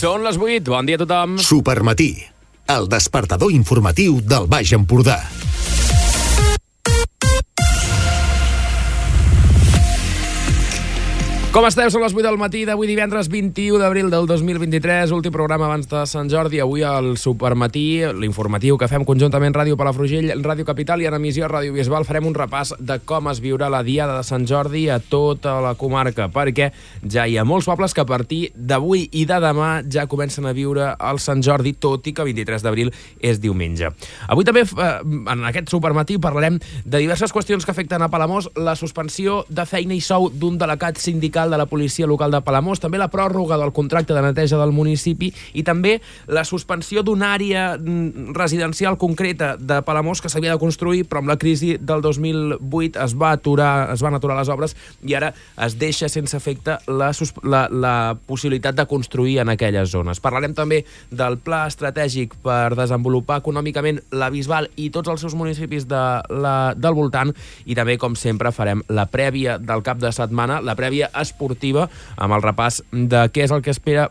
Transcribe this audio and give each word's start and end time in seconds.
Són 0.00 0.22
les 0.24 0.38
8, 0.40 0.64
bon 0.72 0.86
dia 0.88 0.96
a 0.96 1.00
tothom. 1.02 1.34
Supermatí, 1.44 2.14
el 2.72 2.88
despertador 2.88 3.52
informatiu 3.52 4.16
del 4.24 4.48
Baix 4.48 4.72
Empordà. 4.72 5.18
Com 11.50 11.64
esteu? 11.66 11.88
Són 11.90 12.04
les 12.04 12.12
8 12.14 12.22
del 12.22 12.36
matí 12.38 12.60
d'avui 12.62 12.86
divendres 12.86 13.26
21 13.26 13.80
d'abril 13.82 14.06
del 14.06 14.28
2023, 14.30 15.10
últim 15.10 15.32
programa 15.34 15.64
abans 15.66 15.88
de 15.90 16.04
Sant 16.06 16.28
Jordi. 16.30 16.60
Avui 16.62 16.84
al 16.86 17.16
Supermatí, 17.18 18.04
l'informatiu 18.14 18.76
que 18.78 18.86
fem 18.86 19.02
conjuntament 19.02 19.56
Ràdio 19.56 19.74
Palafrugell, 19.74 20.30
Ràdio 20.44 20.62
Capital 20.68 21.02
i 21.02 21.08
en 21.10 21.16
emissió 21.18 21.48
Ràdio 21.50 21.74
Bisbal 21.74 22.06
farem 22.06 22.28
un 22.30 22.36
repàs 22.38 22.70
de 22.78 23.00
com 23.02 23.26
es 23.32 23.40
viurà 23.42 23.66
la 23.66 23.80
Diada 23.82 24.20
de 24.20 24.28
Sant 24.28 24.46
Jordi 24.46 24.84
a 24.94 25.00
tota 25.02 25.56
la 25.64 25.72
comarca, 25.74 26.28
perquè 26.30 26.68
ja 27.02 27.26
hi 27.26 27.34
ha 27.34 27.42
molts 27.42 27.66
pobles 27.66 27.98
que 27.98 28.04
a 28.04 28.06
partir 28.06 28.52
d'avui 28.54 29.08
i 29.10 29.26
de 29.26 29.40
demà 29.42 29.72
ja 29.90 30.06
comencen 30.06 30.46
a 30.46 30.54
viure 30.54 30.92
el 30.94 31.18
Sant 31.18 31.42
Jordi, 31.42 31.74
tot 31.74 32.06
i 32.06 32.14
que 32.14 32.28
23 32.30 32.62
d'abril 32.62 32.94
és 33.18 33.42
diumenge. 33.42 33.90
Avui 34.28 34.46
també, 34.46 34.62
eh, 34.62 34.92
en 35.34 35.44
aquest 35.50 35.74
Supermatí, 35.74 36.20
parlarem 36.22 36.62
de 36.84 37.02
diverses 37.02 37.34
qüestions 37.34 37.66
que 37.66 37.74
afecten 37.74 38.06
a 38.06 38.08
Palamós, 38.08 38.52
la 38.54 38.78
suspensió 38.78 39.42
de 39.50 39.66
feina 39.66 39.98
i 39.98 40.00
sou 40.00 40.30
d'un 40.30 40.62
delegat 40.62 41.02
sindical 41.02 41.39
de 41.48 41.56
la 41.56 41.66
policia 41.70 42.08
local 42.10 42.34
de 42.34 42.42
Palamós, 42.44 42.82
també 42.82 42.98
la 43.00 43.08
pròrroga 43.08 43.56
del 43.56 43.72
contracte 43.72 44.12
de 44.12 44.22
neteja 44.24 44.58
del 44.60 44.74
municipi 44.76 45.30
i 45.54 45.64
també 45.64 46.00
la 46.28 46.44
suspensió 46.44 47.04
d'una 47.06 47.32
àrea 47.32 47.64
mm, 47.78 48.34
residencial 48.36 48.98
concreta 49.00 49.54
de 49.56 49.80
Palamós 49.86 50.20
que 50.20 50.28
s'havia 50.28 50.52
de 50.52 50.60
construir, 50.60 51.06
però 51.08 51.22
amb 51.22 51.32
la 51.32 51.38
crisi 51.40 51.76
del 51.80 52.02
2008 52.04 53.00
es 53.00 53.16
va 53.16 53.32
aturar, 53.38 53.92
es 53.94 54.02
van 54.04 54.18
aturar 54.18 54.36
les 54.36 54.50
obres 54.52 54.76
i 55.06 55.16
ara 55.16 55.32
es 55.64 55.78
deixa 55.80 56.10
sense 56.12 56.36
efecte 56.36 56.76
la, 56.86 57.12
la, 57.42 57.62
la 57.70 57.94
possibilitat 58.26 58.76
de 58.76 58.86
construir 58.90 59.38
en 59.40 59.48
aquelles 59.48 59.90
zones. 59.94 60.20
Parlarem 60.20 60.54
també 60.54 60.82
del 61.10 61.38
pla 61.38 61.64
estratègic 61.70 62.36
per 62.44 62.74
desenvolupar 62.76 63.40
econòmicament 63.40 64.02
la 64.10 64.30
Bisbal 64.32 64.68
i 64.76 64.90
tots 64.90 65.10
els 65.12 65.22
seus 65.24 65.36
municipis 65.38 65.86
de 65.90 66.02
la, 66.42 66.56
del 66.76 66.96
voltant 66.96 67.32
i 67.64 67.76
també, 67.78 67.96
com 68.00 68.16
sempre, 68.18 68.52
farem 68.54 68.82
la 68.88 69.06
prèvia 69.10 69.58
del 69.58 69.84
cap 69.86 70.00
de 70.02 70.12
setmana, 70.14 70.60
la 70.64 70.76
prèvia 70.78 71.10
esportiva 71.30 71.88
amb 72.16 72.36
el 72.36 72.44
repàs 72.44 72.82
de 72.92 73.26
què 73.32 73.46
és 73.46 73.54
el 73.54 73.64
que 73.64 73.74
espera 73.74 74.10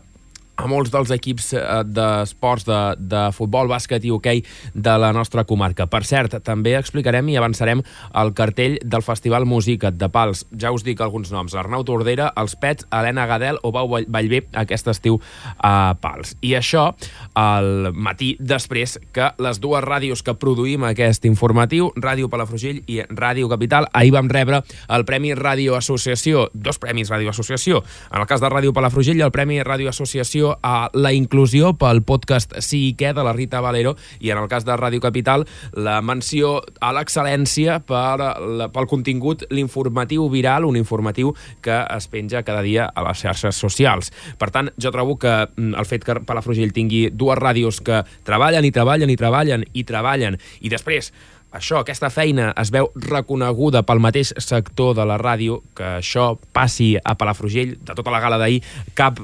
a 0.60 0.68
molts 0.68 0.92
dels 0.92 1.10
equips 1.14 1.52
eh, 1.56 1.62
d'esports 1.88 2.66
de, 2.68 2.80
de 3.10 3.22
futbol, 3.36 3.70
bàsquet 3.70 4.04
i 4.04 4.12
hoquei 4.12 4.42
de 4.74 4.94
la 5.00 5.12
nostra 5.16 5.44
comarca. 5.48 5.86
Per 5.90 6.02
cert, 6.06 6.36
també 6.44 6.76
explicarem 6.78 7.28
i 7.32 7.38
avançarem 7.40 7.82
el 8.20 8.32
cartell 8.36 8.76
del 8.84 9.04
Festival 9.06 9.46
Musica't 9.48 9.96
de 9.98 10.10
Pals. 10.12 10.44
Ja 10.60 10.72
us 10.74 10.84
dic 10.86 11.00
alguns 11.00 11.32
noms. 11.32 11.56
Arnau 11.56 11.84
Tordera, 11.86 12.30
Els 12.40 12.56
Pets, 12.60 12.86
Helena 12.92 13.26
Gadel 13.30 13.60
o 13.62 13.72
Bau 13.72 13.88
Vallvé 13.90 14.42
aquest 14.60 14.90
estiu 14.92 15.20
a 15.56 15.96
Pals. 16.00 16.36
I 16.44 16.54
això 16.58 16.90
el 17.38 17.90
matí 17.94 18.34
després 18.40 18.98
que 19.14 19.30
les 19.40 19.60
dues 19.62 19.84
ràdios 19.84 20.24
que 20.26 20.36
produïm 20.36 20.84
aquest 20.90 21.24
informatiu, 21.28 21.90
Ràdio 21.96 22.28
Palafrugell 22.30 22.82
i 22.90 23.00
Ràdio 23.08 23.48
Capital, 23.50 23.88
ahir 23.92 24.12
vam 24.14 24.28
rebre 24.30 24.62
el 24.88 25.06
Premi 25.08 25.32
Ràdio 25.38 25.76
Associació, 25.78 26.48
dos 26.54 26.80
premis 26.82 27.10
Ràdio 27.10 27.32
Associació. 27.32 27.82
En 28.12 28.20
el 28.20 28.28
cas 28.30 28.42
de 28.42 28.50
Ràdio 28.50 28.74
Palafrugell, 28.76 29.20
el 29.24 29.32
Premi 29.34 29.60
Ràdio 29.64 29.90
Associació 29.90 30.49
a 30.62 30.90
la 30.94 31.12
inclusió 31.12 31.72
pel 31.78 32.02
podcast 32.06 32.56
Sí 32.64 32.80
i 32.88 32.92
què 32.98 33.12
de 33.16 33.24
la 33.26 33.34
Rita 33.36 33.60
Valero 33.64 33.94
i 34.20 34.32
en 34.32 34.40
el 34.40 34.48
cas 34.50 34.66
de 34.66 34.76
Ràdio 34.76 35.02
Capital 35.02 35.46
la 35.76 36.00
menció 36.02 36.58
a 36.80 36.92
l'excel·lència 36.96 37.80
pel 37.86 38.88
contingut 38.90 39.46
l'informatiu 39.50 40.28
viral, 40.32 40.66
un 40.68 40.78
informatiu 40.80 41.34
que 41.62 41.80
es 41.96 42.08
penja 42.12 42.44
cada 42.46 42.62
dia 42.62 42.88
a 42.88 43.04
les 43.06 43.24
xarxes 43.24 43.56
socials. 43.56 44.12
Per 44.38 44.50
tant, 44.54 44.70
jo 44.80 44.92
trobo 44.94 45.18
que 45.20 45.34
mm, 45.46 45.74
el 45.74 45.88
fet 45.88 46.06
que 46.06 46.20
Palafrugell 46.26 46.74
tingui 46.76 47.08
dues 47.10 47.38
ràdios 47.38 47.82
que 47.84 48.02
treballen 48.26 48.64
i 48.64 48.72
treballen 48.74 49.10
i 49.10 49.18
treballen 49.20 49.66
i 49.72 49.84
treballen 49.84 50.38
i 50.60 50.72
després 50.72 51.12
això, 51.52 51.80
aquesta 51.80 52.10
feina 52.12 52.50
es 52.60 52.70
veu 52.74 52.90
reconeguda 52.94 53.82
pel 53.86 54.02
mateix 54.02 54.32
sector 54.38 54.94
de 54.98 55.06
la 55.08 55.18
ràdio, 55.20 55.60
que 55.76 55.86
això 55.98 56.32
passi 56.54 56.92
a 56.96 57.16
Palafrugell, 57.18 57.76
de 57.86 57.96
tota 57.98 58.14
la 58.14 58.22
gala 58.22 58.38
d'ahir, 58.40 58.60
cap, 58.98 59.20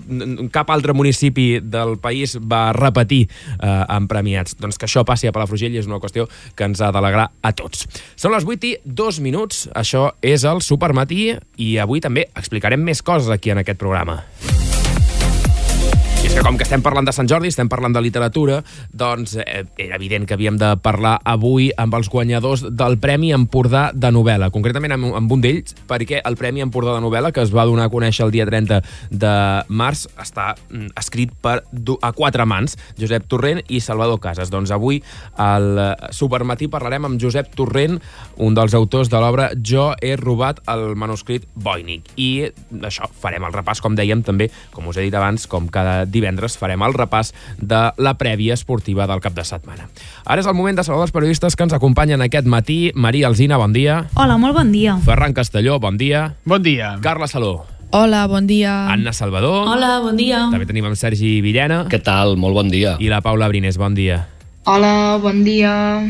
cap 0.55 0.73
altre 0.75 0.97
municipi 0.97 1.61
del 1.63 1.97
país 2.03 2.37
va 2.41 2.71
repetir 2.77 3.25
eh, 3.27 3.85
en 3.97 4.09
premiats. 4.11 4.59
Doncs 4.61 4.79
que 4.79 4.89
això 4.89 5.07
passi 5.07 5.31
a 5.31 5.35
Palafrugell 5.37 5.79
és 5.79 5.89
una 5.91 6.01
qüestió 6.03 6.29
que 6.57 6.69
ens 6.69 6.83
ha 6.83 6.93
d'alegrar 6.95 7.31
a 7.43 7.55
tots. 7.57 7.87
Són 8.19 8.35
les 8.35 8.47
8 8.47 8.71
i 8.71 8.77
2 8.85 9.23
minuts, 9.25 9.67
això 9.75 10.11
és 10.23 10.47
el 10.49 10.63
Supermatí, 10.67 11.35
i 11.63 11.77
avui 11.83 12.03
també 12.05 12.29
explicarem 12.35 12.83
més 12.83 13.03
coses 13.07 13.31
aquí 13.33 13.55
en 13.55 13.63
aquest 13.63 13.81
programa 13.81 14.23
que 16.37 16.43
com 16.45 16.59
que 16.61 16.67
estem 16.67 16.83
parlant 16.85 17.07
de 17.09 17.15
Sant 17.17 17.31
Jordi, 17.31 17.49
estem 17.49 17.69
parlant 17.73 17.95
de 17.95 18.01
literatura, 18.05 18.59
doncs 18.93 19.39
eh, 19.41 19.63
era 19.81 19.97
evident 19.97 20.27
que 20.29 20.35
havíem 20.37 20.59
de 20.61 20.69
parlar 20.85 21.15
avui 21.25 21.71
amb 21.81 21.95
els 21.97 22.11
guanyadors 22.13 22.67
del 22.77 22.99
Premi 23.01 23.31
Empordà 23.33 23.87
de 23.97 24.11
novel·la, 24.13 24.51
concretament 24.53 24.93
amb, 24.93 25.15
amb 25.17 25.33
un 25.33 25.41
d'ells, 25.41 25.73
perquè 25.89 26.19
el 26.29 26.37
Premi 26.37 26.61
Empordà 26.61 26.93
de 26.99 27.01
novel·la, 27.01 27.31
que 27.33 27.41
es 27.41 27.55
va 27.57 27.65
donar 27.65 27.87
a 27.89 27.93
conèixer 27.93 28.27
el 28.27 28.35
dia 28.35 28.45
30 28.45 28.83
de 29.17 29.31
març, 29.81 30.03
està 30.21 30.51
mm, 30.59 30.91
escrit 31.01 31.33
per 31.41 31.63
a 32.05 32.13
quatre 32.13 32.45
mans, 32.45 32.77
Josep 33.01 33.31
Torrent 33.33 33.63
i 33.73 33.81
Salvador 33.81 34.21
Casas. 34.21 34.53
Doncs 34.53 34.75
avui 34.77 35.01
al 35.41 35.81
Supermatí 36.13 36.69
parlarem 36.69 37.09
amb 37.09 37.23
Josep 37.23 37.55
Torrent, 37.57 37.97
un 38.45 38.59
dels 38.59 38.77
autors 38.77 39.09
de 39.09 39.25
l'obra 39.25 39.49
Jo 39.57 39.89
he 40.05 40.13
robat 40.21 40.61
el 40.69 40.91
manuscrit 41.01 41.49
Voynich. 41.55 42.13
I 42.21 42.51
això, 42.83 43.09
farem 43.25 43.49
el 43.49 43.57
repàs, 43.57 43.81
com 43.81 43.97
dèiem, 43.97 44.21
també, 44.27 44.51
com 44.77 44.93
us 44.93 45.01
he 45.01 45.09
dit 45.09 45.17
abans, 45.17 45.49
com 45.49 45.73
cada 45.73 46.03
divendres 46.05 46.26
divendres 46.27 46.59
farem 46.59 46.83
el 46.83 46.95
repàs 46.97 47.33
de 47.63 47.83
la 48.03 48.17
prèvia 48.19 48.57
esportiva 48.59 49.07
del 49.07 49.23
cap 49.23 49.37
de 49.37 49.45
setmana. 49.47 49.89
Ara 50.27 50.43
és 50.43 50.51
el 50.51 50.59
moment 50.59 50.77
de 50.77 50.85
saludar 50.85 51.07
els 51.07 51.15
periodistes 51.15 51.57
que 51.57 51.67
ens 51.67 51.77
acompanyen 51.77 52.25
aquest 52.25 52.51
matí. 52.51 52.91
Maria 52.95 53.31
Alzina, 53.31 53.61
bon 53.63 53.73
dia. 53.73 54.05
Hola, 54.19 54.37
molt 54.43 54.59
bon 54.59 54.75
dia. 54.75 54.99
Ferran 55.07 55.37
Castelló, 55.37 55.79
bon 55.81 55.97
dia. 55.97 56.35
Bon 56.45 56.63
dia. 56.63 56.97
Carla 57.03 57.31
Saló. 57.31 57.65
Hola, 57.95 58.27
bon 58.27 58.49
dia. 58.51 58.91
Anna 58.91 59.13
Salvador. 59.15 59.69
Hola, 59.71 60.01
bon 60.03 60.19
dia. 60.19 60.49
També 60.51 60.67
tenim 60.67 60.89
amb 60.91 60.99
Sergi 60.99 61.39
Villena. 61.41 61.85
Què 61.91 62.03
tal? 62.03 62.35
Molt 62.37 62.59
bon 62.59 62.73
dia. 62.73 62.97
I 62.99 63.13
la 63.13 63.23
Paula 63.23 63.49
Brines, 63.49 63.79
bon 63.79 63.95
dia. 63.95 64.25
Hola, 64.67 65.21
bon 65.23 65.45
dia. 65.47 66.03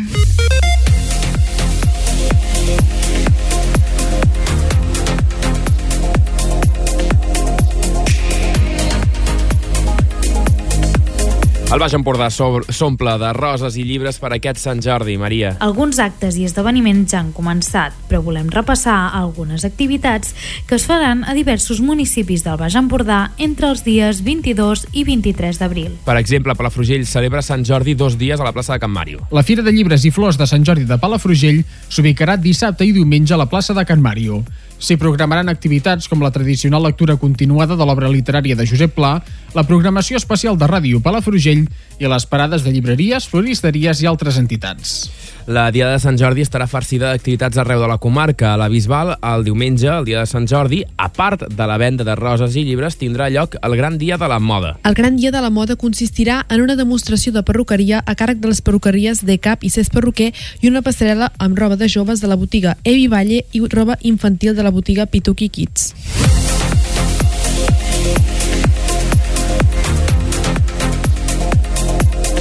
El 11.66 11.80
Baix 11.82 11.96
Empordà 11.98 12.28
s'omple 12.30 13.12
de 13.18 13.32
roses 13.34 13.74
i 13.74 13.82
llibres 13.82 14.20
per 14.22 14.28
aquest 14.36 14.60
Sant 14.62 14.78
Jordi, 14.84 15.16
Maria. 15.18 15.56
Alguns 15.66 15.98
actes 15.98 16.36
i 16.38 16.44
esdeveniments 16.46 17.10
ja 17.10 17.18
han 17.18 17.32
començat, 17.34 17.96
però 18.06 18.20
volem 18.22 18.46
repassar 18.54 18.94
algunes 19.18 19.64
activitats 19.66 20.30
que 20.68 20.78
es 20.78 20.84
faran 20.86 21.24
a 21.26 21.34
diversos 21.34 21.80
municipis 21.82 22.44
del 22.46 22.60
Baix 22.60 22.76
Empordà 22.78 23.32
entre 23.42 23.66
els 23.72 23.82
dies 23.82 24.22
22 24.22 24.84
i 24.94 25.02
23 25.08 25.58
d'abril. 25.58 25.96
Per 26.06 26.16
exemple, 26.20 26.54
Palafrugell 26.54 27.02
celebra 27.02 27.42
Sant 27.42 27.66
Jordi 27.66 27.96
dos 27.98 28.14
dies 28.14 28.38
a 28.38 28.46
la 28.46 28.54
plaça 28.54 28.76
de 28.76 28.84
Can 28.86 28.94
Màrio. 28.94 29.26
La 29.34 29.42
Fira 29.42 29.66
de 29.66 29.74
Llibres 29.74 30.06
i 30.06 30.14
Flors 30.14 30.38
de 30.38 30.46
Sant 30.46 30.62
Jordi 30.62 30.86
de 30.86 31.00
Palafrugell 31.02 31.64
s'ubicarà 31.88 32.38
dissabte 32.38 32.86
i 32.86 32.94
diumenge 32.94 33.34
a 33.34 33.42
la 33.42 33.50
plaça 33.50 33.74
de 33.74 33.82
Can 33.84 34.06
Màrio. 34.06 34.44
S'hi 34.76 34.98
programaran 35.00 35.48
activitats 35.48 36.08
com 36.10 36.20
la 36.20 36.30
tradicional 36.30 36.84
lectura 36.84 37.16
continuada 37.16 37.76
de 37.76 37.84
l'obra 37.88 38.10
literària 38.12 38.56
de 38.56 38.66
Josep 38.68 38.92
Pla, 38.96 39.14
la 39.56 39.64
programació 39.64 40.20
especial 40.20 40.58
de 40.60 40.68
ràdio 40.68 41.00
Palafrugell 41.00 41.64
i 41.98 42.10
les 42.10 42.28
parades 42.28 42.64
de 42.66 42.74
llibreries, 42.74 43.28
floristeries 43.30 44.04
i 44.04 44.10
altres 44.10 44.36
entitats. 44.36 45.08
La 45.46 45.70
Diada 45.70 45.92
de 45.94 46.00
Sant 46.02 46.16
Jordi 46.18 46.42
estarà 46.42 46.66
farcida 46.66 47.12
d'activitats 47.12 47.60
arreu 47.62 47.78
de 47.78 47.86
la 47.86 48.00
comarca. 48.02 48.48
A 48.52 48.58
la 48.58 48.66
Bisbal, 48.66 49.12
el 49.22 49.44
diumenge, 49.46 49.86
el 49.86 50.04
dia 50.08 50.24
de 50.24 50.26
Sant 50.26 50.48
Jordi, 50.50 50.80
a 50.98 51.06
part 51.14 51.44
de 51.46 51.68
la 51.70 51.76
venda 51.78 52.02
de 52.02 52.16
roses 52.18 52.56
i 52.58 52.64
llibres, 52.66 52.98
tindrà 52.98 53.28
lloc 53.30 53.54
el 53.62 53.76
Gran 53.78 53.94
Dia 53.98 54.18
de 54.18 54.26
la 54.26 54.40
Moda. 54.40 54.74
El 54.82 54.98
Gran 54.98 55.16
Dia 55.16 55.30
de 55.30 55.42
la 55.44 55.50
Moda 55.50 55.76
consistirà 55.78 56.40
en 56.50 56.64
una 56.66 56.74
demostració 56.74 57.30
de 57.32 57.44
perruqueria 57.46 58.02
a 58.02 58.16
càrrec 58.18 58.42
de 58.42 58.50
les 58.50 58.60
perruqueries 58.60 59.22
de 59.22 59.38
Cap 59.38 59.62
i 59.62 59.70
Cés 59.70 59.92
Perruquer 59.94 60.32
i 60.62 60.72
una 60.72 60.82
passarel·la 60.82 61.30
amb 61.38 61.58
roba 61.58 61.78
de 61.78 61.86
joves 61.86 62.20
de 62.20 62.26
la 62.26 62.34
botiga 62.34 62.74
Evi 62.82 63.06
Valle 63.06 63.44
i 63.52 63.62
roba 63.70 64.00
infantil 64.02 64.56
de 64.56 64.66
la 64.66 64.74
botiga 64.74 65.06
Pituki 65.06 65.48
Kids. 65.48 65.92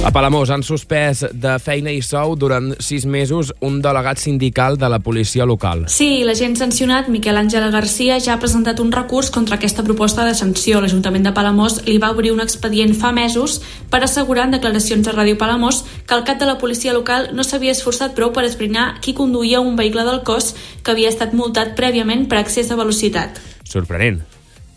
A 0.06 0.12
Palamós 0.14 0.52
han 0.54 0.62
suspès 0.62 1.24
de 1.34 1.56
feina 1.58 1.90
i 1.90 1.98
sou 1.98 2.36
durant 2.38 2.68
sis 2.78 3.02
mesos 3.10 3.48
un 3.66 3.80
delegat 3.82 4.20
sindical 4.22 4.76
de 4.78 4.86
la 4.86 5.00
policia 5.02 5.42
local. 5.50 5.82
Sí, 5.90 6.22
l'agent 6.22 6.54
sancionat, 6.60 7.08
Miquel 7.10 7.34
Àngel 7.40 7.66
Garcia, 7.74 8.20
ja 8.22 8.36
ha 8.36 8.38
presentat 8.38 8.78
un 8.78 8.92
recurs 8.94 9.32
contra 9.34 9.56
aquesta 9.58 9.82
proposta 9.82 10.22
de 10.28 10.36
sanció. 10.38 10.78
L'Ajuntament 10.78 11.26
de 11.26 11.32
Palamós 11.34 11.80
li 11.88 11.96
va 11.98 12.12
obrir 12.14 12.30
un 12.30 12.44
expedient 12.44 12.94
fa 12.94 13.10
mesos 13.10 13.58
per 13.90 14.04
assegurar 14.06 14.46
en 14.46 14.54
declaracions 14.54 15.10
a 15.10 15.16
Ràdio 15.16 15.40
Palamós 15.42 15.82
que 16.06 16.14
el 16.14 16.22
cap 16.22 16.38
de 16.38 16.46
la 16.46 16.58
policia 16.62 16.94
local 16.94 17.32
no 17.34 17.42
s'havia 17.42 17.74
esforçat 17.74 18.14
prou 18.14 18.30
per 18.30 18.46
esbrinar 18.46 19.00
qui 19.02 19.10
conduïa 19.10 19.58
un 19.58 19.74
vehicle 19.74 20.06
del 20.06 20.22
cos 20.22 20.54
que 20.86 20.94
havia 20.94 21.10
estat 21.10 21.34
multat 21.34 21.74
prèviament 21.74 22.28
per 22.30 22.44
excés 22.44 22.70
de 22.70 22.78
velocitat. 22.78 23.42
Sorprenent 23.66 24.22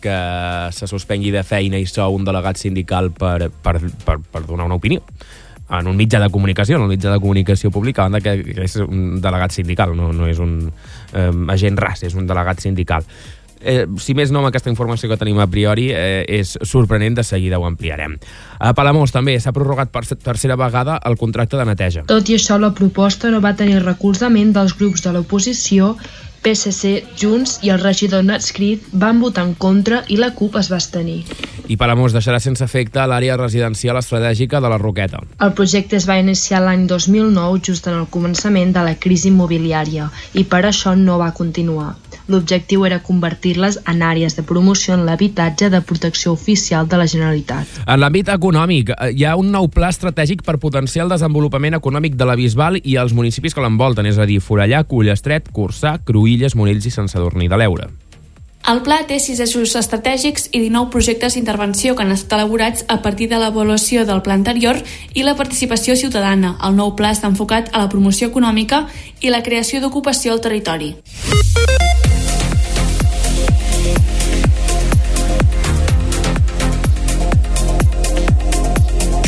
que 0.02 0.16
se 0.72 0.88
suspengui 0.90 1.32
de 1.34 1.44
feina 1.46 1.78
i 1.78 1.86
sou 1.86 2.16
un 2.16 2.24
delegat 2.26 2.60
sindical 2.60 3.12
per, 3.12 3.50
per, 3.62 3.78
per, 4.04 4.18
per 4.20 4.44
donar 4.46 4.68
una 4.70 4.80
opinió 4.80 5.04
en 5.70 5.86
un 5.86 5.96
mitjà 5.96 6.18
de 6.18 6.30
comunicació, 6.34 6.76
en 6.76 6.86
un 6.86 6.90
mitjà 6.90 7.12
de 7.12 7.20
comunicació 7.22 7.70
pública, 7.70 8.02
a 8.02 8.08
banda 8.08 8.20
que, 8.24 8.32
és 8.64 8.74
un 8.82 9.20
delegat 9.22 9.54
sindical, 9.54 9.94
no, 9.96 10.10
no 10.16 10.26
és 10.26 10.40
un 10.42 10.64
eh, 10.66 11.28
agent 11.54 11.78
ras, 11.78 12.02
és 12.08 12.16
un 12.18 12.26
delegat 12.26 12.58
sindical. 12.64 13.06
Eh, 13.60 13.84
si 14.00 14.14
més 14.16 14.30
no, 14.32 14.40
amb 14.40 14.48
aquesta 14.48 14.70
informació 14.72 15.10
que 15.10 15.18
tenim 15.20 15.38
a 15.38 15.46
priori, 15.50 15.90
eh, 15.92 16.24
és 16.40 16.56
sorprenent, 16.64 17.18
de 17.18 17.24
seguida 17.26 17.60
ho 17.60 17.66
ampliarem. 17.68 18.16
A 18.58 18.72
Palamós 18.74 19.12
també 19.12 19.36
s'ha 19.38 19.52
prorrogat 19.52 19.92
per 19.92 20.06
tercera 20.16 20.56
vegada 20.56 20.96
el 21.06 21.18
contracte 21.20 21.60
de 21.60 21.68
neteja. 21.68 22.06
Tot 22.08 22.32
i 22.32 22.38
això, 22.40 22.58
la 22.58 22.72
proposta 22.74 23.30
no 23.30 23.42
va 23.44 23.54
tenir 23.56 23.82
recolzament 23.84 24.54
dels 24.56 24.74
grups 24.78 25.04
de 25.04 25.12
l'oposició 25.14 25.94
PSC, 26.42 27.04
Junts 27.20 27.58
i 27.66 27.70
el 27.74 27.80
regidor 27.82 28.24
Natscrit 28.24 28.86
van 28.92 29.20
votar 29.20 29.44
en 29.48 29.54
contra 29.54 30.02
i 30.08 30.16
la 30.20 30.30
CUP 30.36 30.56
es 30.60 30.70
va 30.72 30.78
estenir. 30.80 31.20
I 31.70 31.76
Palamós 31.78 32.14
deixarà 32.16 32.40
sense 32.42 32.64
efecte 32.64 33.04
l'àrea 33.06 33.36
residencial 33.38 34.00
estratègica 34.00 34.60
de 34.64 34.70
la 34.72 34.78
Roqueta. 34.80 35.20
El 35.44 35.52
projecte 35.58 35.98
es 36.00 36.08
va 36.08 36.18
iniciar 36.18 36.62
l'any 36.64 36.86
2009, 36.90 37.60
just 37.70 37.86
en 37.86 38.00
el 38.00 38.08
començament 38.10 38.72
de 38.74 38.86
la 38.88 38.96
crisi 38.98 39.28
immobiliària, 39.30 40.08
i 40.34 40.46
per 40.48 40.64
això 40.66 40.96
no 40.98 41.20
va 41.20 41.34
continuar. 41.36 41.92
L'objectiu 42.30 42.84
era 42.86 43.00
convertir-les 43.02 43.80
en 43.90 44.02
àrees 44.06 44.36
de 44.38 44.44
promoció 44.46 44.94
en 44.94 45.04
l'habitatge 45.06 45.70
de 45.70 45.80
protecció 45.82 46.32
oficial 46.32 46.86
de 46.88 47.00
la 47.00 47.08
Generalitat. 47.10 47.80
En 47.86 47.98
l'àmbit 48.00 48.30
econòmic, 48.30 48.92
eh, 48.94 49.10
hi 49.16 49.24
ha 49.26 49.36
un 49.36 49.50
nou 49.50 49.66
pla 49.68 49.90
estratègic 49.90 50.44
per 50.46 50.60
potenciar 50.62 51.08
el 51.08 51.16
desenvolupament 51.16 51.74
econòmic 51.74 52.14
de 52.14 52.28
la 52.28 52.36
Bisbal 52.38 52.78
i 52.84 52.94
els 52.96 53.12
municipis 53.12 53.54
que 53.54 53.64
l'envolten, 53.64 54.06
és 54.06 54.18
a 54.18 54.26
dir, 54.26 54.38
Forellà, 54.40 54.84
Cullestret, 54.84 55.50
Corçà, 55.52 55.98
Cruïlles, 56.04 56.54
Monells 56.54 56.86
i 56.86 56.94
Sant 56.94 57.10
Sadurní 57.10 57.48
de 57.48 57.58
l'Eure. 57.58 57.90
El 58.70 58.82
pla 58.86 59.00
té 59.08 59.16
sis 59.18 59.40
eixos 59.40 59.72
estratègics 59.74 60.50
i 60.52 60.60
19 60.60 60.92
projectes 60.92 61.34
d'intervenció 61.34 61.96
que 61.96 62.04
han 62.04 62.12
estat 62.14 62.36
elaborats 62.38 62.84
a 62.88 63.00
partir 63.02 63.26
de 63.32 63.40
l'avaluació 63.40 64.04
del 64.06 64.22
pla 64.22 64.36
anterior 64.36 64.78
i 65.14 65.24
la 65.26 65.34
participació 65.34 65.96
ciutadana. 65.96 66.54
El 66.68 66.76
nou 66.76 66.94
pla 66.94 67.10
està 67.16 67.32
enfocat 67.32 67.72
a 67.72 67.82
la 67.82 67.90
promoció 67.90 68.30
econòmica 68.30 68.84
i 69.20 69.32
la 69.34 69.42
creació 69.42 69.80
d'ocupació 69.80 70.36
al 70.36 70.44
territori. 70.44 70.94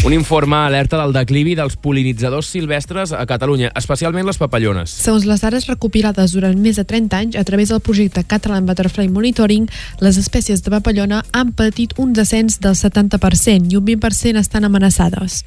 Un 0.05 0.13
informe 0.13 0.57
alerta 0.57 0.99
del 0.99 1.13
declivi 1.15 1.53
dels 1.55 1.77
polinitzadors 1.79 2.49
silvestres 2.51 3.13
a 3.15 3.21
Catalunya, 3.31 3.69
especialment 3.79 4.27
les 4.27 4.41
papallones. 4.41 4.91
Segons 4.91 5.29
les 5.31 5.45
dades 5.45 5.69
recopilades 5.71 6.35
durant 6.35 6.59
més 6.59 6.81
de 6.81 6.83
30 6.83 7.21
anys 7.21 7.39
a 7.39 7.45
través 7.47 7.71
del 7.71 7.79
projecte 7.87 8.25
Catalan 8.27 8.67
Butterfly 8.67 9.07
Monitoring, 9.15 9.69
les 10.03 10.19
espècies 10.19 10.65
de 10.67 10.73
papallona 10.75 11.21
han 11.31 11.53
patit 11.55 11.95
un 12.03 12.17
descens 12.19 12.59
del 12.59 12.75
70% 12.75 13.71
i 13.71 13.79
un 13.79 13.87
20% 13.87 14.43
estan 14.43 14.67
amenaçades. 14.67 15.45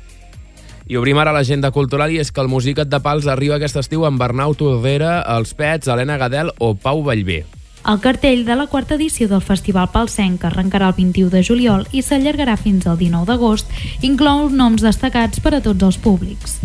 I 0.88 0.96
obrim 0.96 1.20
ara 1.20 1.36
l'agenda 1.36 1.74
cultural 1.76 2.16
i 2.16 2.22
és 2.24 2.32
que 2.32 2.40
el 2.40 2.48
Musicat 2.48 2.88
de 2.88 3.02
Pals 3.04 3.28
arriba 3.28 3.60
aquest 3.60 3.76
estiu 3.84 4.08
amb 4.08 4.24
Bernau 4.24 4.56
Tordera, 4.56 5.20
Els 5.36 5.52
Pets, 5.52 5.92
Helena 5.92 6.16
Gadel 6.22 6.56
o 6.64 6.78
Pau 6.80 7.04
Vallvé. 7.04 7.44
El 7.86 8.00
cartell 8.02 8.40
de 8.48 8.56
la 8.58 8.66
quarta 8.66 8.96
edició 8.96 9.28
del 9.30 9.44
Festival 9.46 9.92
Palsenc, 9.94 10.40
que 10.42 10.48
arrencarà 10.50 10.88
el 10.90 10.96
21 10.98 11.30
de 11.30 11.44
juliol 11.46 11.84
i 11.94 12.02
s'allargarà 12.02 12.56
fins 12.58 12.88
al 12.90 12.98
19 12.98 13.30
d'agost, 13.30 13.70
inclou 14.02 14.48
noms 14.50 14.82
destacats 14.82 15.38
per 15.38 15.54
a 15.54 15.62
tots 15.62 15.86
els 15.86 16.00
públics. 16.02 16.58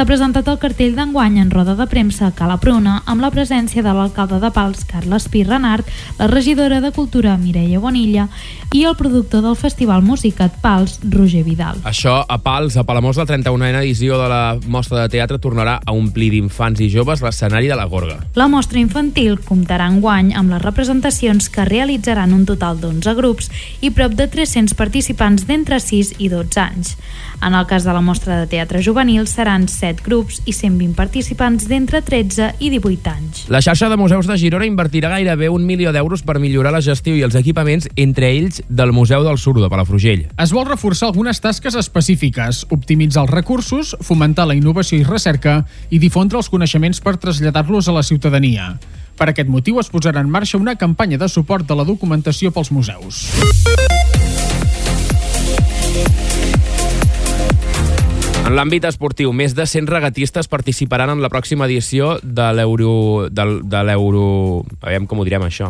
S'ha 0.00 0.06
presentat 0.08 0.46
el 0.48 0.56
cartell 0.56 0.94
d'enguany 0.96 1.34
en 1.42 1.50
roda 1.52 1.74
de 1.76 1.84
premsa 1.84 2.30
a 2.30 2.32
Cala 2.32 2.54
Pruna 2.56 2.94
amb 3.04 3.20
la 3.20 3.28
presència 3.28 3.82
de 3.84 3.92
l'alcalde 3.92 4.38
de 4.40 4.48
Pals, 4.48 4.86
Carles 4.88 5.26
Pi 5.28 5.42
Renart, 5.44 5.84
la 6.16 6.24
regidora 6.30 6.78
de 6.80 6.88
Cultura, 6.96 7.34
Mireia 7.36 7.76
Bonilla, 7.82 8.30
i 8.72 8.86
el 8.88 8.96
productor 8.96 9.42
del 9.44 9.58
Festival 9.60 10.00
Musicat 10.00 10.56
Pals, 10.62 11.02
Roger 11.04 11.42
Vidal. 11.44 11.82
Això 11.84 12.14
a 12.24 12.38
Pals, 12.40 12.78
a 12.80 12.86
Palamós, 12.88 13.20
la 13.20 13.26
31a 13.28 13.82
edició 13.82 14.16
de 14.16 14.30
la 14.32 14.56
mostra 14.72 15.02
de 15.02 15.12
teatre 15.12 15.36
tornarà 15.36 15.76
a 15.84 15.92
omplir 15.92 16.30
d'infants 16.32 16.80
i 16.80 16.88
joves 16.88 17.20
l'escenari 17.20 17.68
de 17.68 17.76
la 17.76 17.84
Gorga. 17.84 18.22
La 18.40 18.48
mostra 18.48 18.80
infantil 18.80 19.36
comptarà 19.44 19.90
enguany 19.92 20.32
amb 20.32 20.54
les 20.54 20.64
representacions 20.64 21.50
que 21.52 21.68
realitzaran 21.68 22.32
un 22.32 22.48
total 22.48 22.80
d'11 22.80 23.18
grups 23.20 23.52
i 23.84 23.92
prop 23.92 24.16
de 24.16 24.30
300 24.32 24.72
participants 24.80 25.44
d'entre 25.44 25.76
6 25.76 26.16
i 26.16 26.32
12 26.32 26.64
anys. 26.64 26.96
En 27.40 27.54
el 27.56 27.66
cas 27.66 27.84
de 27.84 27.92
la 27.92 28.02
mostra 28.04 28.36
de 28.36 28.48
teatre 28.48 28.82
juvenil 28.84 29.26
seran 29.26 29.66
7 29.68 29.89
grups 30.04 30.38
i 30.46 30.54
120 30.54 30.94
participants 30.94 31.66
d'entre 31.66 31.98
13 32.06 32.52
i 32.62 32.70
18 32.70 33.10
anys. 33.10 33.42
La 33.50 33.60
xarxa 33.64 33.90
de 33.90 33.98
museus 33.98 34.28
de 34.30 34.36
Girona 34.38 34.68
invertirà 34.68 35.10
gairebé 35.10 35.50
un 35.50 35.66
milió 35.66 35.90
d'euros 35.90 36.22
per 36.22 36.38
millorar 36.38 36.70
la 36.70 36.82
gestió 36.84 37.16
i 37.18 37.24
els 37.26 37.34
equipaments, 37.34 37.88
entre 37.96 38.30
ells 38.30 38.62
del 38.68 38.94
Museu 38.94 39.26
del 39.26 39.38
Sur 39.42 39.56
de 39.58 39.68
Palafrugell. 39.68 40.28
Es 40.38 40.54
vol 40.54 40.68
reforçar 40.68 41.10
algunes 41.10 41.42
tasques 41.42 41.74
específiques, 41.74 42.64
optimitzar 42.70 43.26
els 43.26 43.34
recursos, 43.34 43.96
fomentar 44.00 44.46
la 44.46 44.54
innovació 44.54 45.00
i 45.00 45.04
recerca 45.04 45.64
i 45.90 45.98
difondre 45.98 46.38
els 46.38 46.52
coneixements 46.52 47.02
per 47.02 47.18
traslladar-los 47.18 47.90
a 47.90 47.98
la 47.98 48.06
ciutadania. 48.06 48.76
Per 49.20 49.28
aquest 49.28 49.50
motiu 49.52 49.76
es 49.82 49.90
posarà 49.92 50.22
en 50.24 50.30
marxa 50.32 50.56
una 50.56 50.78
campanya 50.80 51.18
de 51.20 51.28
suport 51.28 51.66
de 51.68 51.76
la 51.76 51.84
documentació 51.84 52.54
pels 52.54 52.72
museus. 52.72 53.26
En 58.50 58.56
l'àmbit 58.58 58.82
esportiu, 58.88 59.30
més 59.30 59.52
de 59.54 59.62
100 59.62 59.86
regatistes 59.86 60.48
participaran 60.50 61.12
en 61.12 61.20
la 61.22 61.28
pròxima 61.30 61.68
edició 61.68 62.16
de 62.24 62.48
l'Euro... 62.58 63.28
de 63.30 63.82
l'Euro... 63.86 64.24
Aviam 64.82 65.06
com 65.06 65.22
ho 65.22 65.26
direm, 65.28 65.44
això. 65.46 65.68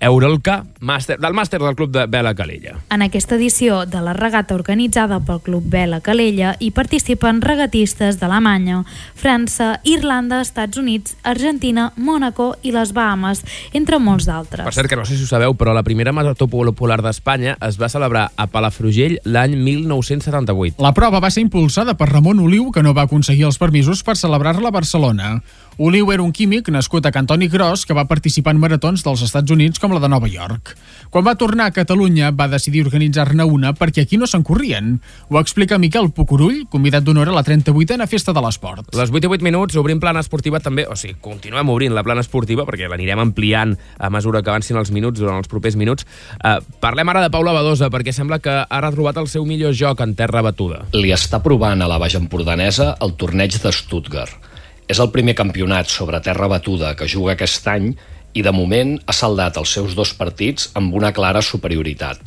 Eurolca, 0.00 0.64
màster, 0.80 1.18
del 1.20 1.34
màster 1.34 1.60
del 1.60 1.76
club 1.76 1.92
de 1.94 2.06
Vela 2.06 2.34
Calella. 2.34 2.76
En 2.90 3.02
aquesta 3.02 3.36
edició 3.36 3.84
de 3.86 4.00
la 4.04 4.14
regata 4.16 4.54
organitzada 4.54 5.20
pel 5.20 5.40
Club 5.44 5.66
Vela 5.70 6.00
Calella 6.00 6.54
hi 6.60 6.70
participen 6.74 7.40
regatistes 7.42 8.18
d'Alemanya, 8.20 8.82
França, 9.14 9.80
Irlanda, 9.84 10.40
Estats 10.40 10.78
Units, 10.78 11.16
Argentina, 11.22 11.92
Mònaco 11.96 12.54
i 12.62 12.72
les 12.74 12.92
Bahames, 12.96 13.44
entre 13.72 13.98
molts 13.98 14.28
d'altres. 14.28 14.64
Per 14.64 14.74
cert, 14.74 14.90
que 14.90 14.98
no 14.98 15.06
sé 15.08 15.16
si 15.16 15.26
ho 15.26 15.30
sabeu, 15.30 15.56
però 15.58 15.74
la 15.76 15.84
primera 15.86 16.12
marató 16.12 16.48
popular 16.48 17.00
d'Espanya 17.02 17.56
es 17.66 17.78
va 17.80 17.90
celebrar 17.92 18.28
a 18.36 18.46
Palafrugell 18.46 19.18
l'any 19.24 19.56
1978. 19.56 20.82
La 20.82 20.94
prova 20.94 21.20
va 21.20 21.30
ser 21.30 21.44
impulsada 21.44 21.96
per 21.98 22.10
Ramon 22.12 22.40
Oliu, 22.44 22.70
que 22.72 22.82
no 22.82 22.94
va 22.94 23.08
aconseguir 23.08 23.48
els 23.48 23.58
permisos 23.58 24.04
per 24.04 24.16
celebrar-la 24.16 24.68
a 24.68 24.74
Barcelona. 24.74 25.38
Oliu 25.78 26.08
era 26.10 26.24
un 26.26 26.32
químic 26.34 26.66
nascut 26.74 27.04
a 27.06 27.12
Cantoni 27.14 27.46
Gros 27.46 27.84
que 27.86 27.94
va 27.94 28.08
participar 28.10 28.50
en 28.50 28.58
maratons 28.58 29.04
dels 29.06 29.20
Estats 29.22 29.52
Units 29.54 29.78
com 29.78 29.92
la 29.94 30.00
de 30.02 30.08
Nova 30.10 30.26
York. 30.26 30.72
Quan 31.14 31.22
va 31.22 31.36
tornar 31.38 31.68
a 31.68 31.74
Catalunya 31.76 32.32
va 32.34 32.48
decidir 32.50 32.82
organitzar-ne 32.82 33.46
una 33.46 33.70
perquè 33.78 34.02
aquí 34.02 34.18
no 34.18 34.26
se'n 34.26 34.42
corrien. 34.42 34.96
Ho 35.30 35.38
explica 35.38 35.78
Miquel 35.78 36.10
Pucurull, 36.10 36.64
convidat 36.72 37.06
d'honor 37.06 37.30
a 37.30 37.36
la 37.36 37.44
38a 37.46 38.08
Festa 38.10 38.34
de 38.34 38.42
l'Esport. 38.42 38.90
Les 38.98 39.14
8 39.14 39.30
i 39.30 39.30
8 39.38 39.46
minuts 39.46 39.78
obrim 39.78 40.02
plana 40.02 40.18
esportiva 40.26 40.58
també, 40.58 40.82
o 40.90 40.98
sigui, 40.98 41.14
continuem 41.22 41.70
obrint 41.70 41.94
la 41.94 42.02
plana 42.02 42.26
esportiva 42.26 42.66
perquè 42.66 42.90
l'anirem 42.90 43.22
ampliant 43.28 43.76
a 44.02 44.10
mesura 44.10 44.42
que 44.42 44.50
avancin 44.50 44.82
els 44.82 44.90
minuts 44.90 45.22
durant 45.22 45.38
els 45.38 45.46
propers 45.46 45.78
minuts. 45.78 46.02
Uh, 46.42 46.58
parlem 46.82 47.14
ara 47.14 47.22
de 47.22 47.30
Paula 47.30 47.54
Badosa 47.54 47.86
perquè 47.86 48.10
sembla 48.10 48.42
que 48.42 48.64
ha 48.66 48.82
retrobat 48.82 49.22
el 49.22 49.30
seu 49.30 49.46
millor 49.46 49.78
joc 49.78 50.02
en 50.02 50.18
terra 50.18 50.42
batuda. 50.42 50.88
li 50.90 51.14
està 51.14 51.38
provant 51.38 51.78
a 51.78 51.86
la 51.86 52.02
Baix 52.02 52.18
Empordanesa 52.18 52.96
el 52.98 53.14
torneig 53.14 53.62
de 53.62 53.70
Stuttgart. 53.70 54.47
És 54.88 54.96
el 55.04 55.10
primer 55.12 55.34
campionat 55.36 55.90
sobre 55.92 56.16
terra 56.24 56.46
batuda 56.48 56.94
que 56.96 57.04
juga 57.12 57.34
aquest 57.34 57.66
any 57.68 57.90
i 58.32 58.40
de 58.40 58.52
moment 58.56 58.94
ha 59.04 59.12
saldat 59.12 59.58
els 59.60 59.68
seus 59.76 59.92
dos 59.92 60.14
partits 60.16 60.70
amb 60.80 60.94
una 60.96 61.10
clara 61.12 61.42
superioritat. 61.44 62.22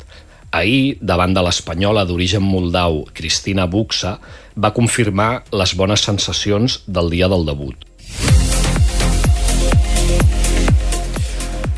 Ahir, 0.54 0.98
davant 1.00 1.34
de 1.34 1.42
l'espanyola 1.42 2.04
d'origen 2.06 2.44
moldau 2.46 3.00
Cristina 3.18 3.66
Buxa, 3.66 4.12
va 4.54 4.70
confirmar 4.76 5.42
les 5.50 5.72
bones 5.74 6.04
sensacions 6.06 6.84
del 6.86 7.10
dia 7.10 7.26
del 7.32 7.48
debut. 7.48 7.88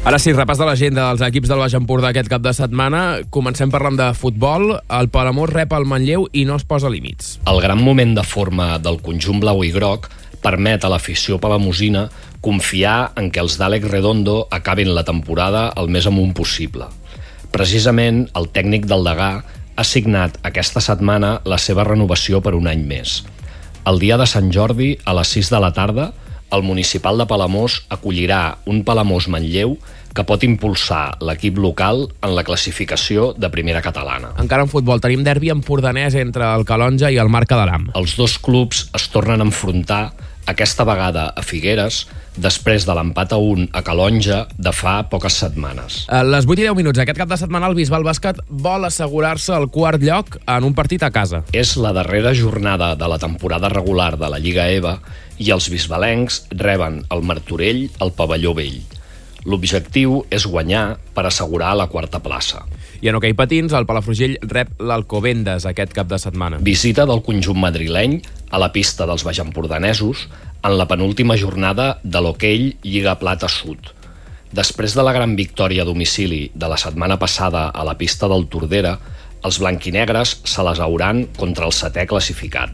Ara 0.05 0.19
sí, 0.21 0.35
repàs 0.37 0.61
de 0.61 0.67
l'agenda 0.69 1.07
dels 1.07 1.23
equips 1.25 1.49
del 1.49 1.63
Baix 1.65 1.79
Empordà 1.79 2.11
aquest 2.13 2.29
cap 2.29 2.43
de 2.45 2.53
setmana. 2.53 3.23
Comencem 3.33 3.73
parlant 3.73 3.97
de 3.97 4.11
futbol. 4.13 4.75
El 4.93 5.09
Palamós 5.09 5.49
rep 5.49 5.73
el 5.73 5.89
Manlleu 5.89 6.29
i 6.37 6.45
no 6.45 6.59
es 6.61 6.69
posa 6.69 6.93
límits. 6.93 7.39
El 7.49 7.63
gran 7.65 7.81
moment 7.81 8.13
de 8.19 8.27
forma 8.27 8.75
del 8.77 9.01
conjunt 9.01 9.41
blau 9.41 9.65
i 9.65 9.73
groc 9.73 10.11
permet 10.45 10.85
a 10.85 10.93
l'afició 10.93 11.41
palamosina 11.41 12.09
confiar 12.45 13.15
en 13.17 13.31
que 13.33 13.41
els 13.41 13.57
d'Àlex 13.57 13.89
Redondo 13.89 14.43
acabin 14.53 14.93
la 14.95 15.07
temporada 15.09 15.71
el 15.81 15.89
més 15.89 16.07
amunt 16.11 16.35
possible. 16.37 16.91
Precisament, 17.55 18.27
el 18.37 18.51
tècnic 18.53 18.85
del 18.91 19.07
Degà 19.07 19.31
ha 19.75 19.85
signat 19.87 20.37
aquesta 20.47 20.83
setmana 20.85 21.39
la 21.49 21.59
seva 21.59 21.87
renovació 21.87 22.43
per 22.45 22.55
un 22.59 22.69
any 22.71 22.85
més. 22.87 23.23
El 23.89 23.99
dia 24.03 24.19
de 24.21 24.27
Sant 24.29 24.53
Jordi, 24.53 24.95
a 25.05 25.15
les 25.17 25.33
6 25.37 25.51
de 25.55 25.61
la 25.61 25.73
tarda, 25.77 26.13
el 26.55 26.63
municipal 26.63 27.19
de 27.19 27.27
Palamós 27.27 27.81
acollirà 27.91 28.59
un 28.71 28.85
Palamós 28.87 29.27
Manlleu 29.33 29.79
que 30.15 30.23
pot 30.23 30.45
impulsar 30.47 31.17
l'equip 31.27 31.59
local 31.59 32.05
en 32.23 32.35
la 32.37 32.45
classificació 32.47 33.33
de 33.35 33.51
primera 33.51 33.83
catalana. 33.83 34.31
Encara 34.39 34.63
en 34.63 34.71
futbol 34.71 35.03
tenim 35.03 35.25
derbi 35.27 35.51
empordanès 35.51 36.15
entre 36.21 36.47
el 36.47 36.63
Calonja 36.69 37.11
i 37.11 37.19
el 37.19 37.33
Marca 37.33 37.59
d'Aram. 37.59 37.89
Els 37.99 38.15
dos 38.21 38.39
clubs 38.39 38.87
es 38.95 39.09
tornen 39.11 39.43
a 39.43 39.49
enfrontar 39.49 40.05
aquesta 40.47 40.85
vegada 40.85 41.29
a 41.33 41.43
Figueres, 41.43 42.05
després 42.37 42.85
de 42.85 42.95
l'empat 42.97 43.33
a 43.33 43.39
1 43.41 43.69
a 43.73 43.83
Calonja 43.87 44.41
de 44.59 44.73
fa 44.75 44.97
poques 45.11 45.37
setmanes. 45.41 46.03
A 46.13 46.23
les 46.27 46.49
8 46.49 46.61
i 46.61 46.67
10 46.67 46.77
minuts, 46.79 47.01
aquest 47.01 47.21
cap 47.21 47.31
de 47.31 47.39
setmana 47.41 47.71
el 47.71 47.77
Bisbal 47.79 48.05
Bàsquet 48.07 48.41
vol 48.49 48.85
assegurar-se 48.89 49.55
el 49.57 49.69
quart 49.73 50.03
lloc 50.03 50.39
en 50.45 50.67
un 50.67 50.75
partit 50.77 51.03
a 51.07 51.13
casa. 51.15 51.45
És 51.53 51.77
la 51.81 51.95
darrera 51.97 52.35
jornada 52.35 52.95
de 52.99 53.09
la 53.09 53.21
temporada 53.23 53.71
regular 53.73 54.15
de 54.19 54.31
la 54.31 54.43
Lliga 54.43 54.69
EVA 54.71 54.99
i 55.39 55.51
els 55.55 55.71
bisbalencs 55.73 56.45
reben 56.53 57.03
el 57.11 57.25
Martorell 57.27 57.87
al 58.01 58.13
pavelló 58.17 58.55
vell. 58.55 58.83
L'objectiu 59.45 60.23
és 60.33 60.47
guanyar 60.49 60.97
per 61.15 61.27
assegurar 61.29 61.75
la 61.77 61.91
quarta 61.93 62.21
plaça. 62.25 62.65
I 63.05 63.11
en 63.11 63.19
hoquei 63.19 63.35
patins, 63.37 63.75
el 63.77 63.85
Palafrugell 63.85 64.39
rep 64.49 64.79
l'Alcobendes 64.81 65.67
aquest 65.69 65.91
cap 65.93 66.09
de 66.09 66.17
setmana. 66.17 66.57
Visita 66.65 67.05
del 67.05 67.21
conjunt 67.27 67.59
madrileny 67.61 68.15
a 68.49 68.61
la 68.63 68.71
pista 68.73 69.05
dels 69.05 69.27
baixampordanesos 69.27 70.23
en 70.65 70.77
la 70.79 70.87
penúltima 70.89 71.37
jornada 71.37 71.99
de 72.01 72.23
l'hoquei 72.25 72.71
Lliga 72.81 73.19
Plata 73.21 73.51
Sud. 73.53 73.91
Després 74.57 74.97
de 74.97 75.05
la 75.05 75.13
gran 75.13 75.35
victòria 75.37 75.85
a 75.85 75.85
domicili 75.85 76.47
de 76.55 76.71
la 76.71 76.79
setmana 76.81 77.19
passada 77.21 77.67
a 77.69 77.85
la 77.85 77.99
pista 78.01 78.31
del 78.33 78.47
Tordera, 78.49 78.95
els 79.45 79.59
blanquinegres 79.61 80.39
se 80.49 80.65
les 80.65 80.81
hauran 80.81 81.27
contra 81.37 81.69
el 81.69 81.77
setè 81.77 82.07
classificat. 82.09 82.73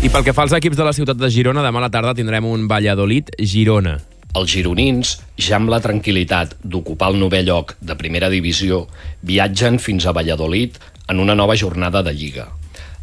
I 0.00 0.08
pel 0.08 0.24
que 0.24 0.32
fa 0.32 0.48
als 0.48 0.56
equips 0.56 0.80
de 0.80 0.88
la 0.88 0.96
ciutat 0.96 1.20
de 1.20 1.28
Girona, 1.28 1.60
demà 1.60 1.84
a 1.84 1.84
la 1.84 1.92
tarda 1.92 2.16
tindrem 2.16 2.48
un 2.48 2.64
Valladolid-Girona. 2.64 3.98
Els 4.38 4.52
gironins, 4.52 5.16
ja 5.34 5.56
amb 5.58 5.72
la 5.72 5.80
tranquil·litat 5.82 6.54
d'ocupar 6.62 7.08
el 7.10 7.18
novè 7.18 7.40
lloc 7.42 7.74
de 7.82 7.96
primera 7.98 8.28
divisió, 8.30 8.84
viatgen 9.26 9.80
fins 9.82 10.06
a 10.06 10.14
Valladolid 10.14 10.76
en 11.10 11.18
una 11.18 11.34
nova 11.34 11.56
jornada 11.58 12.04
de 12.06 12.14
Lliga. 12.14 12.46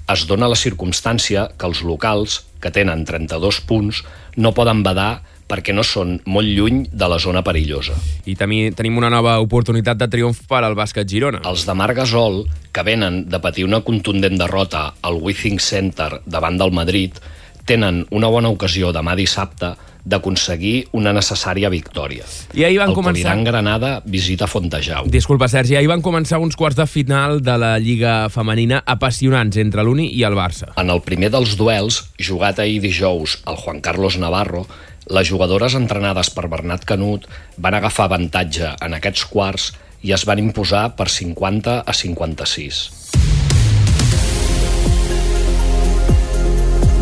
Es 0.08 0.24
dona 0.24 0.48
la 0.48 0.56
circumstància 0.56 1.50
que 1.60 1.68
els 1.68 1.82
locals, 1.84 2.46
que 2.64 2.72
tenen 2.72 3.04
32 3.04 3.60
punts, 3.68 4.06
no 4.40 4.54
poden 4.56 4.86
badar 4.86 5.20
perquè 5.48 5.76
no 5.76 5.84
són 5.84 6.18
molt 6.28 6.48
lluny 6.48 6.86
de 6.92 7.10
la 7.12 7.18
zona 7.20 7.44
perillosa. 7.44 7.96
I 8.28 8.36
també 8.40 8.70
tenim 8.76 8.96
una 9.00 9.12
nova 9.12 9.38
oportunitat 9.44 10.00
de 10.00 10.08
triomf 10.12 10.46
per 10.48 10.62
al 10.64 10.76
bàsquet 10.80 11.08
Girona. 11.12 11.44
Els 11.48 11.68
de 11.68 11.76
Marc 11.76 12.00
Gasol, 12.00 12.46
que 12.72 12.88
venen 12.88 13.26
de 13.28 13.40
patir 13.44 13.68
una 13.68 13.82
contundent 13.84 14.40
derrota 14.40 14.94
al 15.02 15.20
Withing 15.20 15.60
Center 15.60 16.22
davant 16.26 16.60
del 16.60 16.72
Madrid, 16.76 17.20
tenen 17.68 18.06
una 18.16 18.32
bona 18.32 18.52
ocasió 18.52 18.94
demà 18.96 19.16
dissabte 19.20 19.76
d'aconseguir 20.08 20.88
una 20.96 21.12
necessària 21.16 21.70
victòria. 21.74 22.26
I 22.56 22.64
ahir 22.68 22.80
van 22.80 22.94
el 22.94 22.98
començar... 22.98 23.34
Coliran 23.34 23.44
Granada 23.48 23.92
visita 24.08 24.48
Fontejau. 24.48 25.10
Disculpa, 25.12 25.50
Sergi, 25.52 25.76
ahir 25.76 25.92
van 25.92 26.04
començar 26.06 26.40
uns 26.44 26.56
quarts 26.60 26.80
de 26.80 26.88
final 26.88 27.42
de 27.44 27.58
la 27.60 27.74
Lliga 27.84 28.16
Femenina 28.34 28.82
apassionants 28.86 29.60
entre 29.60 29.84
l'Uni 29.84 30.10
i 30.16 30.24
el 30.28 30.38
Barça. 30.40 30.72
En 30.80 30.94
el 30.94 31.04
primer 31.06 31.32
dels 31.36 31.58
duels, 31.60 32.06
jugat 32.20 32.64
ahir 32.64 32.80
dijous 32.84 33.40
al 33.46 33.60
Juan 33.60 33.82
Carlos 33.84 34.20
Navarro, 34.22 34.66
les 35.08 35.28
jugadores 35.30 35.76
entrenades 35.80 36.32
per 36.36 36.50
Bernat 36.52 36.84
Canut 36.88 37.28
van 37.58 37.78
agafar 37.78 38.10
avantatge 38.10 38.74
en 38.84 38.96
aquests 38.98 39.28
quarts 39.32 39.72
i 40.04 40.14
es 40.16 40.28
van 40.28 40.40
imposar 40.44 40.90
per 41.00 41.08
50 41.12 41.82
a 41.84 41.96
56. 41.96 42.97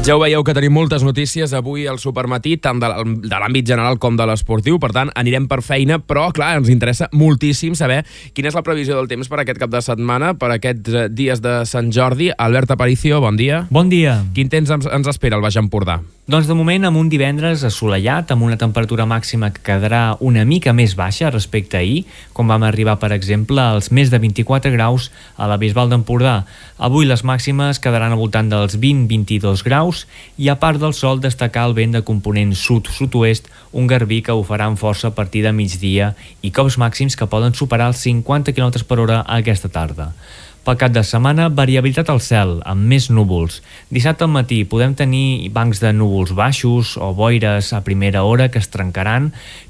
Ja 0.05 0.13
ho 0.13 0.19
veieu 0.21 0.43
que 0.45 0.53
tenim 0.53 0.69
moltes 0.75 1.01
notícies 1.01 1.49
avui 1.57 1.87
al 1.89 1.97
Supermatí, 1.97 2.59
tant 2.61 2.77
de 2.77 2.85
l'àm- 2.91 3.15
de 3.23 3.27
l'àmbit 3.41 3.65
general 3.65 3.97
com 3.97 4.15
de 4.15 4.25
l'esportiu, 4.27 4.77
per 4.79 4.91
tant, 4.93 5.09
anirem 5.15 5.47
per 5.47 5.63
feina, 5.63 5.97
però, 5.97 6.31
clar, 6.31 6.57
ens 6.59 6.69
interessa 6.69 7.09
moltíssim 7.11 7.73
saber 7.73 8.05
quina 8.35 8.49
és 8.49 8.53
la 8.53 8.61
previsió 8.61 8.93
del 8.95 9.07
temps 9.07 9.27
per 9.27 9.39
aquest 9.39 9.57
cap 9.57 9.71
de 9.71 9.81
setmana, 9.81 10.35
per 10.37 10.51
aquests 10.51 10.93
eh, 10.93 11.07
dies 11.09 11.41
de 11.41 11.65
Sant 11.65 11.89
Jordi. 11.91 12.29
Albert 12.37 12.69
Aparicio, 12.69 13.19
bon 13.19 13.35
dia. 13.35 13.65
Bon 13.71 13.89
dia. 13.89 14.21
Quin 14.35 14.47
temps 14.47 14.69
ens, 14.69 15.07
espera 15.07 15.37
al 15.37 15.41
Baix 15.41 15.55
Empordà? 15.57 16.01
Doncs 16.27 16.47
de 16.47 16.53
moment 16.57 16.85
amb 16.85 16.97
un 16.97 17.09
divendres 17.09 17.63
assolellat, 17.63 18.29
amb 18.31 18.43
una 18.43 18.57
temperatura 18.57 19.05
màxima 19.05 19.51
que 19.53 19.61
quedarà 19.61 20.17
una 20.19 20.43
mica 20.45 20.73
més 20.73 20.95
baixa 20.95 21.29
respecte 21.31 21.77
a 21.77 21.79
ahir, 21.81 22.05
quan 22.33 22.47
vam 22.47 22.63
arribar, 22.63 22.97
per 22.99 23.11
exemple, 23.11 23.59
als 23.61 23.91
més 23.91 24.09
de 24.11 24.17
24 24.19 24.71
graus 24.71 25.11
a 25.37 25.47
la 25.47 25.57
Bisbal 25.57 25.89
d'Empordà. 25.89 26.45
Avui 26.77 27.05
les 27.05 27.23
màximes 27.23 27.79
quedaran 27.79 28.11
al 28.11 28.17
voltant 28.17 28.49
dels 28.49 28.77
20-22 28.77 29.63
graus 29.63 29.94
i 30.37 30.49
a 30.51 30.57
part 30.59 30.81
del 30.81 30.93
sol 30.97 31.21
destacar 31.23 31.65
el 31.69 31.75
vent 31.77 31.95
de 31.95 32.03
component 32.07 32.51
sud-sud-oest, 32.59 33.47
un 33.71 33.87
garbí 33.87 34.21
que 34.25 34.35
ho 34.35 34.43
farà 34.47 34.67
amb 34.69 34.81
força 34.81 35.11
a 35.11 35.15
partir 35.15 35.45
de 35.45 35.53
migdia 35.55 36.13
i 36.41 36.51
cops 36.51 36.79
màxims 36.81 37.15
que 37.15 37.29
poden 37.31 37.55
superar 37.55 37.91
els 37.93 38.03
50 38.03 38.55
km 38.55 38.83
per 38.89 38.99
hora 39.03 39.23
aquesta 39.39 39.71
tarda. 39.71 40.11
Pel 40.65 40.79
cap 40.81 40.93
de 40.95 41.03
setmana, 41.05 41.43
variabilitat 41.53 42.07
al 42.09 42.17
cel, 42.25 42.55
amb 42.65 42.87
més 42.89 43.05
núvols. 43.13 43.59
Dissabte 43.93 44.25
al 44.25 44.31
matí 44.33 44.63
podem 44.65 44.95
tenir 44.97 45.51
bancs 45.53 45.77
de 45.83 45.91
núvols 45.93 46.31
baixos 46.33 46.95
o 46.97 47.11
boires 47.13 47.69
a 47.77 47.83
primera 47.85 48.23
hora 48.25 48.47
que 48.49 48.57
es 48.57 48.71
trencaran, 48.73 49.27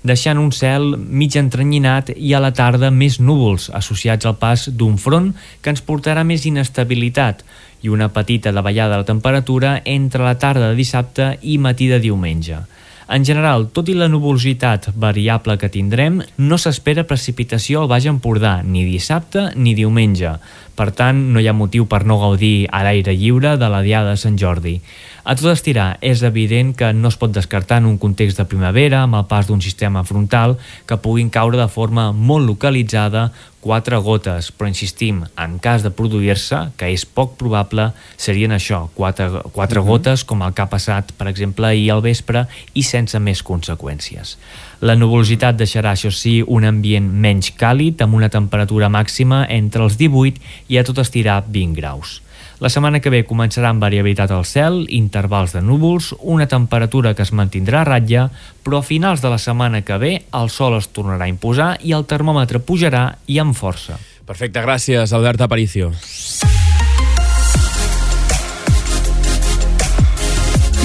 deixant 0.07 0.39
un 0.39 0.53
cel 0.55 0.93
mig 0.95 1.35
entrenyinat 1.35 2.13
i 2.15 2.31
a 2.31 2.39
la 2.39 2.53
tarda 2.55 2.93
més 2.95 3.19
núvols 3.19 3.67
associats 3.75 4.23
al 4.23 4.37
pas 4.39 4.69
d'un 4.71 4.95
front 4.95 5.33
que 5.59 5.75
ens 5.75 5.83
portarà 5.83 6.23
més 6.23 6.47
inestabilitat 6.47 7.43
i 7.83 7.91
una 7.91 8.07
petita 8.15 8.55
davallada 8.55 8.95
de 8.95 9.03
la 9.03 9.09
temperatura 9.11 9.75
entre 9.83 10.23
la 10.23 10.37
tarda 10.39 10.71
de 10.71 10.79
dissabte 10.79 11.33
i 11.43 11.59
matí 11.59 11.91
de 11.91 11.99
diumenge. 11.99 12.63
En 13.05 13.21
general, 13.21 13.67
tot 13.69 13.89
i 13.91 13.93
la 13.93 14.07
nuvolositat 14.09 14.87
variable 14.97 15.59
que 15.61 15.69
tindrem, 15.69 16.23
no 16.41 16.57
s'espera 16.57 17.03
precipitació 17.05 17.83
al 17.83 17.91
Baix 17.91 18.07
Empordà, 18.09 18.61
ni 18.65 18.81
dissabte 18.87 19.51
ni 19.55 19.75
diumenge. 19.77 20.31
Per 20.75 20.89
tant, 20.91 21.19
no 21.31 21.39
hi 21.39 21.47
ha 21.47 21.55
motiu 21.55 21.85
per 21.87 22.03
no 22.03 22.19
gaudir 22.19 22.67
a 22.71 22.83
l'aire 22.83 23.15
lliure 23.15 23.55
de 23.57 23.69
la 23.71 23.81
Diada 23.85 24.11
de 24.13 24.19
Sant 24.19 24.35
Jordi. 24.37 24.81
A 25.25 25.33
tot 25.33 25.49
estirar, 25.49 25.95
és 26.05 26.21
evident 26.27 26.75
que 26.77 26.91
no 26.93 27.09
es 27.09 27.17
pot 27.17 27.31
descartar 27.33 27.79
en 27.81 27.87
un 27.89 27.97
context 27.97 28.37
de 28.37 28.45
primavera, 28.45 29.01
amb 29.05 29.17
el 29.17 29.25
pas 29.31 29.47
d'un 29.47 29.63
sistema 29.63 30.03
frontal, 30.05 30.57
que 30.85 30.99
puguin 31.01 31.31
caure 31.33 31.57
de 31.57 31.69
forma 31.71 32.11
molt 32.11 32.45
localitzada 32.45 33.31
quatre 33.65 33.97
gotes, 33.97 34.51
però 34.53 34.69
insistim, 34.69 35.23
en 35.41 35.55
cas 35.57 35.81
de 35.81 35.89
produir-se, 35.89 36.59
que 36.77 36.91
és 36.93 37.01
poc 37.09 37.33
probable, 37.39 37.87
serien 38.21 38.53
això, 38.53 38.83
quatre, 38.93 39.41
quatre 39.55 39.79
uh 39.79 39.83
-huh. 39.83 39.89
gotes, 39.89 40.23
com 40.23 40.43
el 40.43 40.53
que 40.53 40.61
ha 40.61 40.69
passat, 40.69 41.11
per 41.17 41.27
exemple, 41.27 41.65
ahir 41.65 41.89
al 41.91 42.01
vespre, 42.01 42.45
i 42.73 42.83
sense 42.83 43.17
més 43.19 43.41
conseqüències. 43.43 44.37
La 44.81 44.95
nuvolositat 44.95 45.55
deixarà, 45.57 45.93
això 45.93 46.11
sí, 46.11 46.43
un 46.45 46.63
ambient 46.63 47.09
menys 47.09 47.51
càlid, 47.57 48.01
amb 48.03 48.13
una 48.13 48.29
temperatura 48.29 48.89
màxima 48.89 49.45
entre 49.49 49.83
els 49.83 49.97
18 49.97 50.39
i 50.67 50.77
a 50.77 50.83
tot 50.83 51.01
estirar 51.03 51.43
20 51.47 51.75
graus. 51.77 52.21
La 52.63 52.69
setmana 52.71 53.01
que 53.03 53.11
ve 53.11 53.25
començarà 53.27 53.67
amb 53.73 53.83
variabilitat 53.83 54.31
al 54.31 54.45
cel, 54.47 54.85
intervals 54.95 55.51
de 55.57 55.61
núvols, 55.61 56.13
una 56.21 56.47
temperatura 56.47 57.11
que 57.13 57.25
es 57.25 57.33
mantindrà 57.35 57.81
a 57.81 57.89
ratlla, 57.89 58.29
però 58.63 58.79
a 58.79 58.87
finals 58.87 59.21
de 59.21 59.31
la 59.33 59.39
setmana 59.41 59.83
que 59.83 59.97
ve 59.99 60.13
el 60.31 60.49
sol 60.49 60.77
es 60.79 60.87
tornarà 60.87 61.27
a 61.27 61.33
imposar 61.33 61.73
i 61.83 61.91
el 61.97 62.07
termòmetre 62.07 62.63
pujarà 62.63 63.09
i 63.27 63.41
amb 63.43 63.57
força. 63.57 63.99
Perfecte, 64.25 64.63
gràcies, 64.63 65.11
Albert 65.13 65.43
Aparicio. 65.45 65.91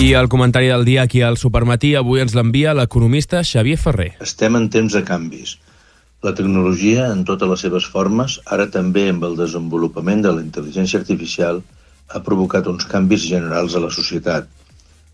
I 0.00 0.14
el 0.16 0.30
comentari 0.32 0.66
del 0.72 0.87
dia 0.88 1.02
aquí 1.02 1.20
al 1.20 1.37
Supermatí 1.37 1.92
avui 1.94 2.22
ens 2.22 2.32
l'envia 2.32 2.72
l'economista 2.72 3.44
Xavier 3.44 3.76
Ferrer. 3.76 4.14
Estem 4.25 4.56
en 4.56 4.70
temps 4.72 4.96
de 4.96 5.02
canvis. 5.04 5.58
La 6.20 6.34
tecnologia, 6.36 7.06
en 7.08 7.22
totes 7.24 7.48
les 7.48 7.62
seves 7.64 7.84
formes, 7.88 8.34
ara 8.54 8.66
també 8.72 9.06
amb 9.08 9.22
el 9.24 9.38
desenvolupament 9.38 10.20
de 10.26 10.32
la 10.36 10.42
intel·ligència 10.44 10.98
artificial, 11.00 11.62
ha 12.12 12.20
provocat 12.26 12.68
uns 12.68 12.84
canvis 12.90 13.24
generals 13.24 13.72
a 13.72 13.80
la 13.80 13.88
societat. 13.94 14.50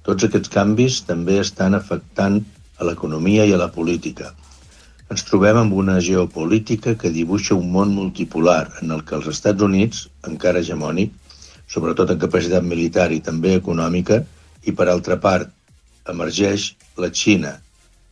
Tots 0.08 0.26
aquests 0.26 0.50
canvis 0.50 0.96
també 1.06 1.36
estan 1.44 1.78
afectant 1.78 2.40
a 2.82 2.88
l'economia 2.88 3.46
i 3.46 3.54
a 3.54 3.60
la 3.62 3.70
política. 3.78 4.32
Ens 5.06 5.22
trobem 5.28 5.60
amb 5.62 5.78
una 5.78 6.00
geopolítica 6.02 6.96
que 6.98 7.14
dibuixa 7.14 7.54
un 7.54 7.70
món 7.70 7.94
multipolar 7.94 8.72
en 8.82 8.90
el 8.90 9.06
que 9.06 9.14
els 9.20 9.30
Estats 9.30 9.62
Units, 9.62 10.08
encara 10.26 10.64
hegemònic, 10.64 11.14
sobretot 11.70 12.10
en 12.10 12.22
capacitat 12.26 12.66
militar 12.66 13.12
i 13.14 13.22
també 13.22 13.54
econòmica, 13.60 14.24
i 14.66 14.74
per 14.74 14.90
altra 14.90 15.22
part 15.22 15.54
emergeix 16.10 16.72
la 16.98 17.14
Xina, 17.14 17.60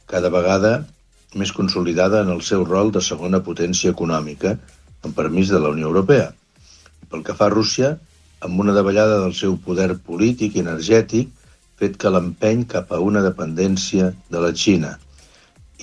cada 0.06 0.30
vegada 0.30 0.76
més 1.41 1.53
consolidada 1.53 2.23
en 2.25 2.31
el 2.33 2.43
seu 2.47 2.64
rol 2.64 2.93
de 2.95 3.03
segona 3.05 3.43
potència 3.47 3.93
econòmica, 3.95 4.57
amb 5.05 5.17
permís 5.17 5.53
de 5.53 5.61
la 5.61 5.71
Unió 5.75 5.91
Europea. 5.91 6.31
Pel 7.11 7.25
que 7.26 7.37
fa 7.38 7.49
a 7.50 7.55
Rússia, 7.55 7.95
amb 8.45 8.61
una 8.61 8.75
davallada 8.76 9.21
del 9.23 9.35
seu 9.37 9.57
poder 9.67 9.95
polític 10.09 10.57
i 10.57 10.64
energètic, 10.64 11.31
fet 11.81 11.97
que 12.00 12.12
l'empeny 12.12 12.64
cap 12.71 12.93
a 12.93 13.00
una 13.03 13.23
dependència 13.25 14.12
de 14.31 14.43
la 14.43 14.53
Xina. 14.64 14.95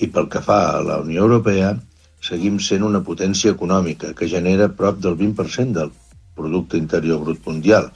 I 0.00 0.08
pel 0.12 0.28
que 0.32 0.40
fa 0.44 0.60
a 0.72 0.82
la 0.86 1.00
Unió 1.04 1.26
Europea, 1.26 1.74
seguim 2.22 2.58
sent 2.62 2.86
una 2.86 3.02
potència 3.06 3.52
econòmica 3.52 4.12
que 4.18 4.30
genera 4.30 4.70
prop 4.78 5.00
del 5.04 5.18
20% 5.20 5.76
del 5.78 5.90
producte 6.38 6.78
interior 6.80 7.20
brut 7.24 7.42
mundial, 7.46 7.90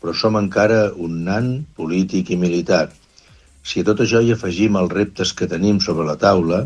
però 0.00 0.14
som 0.14 0.38
encara 0.40 0.80
un 1.06 1.22
nan 1.28 1.50
polític 1.76 2.32
i 2.32 2.40
militar. 2.40 2.88
Si 3.66 3.82
a 3.82 3.86
tot 3.86 4.02
això 4.02 4.22
hi 4.22 4.32
afegim 4.34 4.76
els 4.80 4.92
reptes 4.92 5.32
que 5.36 5.48
tenim 5.50 5.78
sobre 5.82 6.06
la 6.08 6.16
taula, 6.20 6.64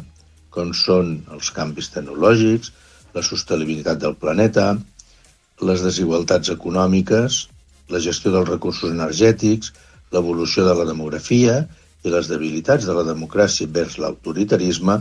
com 0.54 0.72
són 0.76 1.18
els 1.34 1.50
canvis 1.56 1.90
tecnològics, 1.94 2.72
la 3.14 3.22
sostenibilitat 3.26 4.00
del 4.02 4.16
planeta, 4.18 4.74
les 5.66 5.82
desigualtats 5.84 6.50
econòmiques, 6.54 7.40
la 7.90 8.00
gestió 8.02 8.32
dels 8.34 8.48
recursos 8.48 8.92
energètics, 8.94 9.72
l'evolució 10.14 10.64
de 10.66 10.74
la 10.78 10.86
demografia 10.88 11.60
i 12.04 12.12
les 12.12 12.30
debilitats 12.30 12.86
de 12.88 12.94
la 12.96 13.04
democràcia 13.06 13.68
vers 13.70 13.98
l'autoritarisme, 14.02 15.00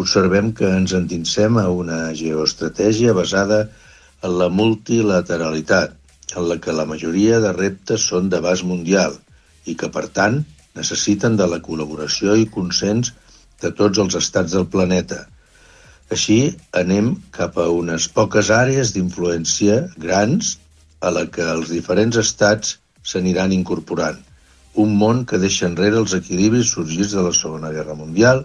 observem 0.00 0.50
que 0.58 0.70
ens 0.80 0.94
endinsem 0.96 1.58
a 1.60 1.68
una 1.70 1.98
geoestratègia 2.18 3.14
basada 3.14 3.60
en 4.24 4.38
la 4.40 4.48
multilateralitat, 4.50 5.94
en 6.34 6.48
la 6.48 6.56
que 6.58 6.74
la 6.74 6.86
majoria 6.88 7.38
de 7.44 7.52
reptes 7.54 8.08
són 8.10 8.30
d'abast 8.32 8.64
mundial 8.66 9.14
i 9.70 9.76
que, 9.78 9.90
per 9.92 10.08
tant, 10.16 10.40
necessiten 10.74 11.36
de 11.38 11.46
la 11.46 11.60
col·laboració 11.62 12.34
i 12.40 12.48
consens 12.50 13.12
de 13.64 13.72
tots 13.80 14.00
els 14.04 14.16
estats 14.20 14.54
del 14.56 14.66
planeta. 14.74 15.24
Així, 16.14 16.38
anem 16.80 17.14
cap 17.36 17.56
a 17.58 17.66
unes 17.72 18.06
poques 18.18 18.50
àrees 18.52 18.92
d'influència 18.94 19.80
grans 20.06 20.58
a 21.00 21.12
la 21.16 21.24
que 21.36 21.46
els 21.54 21.72
diferents 21.72 22.18
estats 22.20 22.76
s'aniran 23.12 23.52
incorporant. 23.56 24.20
Un 24.84 24.94
món 25.00 25.22
que 25.30 25.40
deixa 25.40 25.66
enrere 25.70 26.00
els 26.02 26.14
equilibris 26.18 26.72
sorgits 26.76 27.14
de 27.16 27.24
la 27.26 27.32
Segona 27.40 27.72
Guerra 27.76 27.96
Mundial 27.98 28.44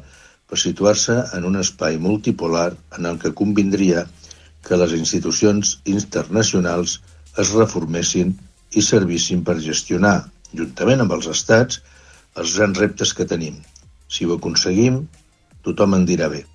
per 0.50 0.60
situar-se 0.62 1.16
en 1.38 1.48
un 1.50 1.60
espai 1.62 1.98
multipolar 2.02 2.70
en 2.98 3.08
el 3.12 3.20
que 3.24 3.36
convindria 3.42 4.06
que 4.68 4.80
les 4.82 4.94
institucions 4.98 5.76
internacionals 5.96 7.00
es 7.44 7.54
reformessin 7.56 8.36
i 8.80 8.86
servissin 8.86 9.44
per 9.46 9.58
gestionar, 9.66 10.18
juntament 10.62 11.04
amb 11.06 11.16
els 11.18 11.30
estats, 11.34 11.82
els 12.36 12.56
grans 12.58 12.82
reptes 12.82 13.14
que 13.18 13.28
tenim. 13.34 13.60
Si 14.10 14.26
ho 14.26 14.38
aconseguim, 14.38 15.04
tothom 15.66 15.96
en 16.00 16.08
dirà 16.10 16.32
bé 16.34 16.46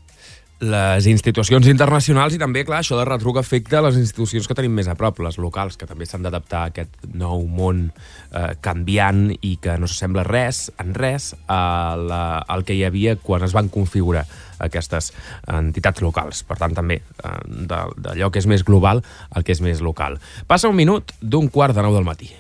les 0.65 1.07
institucions 1.11 1.67
internacionals 1.69 2.37
i 2.37 2.39
també, 2.41 2.63
clar, 2.65 2.81
això 2.81 2.97
de 2.99 3.05
retruc 3.07 3.39
afecta 3.41 3.83
les 3.85 3.99
institucions 3.99 4.47
que 4.49 4.57
tenim 4.57 4.75
més 4.79 4.89
a 4.89 4.95
prop, 4.99 5.19
les 5.25 5.37
locals, 5.43 5.77
que 5.77 5.89
també 5.89 6.07
s'han 6.07 6.25
d'adaptar 6.25 6.63
a 6.63 6.71
aquest 6.73 6.95
nou 7.13 7.45
món 7.51 7.89
eh, 7.91 8.55
canviant 8.65 9.27
i 9.41 9.57
que 9.63 9.77
no 9.81 9.91
s'assembla 9.91 10.25
res, 10.29 10.69
en 10.81 10.95
res, 10.97 11.33
a 11.51 11.97
la, 12.01 12.23
al 12.41 12.65
que 12.65 12.79
hi 12.79 12.85
havia 12.87 13.17
quan 13.21 13.45
es 13.45 13.57
van 13.57 13.69
configurar 13.69 14.25
aquestes 14.65 15.13
entitats 15.51 16.05
locals. 16.05 16.45
Per 16.47 16.59
tant, 16.61 16.77
també, 16.77 17.01
eh, 17.03 17.37
d'allò 17.69 18.31
que 18.31 18.41
és 18.41 18.49
més 18.51 18.65
global 18.65 19.05
al 19.35 19.45
que 19.45 19.53
és 19.53 19.63
més 19.65 19.85
local. 19.85 20.21
Passa 20.47 20.71
un 20.71 20.79
minut 20.79 21.17
d'un 21.21 21.51
quart 21.51 21.77
de 21.77 21.85
nou 21.85 21.99
del 21.99 22.07
matí. 22.07 22.33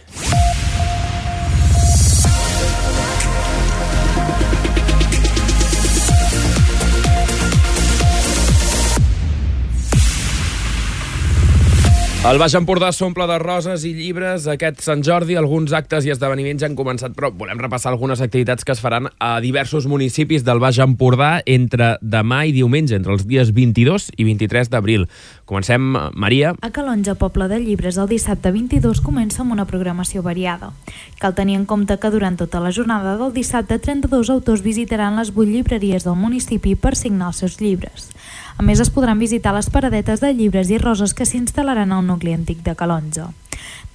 El 12.24 12.38
Baix 12.40 12.54
Empordà 12.56 12.88
s'omple 12.96 13.26
de 13.28 13.34
roses 13.36 13.82
i 13.84 13.90
llibres. 13.92 14.46
Aquest 14.48 14.78
Sant 14.80 15.02
Jordi, 15.04 15.34
alguns 15.36 15.74
actes 15.76 16.06
i 16.08 16.12
esdeveniments 16.14 16.62
ja 16.62 16.70
han 16.70 16.76
començat, 16.78 17.12
però 17.12 17.28
volem 17.36 17.58
repassar 17.60 17.90
algunes 17.90 18.22
activitats 18.24 18.64
que 18.64 18.72
es 18.72 18.80
faran 18.80 19.10
a 19.20 19.34
diversos 19.44 19.84
municipis 19.84 20.40
del 20.40 20.62
Baix 20.62 20.78
Empordà 20.80 21.42
entre 21.44 21.98
demà 22.00 22.38
i 22.48 22.54
diumenge, 22.56 22.96
entre 22.96 23.12
els 23.12 23.26
dies 23.28 23.52
22 23.52 24.08
i 24.16 24.24
23 24.24 24.72
d'abril. 24.72 25.04
Comencem, 25.44 25.84
Maria. 26.16 26.54
A 26.64 26.72
Calonja, 26.72 27.12
poble 27.20 27.44
de 27.52 27.60
llibres, 27.60 28.00
el 28.00 28.08
dissabte 28.08 28.54
22 28.56 29.04
comença 29.04 29.44
amb 29.44 29.52
una 29.52 29.68
programació 29.68 30.24
variada. 30.24 30.72
Cal 31.20 31.36
tenir 31.36 31.60
en 31.60 31.68
compte 31.68 32.00
que 32.00 32.08
durant 32.08 32.40
tota 32.40 32.64
la 32.64 32.72
jornada 32.72 33.18
del 33.20 33.36
dissabte, 33.36 33.76
32 33.76 34.32
autors 34.32 34.64
visitaran 34.64 35.20
les 35.20 35.28
8 35.36 35.44
llibreries 35.52 36.08
del 36.08 36.16
municipi 36.16 36.72
per 36.72 36.96
signar 36.96 37.34
els 37.34 37.44
seus 37.44 37.60
llibres. 37.60 38.13
A 38.56 38.62
més, 38.62 38.78
es 38.80 38.90
podran 38.90 39.18
visitar 39.18 39.54
les 39.54 39.70
paradetes 39.70 40.20
de 40.22 40.30
llibres 40.32 40.70
i 40.70 40.78
roses 40.78 41.14
que 41.14 41.26
s'instal·laran 41.26 41.90
al 41.92 42.06
nucli 42.06 42.34
antic 42.34 42.62
de 42.62 42.76
Calonja. 42.78 43.32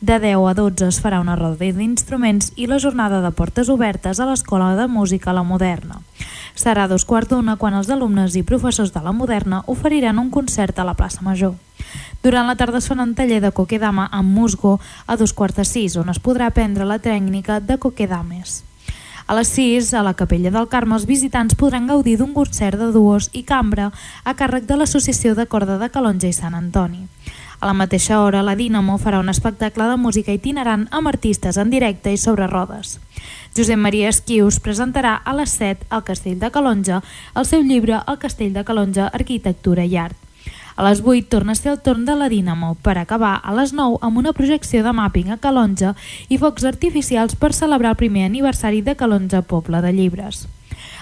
De 0.01 0.19
10 0.19 0.45
a 0.47 0.53
12 0.55 0.87
es 0.87 0.99
farà 1.03 1.19
una 1.19 1.35
roda 1.35 1.71
d'instruments 1.75 2.53
i 2.55 2.67
la 2.67 2.79
jornada 2.79 3.19
de 3.23 3.31
portes 3.31 3.69
obertes 3.69 4.19
a 4.19 4.27
l'Escola 4.29 4.75
de 4.75 4.87
Música 4.87 5.33
La 5.33 5.43
Moderna. 5.43 5.99
Serà 6.55 6.85
a 6.85 6.91
dos 6.91 7.05
quarts 7.05 7.31
d'una 7.31 7.57
quan 7.59 7.75
els 7.75 7.89
alumnes 7.89 8.35
i 8.35 8.43
professors 8.43 8.93
de 8.95 9.03
la 9.03 9.11
Moderna 9.11 9.63
oferiran 9.67 10.19
un 10.19 10.29
concert 10.29 10.79
a 10.79 10.87
la 10.87 10.95
plaça 10.95 11.23
Major. 11.23 11.55
Durant 12.23 12.47
la 12.47 12.55
tarda 12.55 12.79
es 12.79 12.87
farà 12.87 13.03
un 13.03 13.15
taller 13.15 13.39
de 13.43 13.51
coquedama 13.51 14.07
amb 14.11 14.31
musgo 14.35 14.79
a 15.07 15.15
dos 15.15 15.33
quarts 15.33 15.55
de 15.59 15.67
sis, 15.67 15.95
on 15.95 16.09
es 16.11 16.19
podrà 16.19 16.47
aprendre 16.47 16.87
la 16.87 16.99
tècnica 16.99 17.59
de 17.59 17.77
coquedames. 17.77 18.63
A 19.29 19.35
les 19.37 19.47
6, 19.53 19.93
a 19.93 20.01
la 20.01 20.15
Capella 20.17 20.49
del 20.49 20.65
Carme, 20.71 20.95
els 20.97 21.03
visitants 21.05 21.53
podran 21.53 21.85
gaudir 21.85 22.15
d'un 22.17 22.31
concert 22.33 22.79
de 22.81 22.87
duos 22.89 23.27
i 23.37 23.43
cambra 23.45 23.91
a 24.25 24.31
càrrec 24.33 24.63
de 24.65 24.73
l'Associació 24.79 25.35
de 25.37 25.43
Corda 25.45 25.75
de 25.77 25.89
Calonja 25.93 26.25
i 26.25 26.33
Sant 26.33 26.55
Antoni. 26.57 27.03
A 27.59 27.69
la 27.69 27.75
mateixa 27.77 28.23
hora, 28.23 28.41
la 28.41 28.55
Dinamo 28.57 28.95
farà 28.97 29.19
un 29.21 29.29
espectacle 29.29 29.85
de 29.85 29.99
música 30.01 30.33
itinerant 30.33 30.87
amb 30.89 31.11
artistes 31.11 31.59
en 31.61 31.69
directe 31.69 32.09
i 32.09 32.17
sobre 32.17 32.47
rodes. 32.49 32.95
Josep 33.53 33.77
Maria 33.77 34.09
Esquius 34.09 34.57
presentarà 34.65 35.19
a 35.21 35.35
les 35.37 35.53
7 35.61 35.85
al 35.93 36.07
Castell 36.09 36.41
de 36.41 36.49
Calonja 36.49 37.03
el 37.35 37.45
seu 37.45 37.61
llibre 37.61 38.01
El 38.07 38.17
Castell 38.17 38.57
de 38.57 38.65
Calonja, 38.65 39.11
Arquitectura 39.13 39.85
i 39.85 39.93
Art. 40.07 40.17
A 40.79 40.83
les 40.87 41.01
8 41.03 41.27
torna 41.27 41.51
a 41.51 41.55
ser 41.59 41.73
el 41.73 41.81
torn 41.83 42.05
de 42.07 42.13
la 42.15 42.29
Dinamo 42.31 42.77
per 42.79 42.93
acabar 42.97 43.33
a 43.43 43.51
les 43.51 43.73
9 43.75 43.97
amb 43.99 44.21
una 44.21 44.31
projecció 44.31 44.79
de 44.79 44.93
mapping 44.95 45.33
a 45.33 45.35
Calonja 45.35 45.89
i 46.31 46.37
focs 46.39 46.63
artificials 46.63 47.35
per 47.35 47.51
celebrar 47.51 47.91
el 47.91 47.99
primer 47.99 48.23
aniversari 48.23 48.79
de 48.79 48.95
Calonja 48.95 49.41
Poble 49.41 49.81
de 49.83 49.91
Llibres. 49.91 50.45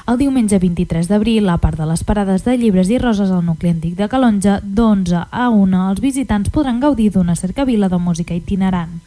El 0.09 0.17
diumenge 0.17 0.57
23 0.57 1.11
d'abril, 1.11 1.45
a 1.53 1.59
part 1.61 1.77
de 1.77 1.85
les 1.85 2.01
parades 2.01 2.41
de 2.41 2.57
llibres 2.57 2.89
i 2.89 2.97
roses 2.97 3.29
al 3.29 3.45
nucli 3.45 3.69
antic 3.69 3.93
de 3.99 4.07
Calonja, 4.09 4.57
d'11 4.63 5.27
a 5.29 5.49
1 5.53 5.85
els 5.91 6.01
visitants 6.01 6.49
podran 6.49 6.81
gaudir 6.81 7.11
d'una 7.13 7.37
cercavila 7.37 7.85
de 7.91 8.01
música 8.01 8.33
itinerant. 8.33 8.97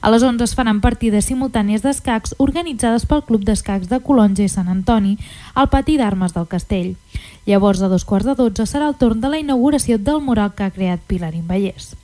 A 0.00 0.10
les 0.10 0.22
11 0.22 0.42
es 0.44 0.54
faran 0.58 0.82
partides 0.82 1.30
simultànies 1.30 1.86
d'escacs 1.86 2.34
organitzades 2.42 3.06
pel 3.06 3.22
Club 3.22 3.46
d'Escacs 3.46 3.86
de 3.90 4.02
Colonja 4.02 4.42
i 4.42 4.50
Sant 4.50 4.68
Antoni 4.72 5.16
al 5.54 5.70
pati 5.70 5.96
d'armes 6.00 6.34
del 6.34 6.50
castell. 6.50 6.96
Llavors, 7.46 7.80
a 7.80 7.88
dos 7.88 8.04
quarts 8.04 8.26
de 8.26 8.34
12 8.34 8.66
serà 8.66 8.88
el 8.90 8.96
torn 8.98 9.20
de 9.22 9.30
la 9.30 9.38
inauguració 9.38 10.00
del 10.02 10.18
mural 10.20 10.50
que 10.58 10.66
ha 10.66 10.74
creat 10.74 11.04
Pilar 11.06 11.34
Invallés. 11.38 11.94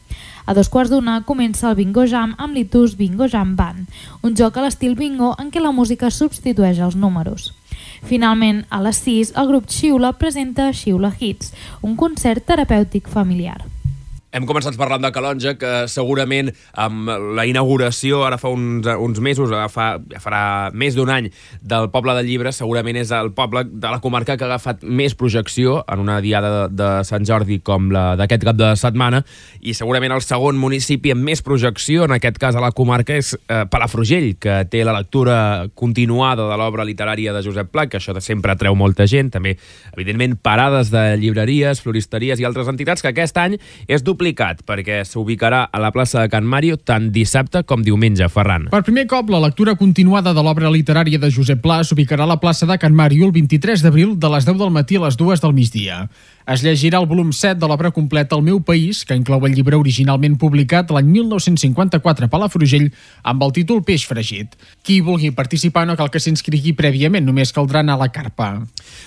A 0.46 0.55
dos 0.55 0.68
quarts 0.70 0.90
d'una 0.90 1.22
comença 1.26 1.68
el 1.68 1.76
Bingo 1.78 2.07
Jam 2.07 2.37
amb 2.38 2.55
l'Itus 2.55 2.94
Bingo 2.98 3.26
Jam 3.26 3.57
Band, 3.59 3.90
un 4.22 4.38
joc 4.38 4.57
a 4.57 4.66
l'estil 4.66 4.94
bingo 4.94 5.33
en 5.42 5.50
què 5.50 5.62
la 5.62 5.74
música 5.74 6.11
substitueix 6.14 6.78
els 6.78 6.94
números. 6.94 7.50
Finalment, 8.07 8.64
a 8.70 8.83
les 8.87 9.02
6, 9.02 9.35
el 9.38 9.50
grup 9.50 9.70
Xiula 9.70 10.14
presenta 10.18 10.72
Xiula 10.72 11.12
Hits, 11.18 11.52
un 11.83 11.98
concert 11.98 12.46
terapèutic 12.46 13.11
familiar. 13.11 13.62
Hem 14.33 14.47
començat 14.49 14.79
parlant 14.81 15.03
de 15.05 15.11
Calonja, 15.12 15.53
que 15.61 15.71
segurament 15.92 16.49
amb 16.81 17.11
la 17.37 17.45
inauguració 17.45 18.23
ara 18.25 18.38
fa 18.40 18.49
uns, 18.49 18.87
uns 18.88 19.18
mesos, 19.21 19.51
fa, 19.68 19.88
farà 20.25 20.71
més 20.73 20.97
d'un 20.97 21.11
any, 21.12 21.27
del 21.61 21.90
poble 21.92 22.14
de 22.16 22.23
Llibre, 22.25 22.49
segurament 22.57 22.97
és 22.97 23.12
el 23.12 23.29
poble 23.37 23.66
de 23.68 23.90
la 23.92 24.01
comarca 24.01 24.38
que 24.40 24.47
ha 24.47 24.49
agafat 24.49 24.87
més 24.88 25.12
projecció 25.21 25.83
en 25.85 26.01
una 26.01 26.16
diada 26.25 26.53
de, 26.55 26.62
de 26.79 26.88
Sant 27.05 27.29
Jordi 27.29 27.59
com 27.61 27.90
la 27.92 28.14
d'aquest 28.16 28.47
cap 28.49 28.57
de 28.57 28.71
setmana, 28.81 29.21
i 29.61 29.75
segurament 29.77 30.16
el 30.16 30.25
segon 30.25 30.57
municipi 30.57 31.12
amb 31.12 31.29
més 31.29 31.45
projecció, 31.45 32.09
en 32.09 32.16
aquest 32.16 32.40
cas 32.40 32.57
a 32.57 32.64
la 32.64 32.73
comarca, 32.73 33.21
és 33.21 33.35
eh, 33.37 33.66
Palafrugell, 33.68 34.31
que 34.40 34.62
té 34.73 34.81
la 34.81 34.97
lectura 34.97 35.68
continuada 35.77 36.49
de 36.49 36.61
l'obra 36.62 36.88
literària 36.88 37.37
de 37.37 37.45
Josep 37.45 37.68
Pla, 37.68 37.85
que 37.85 38.01
això 38.01 38.16
de 38.16 38.25
sempre 38.25 38.57
atreu 38.57 38.81
molta 38.81 39.05
gent, 39.05 39.29
també, 39.37 39.59
evidentment, 39.92 40.40
parades 40.40 40.88
de 40.88 41.05
llibreries, 41.21 41.85
floristeries 41.85 42.40
i 42.40 42.49
altres 42.49 42.73
entitats, 42.73 43.05
que 43.05 43.12
aquest 43.12 43.37
any 43.45 43.61
és 43.92 44.01
doble 44.01 44.21
duplicat 44.22 44.62
perquè 44.62 45.02
s'ubicarà 45.02 45.64
a 45.66 45.80
la 45.82 45.90
plaça 45.90 46.20
de 46.22 46.30
Can 46.30 46.46
Màrio 46.46 46.76
tant 46.78 47.11
dissabte 47.11 47.64
com 47.66 47.82
diumenge, 47.82 48.28
Ferran. 48.30 48.68
Per 48.70 48.82
primer 48.87 49.08
cop, 49.11 49.30
la 49.35 49.40
lectura 49.42 49.74
continuada 49.74 50.32
de 50.32 50.42
l'obra 50.44 50.70
literària 50.70 51.18
de 51.18 51.30
Josep 51.30 51.62
Pla 51.62 51.80
s'ubicarà 51.82 52.22
a 52.22 52.30
la 52.30 52.38
plaça 52.38 52.66
de 52.66 52.78
Can 52.78 52.94
Màrio 52.94 53.26
el 53.26 53.35
23 53.35 53.82
d'abril 53.82 54.14
de 54.14 54.30
les 54.30 54.46
10 54.46 54.61
del 54.61 54.70
matí 54.70 54.96
a 54.96 55.06
les 55.08 55.18
2 55.18 55.42
del 55.42 55.56
migdia 55.58 56.06
es 56.46 56.62
llegirà 56.64 56.98
el 56.98 57.07
volum 57.07 57.31
7 57.33 57.61
de 57.61 57.68
l'obra 57.70 57.92
completa 57.94 58.37
El 58.37 58.42
meu 58.42 58.61
país, 58.61 59.05
que 59.07 59.14
inclou 59.14 59.44
el 59.46 59.55
llibre 59.55 59.78
originalment 59.78 60.35
publicat 60.40 60.90
l'any 60.90 61.09
1954 61.12 62.26
a 62.26 62.33
Palafrugell 62.33 62.88
amb 63.22 63.44
el 63.46 63.55
títol 63.55 63.83
Peix 63.87 64.07
fregit. 64.09 64.57
Qui 64.83 65.00
vulgui 65.05 65.31
participar 65.37 65.85
no 65.87 65.96
cal 65.98 66.11
que 66.11 66.20
s'inscrigui 66.22 66.74
prèviament, 66.78 67.24
només 67.26 67.55
caldrà 67.55 67.83
anar 67.83 67.98
a 67.98 68.02
la 68.05 68.11
carpa. 68.14 68.50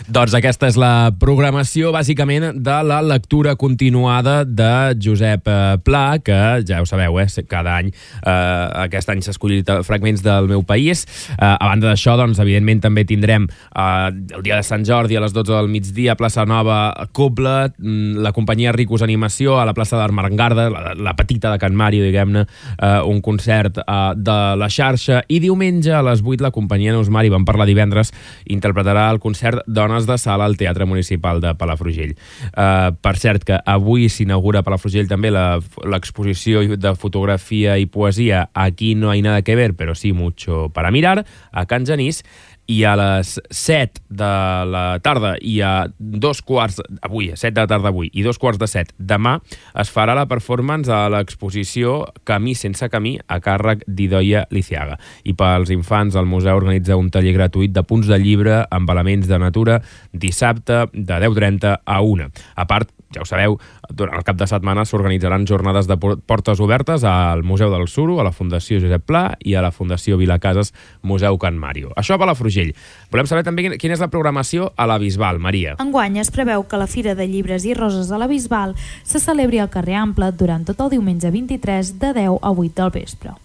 Doncs 0.08 0.36
aquesta 0.38 0.70
és 0.72 0.80
la 0.80 1.12
programació, 1.20 1.92
bàsicament, 1.96 2.62
de 2.64 2.78
la 2.88 3.02
lectura 3.04 3.56
continuada 3.60 4.44
de 4.46 4.96
Josep 5.02 5.48
eh, 5.52 5.78
Pla, 5.84 6.06
que 6.24 6.40
ja 6.68 6.82
ho 6.82 6.88
sabeu, 6.88 7.20
eh, 7.20 7.28
cada 7.50 7.76
any, 7.82 7.92
eh, 7.92 8.86
aquest 8.86 9.12
any 9.12 9.24
s'ha 9.26 9.36
escollit 9.36 9.70
fragments 9.88 10.24
del 10.24 10.48
meu 10.52 10.64
país. 10.64 11.06
Eh, 11.36 11.44
a 11.44 11.68
banda 11.68 11.92
d'això, 11.92 12.16
doncs, 12.20 12.40
evidentment, 12.40 12.84
també 12.86 13.06
tindrem 13.08 13.50
eh, 13.50 14.12
el 14.36 14.46
dia 14.46 14.60
de 14.60 14.64
Sant 14.68 14.86
Jordi 14.88 15.20
a 15.20 15.24
les 15.26 15.36
12 15.36 15.52
del 15.52 15.72
migdia 15.72 16.16
a 16.16 16.20
Plaça 16.20 16.46
Nova, 16.48 16.80
doble, 17.26 17.74
mm, 17.78 18.22
la 18.22 18.32
companyia 18.32 18.72
Ricus 18.72 19.02
Animació 19.02 19.60
a 19.60 19.66
la 19.66 19.74
plaça 19.74 19.98
d'Armengarda, 19.98 20.70
la, 20.70 20.94
la 20.94 21.16
petita 21.16 21.52
de 21.52 21.60
Can 21.60 21.76
Mario, 21.76 22.04
diguem-ne, 22.06 22.46
eh, 22.78 23.02
un 23.06 23.22
concert 23.22 23.80
eh, 23.82 24.14
de 24.16 24.38
la 24.60 24.70
xarxa, 24.70 25.24
i 25.28 25.40
diumenge 25.44 25.94
a 25.94 26.04
les 26.06 26.22
8 26.22 26.44
la 26.46 26.54
companyia 26.56 26.94
Neusmar, 26.94 27.26
i 27.26 27.34
vam 27.34 27.46
parlar 27.48 27.68
divendres, 27.70 28.14
interpretarà 28.46 29.08
el 29.12 29.20
concert 29.24 29.64
Dones 29.66 30.08
de 30.08 30.18
Sala 30.22 30.46
al 30.46 30.58
Teatre 30.58 30.86
Municipal 30.86 31.42
de 31.42 31.56
Palafrugell. 31.58 32.16
Eh, 32.16 32.92
per 33.02 33.16
cert, 33.18 33.46
que 33.46 33.60
avui 33.66 34.10
s'inaugura 34.10 34.62
a 34.62 34.68
Palafrugell 34.68 35.10
també 35.10 35.32
l'exposició 35.34 36.64
de 36.78 36.96
fotografia 36.96 37.78
i 37.78 37.86
poesia 37.86 38.50
Aquí 38.54 38.96
no 38.96 39.10
hay 39.12 39.22
nada 39.22 39.42
que 39.42 39.56
ver, 39.56 39.76
però 39.76 39.96
sí 39.96 40.14
mucho 40.14 40.70
para 40.74 40.92
mirar, 40.92 41.26
a 41.52 41.66
Can 41.66 41.86
Genís, 41.86 42.24
i 42.68 42.82
a 42.88 42.96
les 42.98 43.36
7 43.52 44.02
de 44.10 44.32
la 44.72 44.86
tarda 45.04 45.36
i 45.42 45.60
a 45.62 45.86
dos 46.00 46.42
quarts, 46.42 46.82
avui, 47.06 47.30
a 47.32 47.38
7 47.38 47.54
de 47.54 47.66
la 47.66 47.70
tarda 47.70 47.92
avui, 47.92 48.10
i 48.14 48.26
dos 48.26 48.40
quarts 48.42 48.60
de 48.62 48.70
7 48.70 48.96
demà, 48.98 49.38
es 49.78 49.92
farà 49.94 50.16
la 50.18 50.26
performance 50.30 50.90
a 50.92 51.06
l'exposició 51.14 51.98
Camí 52.26 52.56
sense 52.58 52.90
camí 52.90 53.16
a 53.28 53.40
càrrec 53.44 53.84
d'Idoia 53.88 54.46
Liciaga. 54.54 54.98
I 55.24 55.36
pels 55.38 55.72
infants, 55.76 56.18
el 56.18 56.30
museu 56.30 56.58
organitza 56.58 56.98
un 56.98 57.12
taller 57.14 57.36
gratuït 57.38 57.74
de 57.76 57.86
punts 57.86 58.10
de 58.10 58.20
llibre 58.22 58.64
amb 58.74 58.90
elements 58.90 59.30
de 59.30 59.40
natura 59.42 59.80
dissabte 60.12 60.86
de 60.94 61.22
10.30 61.26 61.78
a 61.86 62.02
1. 62.02 62.30
A 62.56 62.66
part, 62.70 62.90
ja 63.14 63.22
ho 63.22 63.30
sabeu, 63.30 63.60
durant 63.90 64.18
el 64.18 64.24
cap 64.26 64.38
de 64.40 64.48
setmana 64.48 64.86
s'organitzaran 64.86 65.46
jornades 65.48 65.88
de 65.88 65.98
portes 65.98 66.60
obertes 66.60 67.04
al 67.04 67.44
Museu 67.44 67.72
del 67.74 67.88
Suro, 67.88 68.20
a 68.20 68.26
la 68.28 68.34
Fundació 68.34 68.80
Josep 68.82 69.06
Pla 69.06 69.24
i 69.44 69.56
a 69.56 69.64
la 69.66 69.72
Fundació 69.72 70.18
Vilacases 70.18 70.74
Museu 71.02 71.38
Can 71.38 71.58
Mario. 71.60 71.92
Això 71.96 72.16
a 72.16 72.22
Palafrugell. 72.22 72.74
Volem 73.12 73.30
saber 73.30 73.46
també 73.48 73.78
quina 73.78 73.96
és 73.96 74.04
la 74.04 74.12
programació 74.12 74.72
a 74.76 74.88
la 74.90 74.98
Bisbal, 75.02 75.40
Maria. 75.40 75.76
Enguany 75.80 76.20
es 76.24 76.32
preveu 76.34 76.66
que 76.68 76.82
la 76.82 76.88
Fira 76.88 77.16
de 77.16 77.28
Llibres 77.28 77.66
i 77.66 77.74
Roses 77.78 78.10
de 78.10 78.20
la 78.20 78.28
Bisbal 78.32 78.76
se 79.04 79.20
celebri 79.20 79.60
al 79.60 79.72
carrer 79.74 80.00
Ample 80.02 80.32
durant 80.34 80.66
tot 80.66 80.82
el 80.86 80.94
diumenge 80.98 81.32
23 81.32 81.98
de 82.00 82.14
10 82.14 82.40
a 82.42 82.52
8 82.52 82.74
del 82.82 82.96
vespre. 82.96 83.36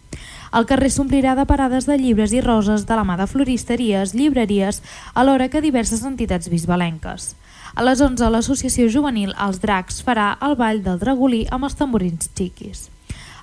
El 0.51 0.67
carrer 0.67 0.91
s'omplirà 0.91 1.37
de 1.39 1.45
parades 1.47 1.87
de 1.87 1.95
llibres 1.99 2.33
i 2.35 2.41
roses 2.43 2.83
de 2.89 2.97
la 2.99 3.05
mà 3.07 3.15
de 3.21 3.29
floristeries, 3.31 4.17
llibreries, 4.19 4.81
alhora 5.15 5.47
que 5.49 5.63
diverses 5.63 6.03
entitats 6.03 6.51
bisbalenques. 6.51 7.37
A 7.75 7.85
les 7.87 8.01
11, 8.03 8.27
l'associació 8.35 8.89
juvenil 8.91 9.31
Els 9.39 9.61
Dracs 9.63 10.01
farà 10.03 10.33
el 10.43 10.57
ball 10.59 10.81
del 10.83 10.99
dragolí 10.99 11.45
amb 11.55 11.69
els 11.69 11.77
tamborins 11.79 12.27
xiquis. 12.35 12.89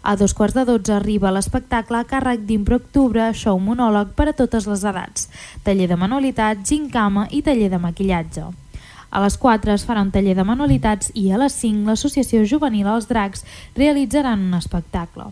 A 0.04 0.16
dos 0.20 0.34
quarts 0.36 0.56
de 0.56 0.66
dotze 0.68 0.94
arriba 0.96 1.32
l'espectacle 1.32 2.04
càrrec 2.10 2.44
d'Impro 2.48 2.78
Octubre, 2.82 3.30
show 3.34 3.60
monòleg 3.60 4.12
per 4.20 4.28
a 4.30 4.36
totes 4.36 4.68
les 4.68 4.84
edats, 4.84 5.30
taller 5.64 5.88
de 5.88 6.00
manualitat, 6.00 6.64
gincama 6.68 7.28
i 7.32 7.42
taller 7.42 7.72
de 7.72 7.80
maquillatge. 7.80 8.46
A 9.10 9.24
les 9.24 9.38
4 9.40 9.72
es 9.72 9.88
farà 9.88 10.04
un 10.04 10.12
taller 10.12 10.36
de 10.36 10.44
manualitats 10.44 11.12
i 11.16 11.30
a 11.32 11.40
les 11.40 11.56
5 11.64 11.88
l'associació 11.88 12.44
juvenil 12.44 12.88
Els 12.92 13.08
Dracs 13.08 13.46
realitzaran 13.80 14.44
un 14.50 14.60
espectacle. 14.60 15.32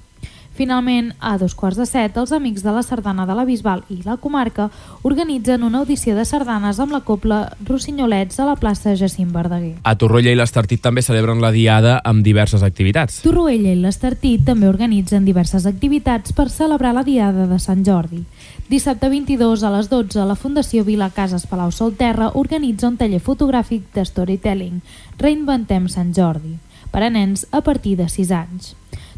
Finalment, 0.55 1.11
a 1.19 1.37
dos 1.37 1.51
quarts 1.53 1.75
de 1.75 1.83
set, 1.83 2.15
els 2.15 2.31
amics 2.31 2.63
de 2.63 2.71
la 2.71 2.81
sardana 2.83 3.25
de 3.27 3.35
la 3.35 3.43
Bisbal 3.43 3.81
i 3.91 3.97
la 4.05 4.15
comarca 4.15 4.69
organitzen 5.03 5.65
una 5.67 5.81
audició 5.81 6.15
de 6.15 6.23
sardanes 6.23 6.79
amb 6.79 6.95
la 6.95 7.01
copla 7.03 7.41
Rossinyolets 7.67 8.39
a 8.39 8.45
la 8.47 8.55
plaça 8.55 8.93
Jacint 8.95 9.33
Verdaguer. 9.35 9.73
A 9.83 9.97
Torroella 9.99 10.31
i 10.31 10.39
l'Estartit 10.39 10.79
també 10.79 11.03
celebren 11.03 11.43
la 11.43 11.51
Diada 11.51 11.97
amb 12.07 12.23
diverses 12.23 12.63
activitats. 12.63 13.19
Torroella 13.25 13.73
i 13.75 13.81
l'Estartit 13.81 14.45
també 14.47 14.69
organitzen 14.71 15.27
diverses 15.27 15.67
activitats 15.67 16.31
per 16.31 16.47
celebrar 16.49 16.93
la 16.95 17.03
Diada 17.03 17.49
de 17.51 17.59
Sant 17.59 17.83
Jordi. 17.83 18.23
Dissabte 18.69 19.09
22 19.11 19.61
a 19.67 19.73
les 19.75 19.91
12, 19.91 20.23
la 20.23 20.39
Fundació 20.39 20.85
Vila 20.87 21.11
Cases 21.11 21.43
Palau 21.51 21.75
Solterra 21.75 22.31
organitza 22.33 22.87
un 22.87 22.95
taller 22.95 23.19
fotogràfic 23.19 23.91
de 23.93 24.07
storytelling 24.07 24.79
Reinventem 25.19 25.91
Sant 25.91 26.15
Jordi 26.15 26.55
per 26.95 27.03
a 27.03 27.11
nens 27.11 27.43
a 27.51 27.59
partir 27.59 27.97
de 27.99 28.07
6 28.07 28.31
anys. 28.31 28.71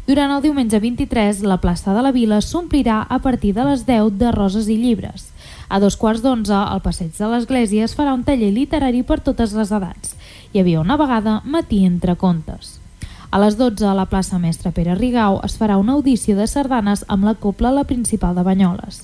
Durant 0.08 0.30
el 0.32 0.40
diumenge 0.40 0.78
23, 0.80 1.42
la 1.44 1.58
plaça 1.60 1.92
de 1.92 2.00
la 2.00 2.14
Vila 2.16 2.38
s'omplirà 2.40 3.02
a 3.12 3.18
partir 3.20 3.50
de 3.52 3.66
les 3.66 3.82
10 3.84 4.14
de 4.16 4.30
roses 4.32 4.70
i 4.72 4.78
llibres. 4.80 5.26
A 5.68 5.76
dos 5.82 5.98
quarts 6.00 6.22
d'onze, 6.24 6.54
al 6.56 6.80
passeig 6.80 7.10
de 7.12 7.28
l'Església 7.28 7.84
es 7.84 7.92
farà 7.92 8.14
un 8.16 8.22
taller 8.24 8.48
literari 8.56 9.02
per 9.04 9.18
totes 9.20 9.52
les 9.52 9.68
edats. 9.68 10.14
Hi 10.54 10.62
havia 10.62 10.80
una 10.80 10.96
vegada 10.96 11.42
matí 11.44 11.82
entre 11.84 12.16
contes. 12.16 12.78
A 13.28 13.36
les 13.42 13.58
12, 13.60 13.84
a 13.84 13.92
la 13.92 14.06
plaça 14.08 14.40
Mestre 14.40 14.72
Pere 14.72 14.94
Rigau, 14.96 15.42
es 15.44 15.58
farà 15.60 15.76
una 15.76 15.92
audició 15.98 16.38
de 16.40 16.46
sardanes 16.48 17.04
amb 17.12 17.28
la 17.28 17.34
copla 17.36 17.74
La 17.76 17.84
Principal 17.84 18.32
de 18.32 18.46
Banyoles. 18.48 19.02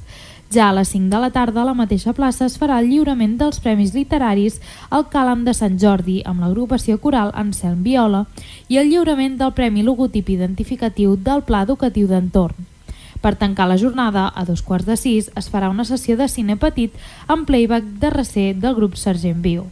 Ja 0.53 0.69
a 0.69 0.75
les 0.77 0.89
5 0.93 1.11
de 1.11 1.19
la 1.19 1.31
tarda 1.31 1.63
a 1.63 1.65
la 1.65 1.75
mateixa 1.75 2.13
plaça 2.13 2.45
es 2.47 2.59
farà 2.61 2.77
el 2.83 2.91
lliurament 2.91 3.39
dels 3.41 3.59
Premis 3.65 3.95
Literaris 3.95 4.61
al 4.91 5.07
Càlam 5.11 5.45
de 5.47 5.55
Sant 5.57 5.79
Jordi 5.81 6.21
amb 6.27 6.45
l'agrupació 6.45 6.99
coral 7.01 7.33
Anselm 7.35 7.83
Viola 7.83 8.27
i 8.69 8.79
el 8.79 8.93
lliurament 8.93 9.39
del 9.41 9.55
Premi 9.57 9.83
Logotip 9.83 10.29
Identificatiu 10.31 11.17
del 11.17 11.43
Pla 11.43 11.65
Educatiu 11.65 12.07
d'Entorn. 12.11 12.69
Per 13.25 13.33
tancar 13.41 13.71
la 13.71 13.79
jornada, 13.81 14.27
a 14.29 14.45
dos 14.45 14.61
quarts 14.61 14.85
de 14.85 14.99
sis, 15.01 15.31
es 15.35 15.49
farà 15.49 15.71
una 15.73 15.87
sessió 15.89 16.19
de 16.21 16.29
cine 16.29 16.59
petit 16.61 16.93
amb 17.27 17.49
playback 17.49 17.97
de 18.03 18.11
recer 18.13 18.51
del 18.61 18.77
grup 18.77 18.99
Sergent 19.01 19.41
Viu. 19.41 19.65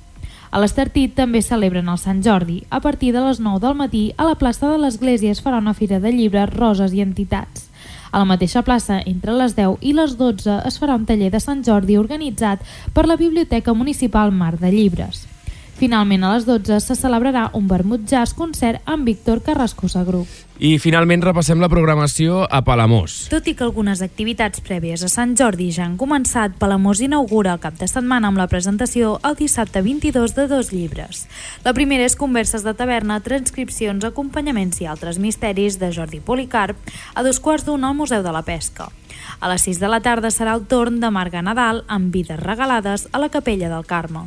A 0.52 0.60
l'Estartit 0.60 1.12
també 1.16 1.40
celebren 1.44 1.88
el 1.88 2.00
Sant 2.00 2.22
Jordi. 2.24 2.62
A 2.70 2.80
partir 2.84 3.12
de 3.12 3.20
les 3.24 3.40
9 3.40 3.60
del 3.60 3.76
matí, 3.76 4.02
a 4.16 4.24
la 4.28 4.38
plaça 4.40 4.68
de 4.68 4.78
l'Església 4.80 5.32
es 5.32 5.44
farà 5.44 5.60
una 5.60 5.72
fira 5.76 6.00
de 6.00 6.12
llibres, 6.12 6.48
roses 6.52 6.96
i 6.96 7.04
entitats. 7.04 7.68
A 8.12 8.20
la 8.20 8.28
mateixa 8.28 8.60
plaça, 8.60 8.98
entre 9.08 9.32
les 9.32 9.54
10 9.56 9.80
i 9.80 9.94
les 9.96 10.18
12, 10.20 10.58
es 10.68 10.76
farà 10.76 10.98
un 11.00 11.08
taller 11.08 11.30
de 11.32 11.40
Sant 11.40 11.64
Jordi 11.64 11.96
organitzat 11.96 12.60
per 12.92 13.06
la 13.08 13.16
Biblioteca 13.16 13.72
Municipal 13.72 14.34
Mar 14.36 14.58
de 14.60 14.68
Llibres. 14.74 15.31
Finalment, 15.78 16.22
a 16.22 16.34
les 16.36 16.44
12 16.46 16.78
se 16.84 16.94
celebrarà 16.94 17.48
un 17.58 17.66
vermut 17.66 18.04
jazz 18.06 18.36
concert 18.38 18.82
amb 18.86 19.08
Víctor 19.08 19.40
Carrascosa 19.42 20.04
Grup. 20.06 20.28
I 20.62 20.76
finalment 20.78 21.24
repassem 21.24 21.58
la 21.58 21.66
programació 21.72 22.44
a 22.46 22.60
Palamós. 22.62 23.16
Tot 23.32 23.48
i 23.50 23.56
que 23.58 23.64
algunes 23.66 24.02
activitats 24.04 24.62
prèvies 24.62 25.02
a 25.02 25.10
Sant 25.10 25.34
Jordi 25.38 25.72
ja 25.74 25.82
han 25.88 25.96
començat, 25.98 26.54
Palamós 26.60 27.02
inaugura 27.02 27.56
el 27.56 27.62
cap 27.64 27.80
de 27.80 27.88
setmana 27.90 28.30
amb 28.30 28.38
la 28.38 28.46
presentació 28.46 29.16
el 29.26 29.34
dissabte 29.40 29.82
22 29.82 30.36
de 30.38 30.46
dos 30.52 30.70
llibres. 30.70 31.26
La 31.66 31.74
primera 31.74 32.06
és 32.06 32.14
Converses 32.20 32.62
de 32.62 32.76
taverna, 32.78 33.18
transcripcions, 33.24 34.06
acompanyaments 34.06 34.78
i 34.84 34.86
altres 34.86 35.18
misteris 35.18 35.80
de 35.82 35.90
Jordi 35.90 36.22
Policarp 36.22 36.78
a 37.14 37.26
dos 37.26 37.42
quarts 37.42 37.66
d'una 37.66 37.90
al 37.90 37.98
Museu 37.98 38.22
de 38.22 38.30
la 38.30 38.46
Pesca. 38.46 38.92
A 39.40 39.48
les 39.50 39.64
6 39.66 39.80
de 39.82 39.88
la 39.90 40.00
tarda 40.04 40.30
serà 40.30 40.54
el 40.56 40.66
torn 40.70 41.00
de 41.02 41.10
Marga 41.10 41.42
Nadal 41.42 41.82
amb 41.88 42.12
vides 42.14 42.40
regalades 42.40 43.08
a 43.12 43.20
la 43.22 43.30
Capella 43.32 43.70
del 43.72 43.86
Carme. 43.86 44.26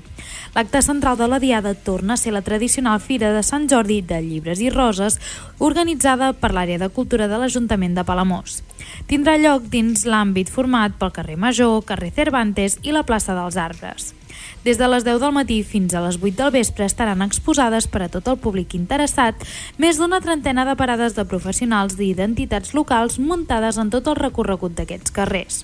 L'acte 0.55 0.81
central 0.81 1.17
de 1.19 1.27
la 1.27 1.39
Diada 1.39 1.73
torna 1.75 2.15
a 2.15 2.17
ser 2.17 2.33
la 2.35 2.41
tradicional 2.41 2.99
Fira 2.99 3.31
de 3.35 3.43
Sant 3.43 3.69
Jordi 3.71 4.01
de 4.01 4.21
Llibres 4.21 4.61
i 4.63 4.69
Roses 4.69 5.19
organitzada 5.59 6.33
per 6.33 6.53
l'àrea 6.55 6.81
de 6.81 6.89
cultura 6.89 7.29
de 7.31 7.39
l'Ajuntament 7.39 7.95
de 7.95 8.03
Palamós. 8.07 8.61
Tindrà 9.07 9.37
lloc 9.39 9.69
dins 9.71 10.05
l'àmbit 10.07 10.51
format 10.51 10.95
pel 10.99 11.13
carrer 11.15 11.39
Major, 11.39 11.81
carrer 11.83 12.13
Cervantes 12.15 12.79
i 12.83 12.95
la 12.95 13.03
plaça 13.03 13.35
dels 13.35 13.57
Arbres. 13.57 14.13
Des 14.65 14.79
de 14.81 14.87
les 14.89 15.05
10 15.05 15.19
del 15.21 15.35
matí 15.35 15.61
fins 15.63 15.93
a 15.93 16.01
les 16.05 16.17
8 16.21 16.35
del 16.39 16.51
vespre 16.55 16.85
estaran 16.85 17.21
exposades 17.21 17.87
per 17.87 18.05
a 18.05 18.09
tot 18.09 18.27
el 18.31 18.39
públic 18.41 18.73
interessat 18.73 19.45
més 19.77 19.99
d'una 20.01 20.21
trentena 20.21 20.65
de 20.65 20.75
parades 20.75 21.15
de 21.15 21.25
professionals 21.29 21.99
i 21.99 22.13
d'entitats 22.17 22.73
locals 22.73 23.19
muntades 23.19 23.77
en 23.77 23.93
tot 23.93 24.07
el 24.07 24.19
recorregut 24.19 24.75
d'aquests 24.77 25.13
carrers. 25.13 25.63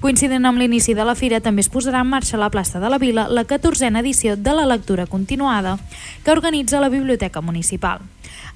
Coincident 0.00 0.44
amb 0.44 0.60
l'inici 0.60 0.92
de 0.94 1.04
la 1.08 1.14
fira, 1.16 1.40
també 1.40 1.62
es 1.64 1.70
posarà 1.72 2.02
en 2.04 2.10
marxa 2.10 2.36
a 2.36 2.42
la 2.42 2.50
plaça 2.52 2.80
de 2.82 2.90
la 2.92 2.98
Vila 3.00 3.26
la 3.32 3.46
14a 3.48 4.02
edició 4.02 4.36
de 4.36 4.52
la 4.52 4.66
lectura 4.68 5.06
continuada 5.06 5.78
que 6.22 6.30
organitza 6.30 6.80
la 6.80 6.92
Biblioteca 6.92 7.40
Municipal. 7.40 8.04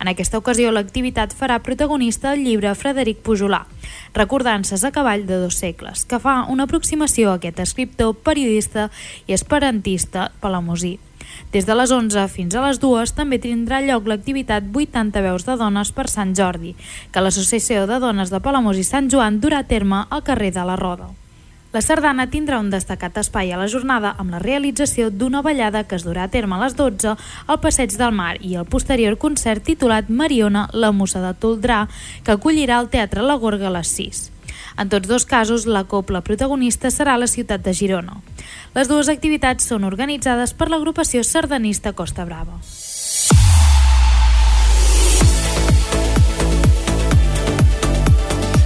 En 0.01 0.09
aquesta 0.09 0.39
ocasió, 0.41 0.71
l'activitat 0.73 1.35
farà 1.37 1.59
protagonista 1.61 2.33
el 2.33 2.47
llibre 2.47 2.73
Frederic 2.75 3.21
Pujolà, 3.21 3.67
Recordances 4.15 4.83
a 4.83 4.91
cavall 4.91 5.27
de 5.27 5.37
dos 5.39 5.61
segles, 5.61 6.07
que 6.09 6.19
fa 6.19 6.41
una 6.49 6.65
aproximació 6.65 7.31
a 7.31 7.37
aquest 7.39 7.61
escriptor, 7.61 8.17
periodista 8.25 8.89
i 9.29 9.37
esperantista 9.37 10.31
palamosí. 10.41 10.97
Des 11.53 11.67
de 11.67 11.77
les 11.77 11.93
11 11.95 12.27
fins 12.33 12.57
a 12.57 12.65
les 12.65 12.81
2 12.83 13.15
també 13.15 13.39
tindrà 13.39 13.81
lloc 13.85 14.09
l'activitat 14.11 14.67
80 14.75 15.23
veus 15.23 15.47
de 15.47 15.57
dones 15.61 15.93
per 15.95 16.09
Sant 16.11 16.35
Jordi, 16.35 16.75
que 17.13 17.23
l'Associació 17.23 17.87
de 17.87 18.01
Dones 18.03 18.33
de 18.35 18.41
Palamós 18.43 18.81
i 18.81 18.87
Sant 18.87 19.11
Joan 19.13 19.39
durà 19.43 19.63
a 19.63 19.69
terme 19.69 20.07
al 20.11 20.25
carrer 20.27 20.51
de 20.57 20.65
la 20.67 20.79
Roda. 20.81 21.11
La 21.71 21.79
sardana 21.87 22.25
tindrà 22.27 22.57
un 22.59 22.67
destacat 22.73 23.21
espai 23.21 23.53
a 23.55 23.59
la 23.61 23.69
jornada 23.71 24.11
amb 24.19 24.33
la 24.35 24.41
realització 24.43 25.07
d'una 25.15 25.39
ballada 25.47 25.85
que 25.87 25.95
es 25.95 26.03
durà 26.03 26.25
a 26.27 26.31
terme 26.33 26.57
a 26.57 26.65
les 26.65 26.75
12 26.75 27.13
al 27.47 27.61
Passeig 27.63 27.95
del 27.95 28.11
Mar 28.11 28.33
i 28.43 28.57
el 28.59 28.67
posterior 28.67 29.15
concert 29.23 29.63
titulat 29.63 30.11
Mariona, 30.11 30.67
la 30.73 30.91
mussa 30.91 31.23
de 31.23 31.31
Toldrà, 31.31 31.85
que 32.27 32.35
acollirà 32.35 32.81
el 32.83 32.91
Teatre 32.91 33.23
La 33.23 33.39
Gorga 33.39 33.71
a 33.71 33.75
les 33.79 33.95
6. 34.01 34.25
En 34.83 34.91
tots 34.91 35.07
dos 35.07 35.25
casos, 35.31 35.67
la 35.67 35.85
copla 35.85 36.25
protagonista 36.27 36.91
serà 36.91 37.15
la 37.17 37.31
ciutat 37.31 37.63
de 37.63 37.75
Girona. 37.75 38.19
Les 38.75 38.91
dues 38.91 39.09
activitats 39.09 39.71
són 39.71 39.87
organitzades 39.87 40.55
per 40.59 40.73
l'agrupació 40.75 41.23
sardanista 41.23 41.95
Costa 41.95 42.27
Brava. 42.27 42.59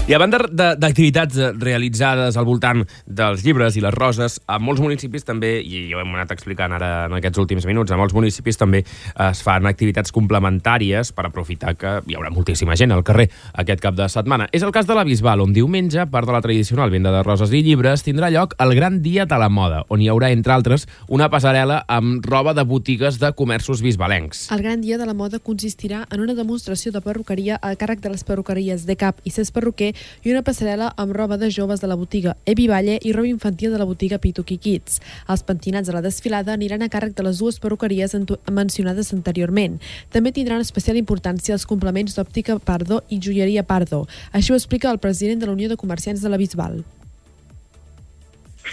I 0.04 0.12
a 0.12 0.18
banda 0.20 0.36
d'activitats 0.52 1.38
eh, 1.40 1.46
realitzades 1.56 2.36
al 2.36 2.44
voltant 2.44 2.82
dels 3.08 3.40
llibres 3.40 3.78
i 3.78 3.80
les 3.80 3.94
roses, 3.94 4.34
a 4.44 4.58
molts 4.60 4.82
municipis 4.84 5.24
també, 5.24 5.54
i 5.64 5.94
ho 5.96 6.02
hem 6.02 6.10
anat 6.12 6.34
explicant 6.34 6.74
ara 6.76 7.06
en 7.06 7.14
aquests 7.16 7.40
últims 7.40 7.64
minuts, 7.64 7.88
a 7.88 7.96
molts 7.96 8.12
municipis 8.12 8.60
també 8.60 8.82
es 8.84 9.40
fan 9.40 9.64
activitats 9.64 10.12
complementàries 10.12 11.08
per 11.16 11.24
aprofitar 11.24 11.72
que 11.80 11.92
hi 12.04 12.18
haurà 12.18 12.28
moltíssima 12.34 12.76
gent 12.76 12.92
al 12.92 13.00
carrer 13.00 13.30
aquest 13.62 13.80
cap 13.80 13.96
de 13.96 14.10
setmana. 14.12 14.50
És 14.52 14.66
el 14.68 14.74
cas 14.76 14.84
de 14.84 14.92
la 14.98 15.06
Bisbal, 15.08 15.40
on 15.40 15.54
diumenge, 15.56 16.04
part 16.12 16.28
de 16.28 16.36
la 16.36 16.42
tradicional 16.44 16.92
venda 16.92 17.08
de 17.14 17.24
roses 17.24 17.56
i 17.56 17.62
llibres, 17.64 18.04
tindrà 18.04 18.28
lloc 18.28 18.52
el 18.60 18.76
Gran 18.76 19.00
Dia 19.00 19.24
de 19.24 19.40
la 19.40 19.48
Moda, 19.48 19.86
on 19.88 20.04
hi 20.04 20.12
haurà, 20.12 20.28
entre 20.36 20.52
altres, 20.52 20.84
una 21.08 21.30
passarel·la 21.32 21.80
amb 21.88 22.28
roba 22.28 22.52
de 22.52 22.66
botigues 22.68 23.16
de 23.24 23.32
comerços 23.32 23.80
bisbalencs. 23.80 24.50
El 24.52 24.66
gran 24.68 24.84
dia 24.84 25.00
de 25.00 25.08
la 25.08 25.16
moda 25.16 25.40
consistirà 25.40 26.04
en 26.12 26.20
una 26.20 26.36
demostració 26.36 26.92
de 26.92 27.00
perruqueria 27.00 27.56
a 27.56 27.72
càrrec 27.72 28.04
de 28.04 28.12
les 28.12 28.28
perruqueries 28.28 28.84
de 28.84 29.00
Cap 29.00 29.24
i 29.24 29.32
Cés 29.32 29.48
Perruquer 29.48 29.93
i 30.24 30.32
una 30.32 30.42
passarel·la 30.46 30.92
amb 30.96 31.14
roba 31.16 31.38
de 31.40 31.50
joves 31.50 31.82
de 31.82 31.90
la 31.90 31.98
botiga 32.00 32.36
Evi 32.46 32.66
Valle 32.70 32.98
i 33.02 33.12
roba 33.12 33.28
infantil 33.28 33.72
de 33.72 33.78
la 33.78 33.88
botiga 33.88 34.18
Pituqui 34.18 34.58
Kids. 34.58 35.00
Els 35.28 35.44
pentinats 35.46 35.88
de 35.88 35.94
la 35.96 36.02
desfilada 36.04 36.54
aniran 36.54 36.82
a 36.82 36.90
càrrec 36.92 37.14
de 37.14 37.26
les 37.26 37.38
dues 37.38 37.60
perruqueries 37.60 38.16
mencionades 38.50 39.12
anteriorment. 39.14 39.80
També 40.10 40.32
tindran 40.32 40.64
especial 40.64 40.98
importància 41.00 41.54
els 41.54 41.66
complements 41.66 42.16
d'òptica 42.16 42.58
Pardo 42.58 43.02
i 43.08 43.20
joieria 43.20 43.62
Pardo. 43.62 44.04
Així 44.32 44.52
ho 44.52 44.58
explica 44.58 44.90
el 44.90 45.02
president 45.02 45.40
de 45.40 45.46
la 45.46 45.56
Unió 45.56 45.68
de 45.68 45.80
Comerciants 45.80 46.22
de 46.22 46.30
la 46.32 46.40
Bisbal. 46.40 46.84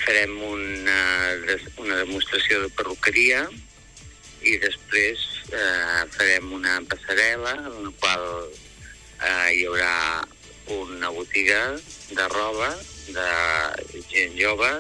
farem 0.02 0.32
una, 0.44 1.00
una 1.78 1.98
demostració 2.00 2.62
de 2.64 2.70
perruqueria 2.78 3.44
i 4.42 4.58
després 4.64 5.22
eh, 5.54 6.04
farem 6.16 6.54
una 6.58 6.80
passarel·la 6.90 7.54
en 7.60 7.76
la 7.86 7.92
qual 8.02 8.26
eh, 8.50 9.50
hi 9.56 9.66
haurà 9.70 9.94
una 10.68 11.10
botiga 11.10 11.78
de 12.10 12.28
roba 12.28 12.70
de 13.08 14.02
gent 14.10 14.36
jove, 14.40 14.72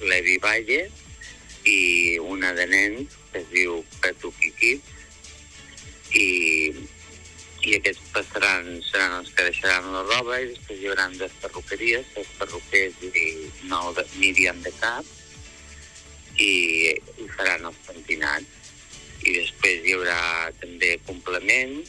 l'Evi 0.00 0.38
Valle, 0.38 0.88
i 1.64 2.18
una 2.22 2.52
de 2.56 2.66
nens 2.66 3.16
que 3.32 3.42
es 3.42 3.50
diu 3.52 3.82
Petuqui 4.00 4.52
Kids, 4.58 4.94
i, 6.16 6.28
i 7.68 7.74
aquests 7.76 8.08
passaran, 8.14 8.70
seran 8.88 9.18
els 9.20 9.34
que 9.34 9.48
deixaran 9.50 9.90
la 9.92 10.04
roba 10.06 10.38
i 10.40 10.48
després 10.54 10.80
hi 10.80 10.88
haurà 10.88 11.08
dues 11.18 11.34
perruqueries, 11.42 12.14
els 12.16 12.32
perruquers 12.40 13.02
i 13.10 13.26
nou 13.68 13.92
de 13.98 14.06
Míriam 14.16 14.62
de 14.64 14.72
Cap, 14.80 15.04
i, 16.38 16.94
i 16.94 17.28
faran 17.36 17.68
els 17.68 17.78
pentinats. 17.86 18.56
I 19.26 19.34
després 19.34 19.84
hi 19.84 19.96
haurà 19.98 20.18
també 20.62 20.94
complement 21.04 21.80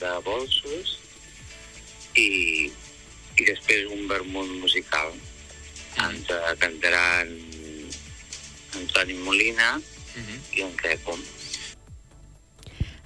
de 0.00 0.12
bolsos 0.26 0.96
i, 2.20 2.70
i 3.36 3.48
després 3.48 3.86
un 3.92 4.06
vermut 4.10 4.50
musical. 4.60 5.12
Ens 6.06 6.30
eh, 6.32 6.42
cantaran 6.60 7.32
Antoni 8.76 9.16
Molina 9.24 9.76
i 10.56 10.64
en 10.64 10.76
Crècom. 10.80 11.20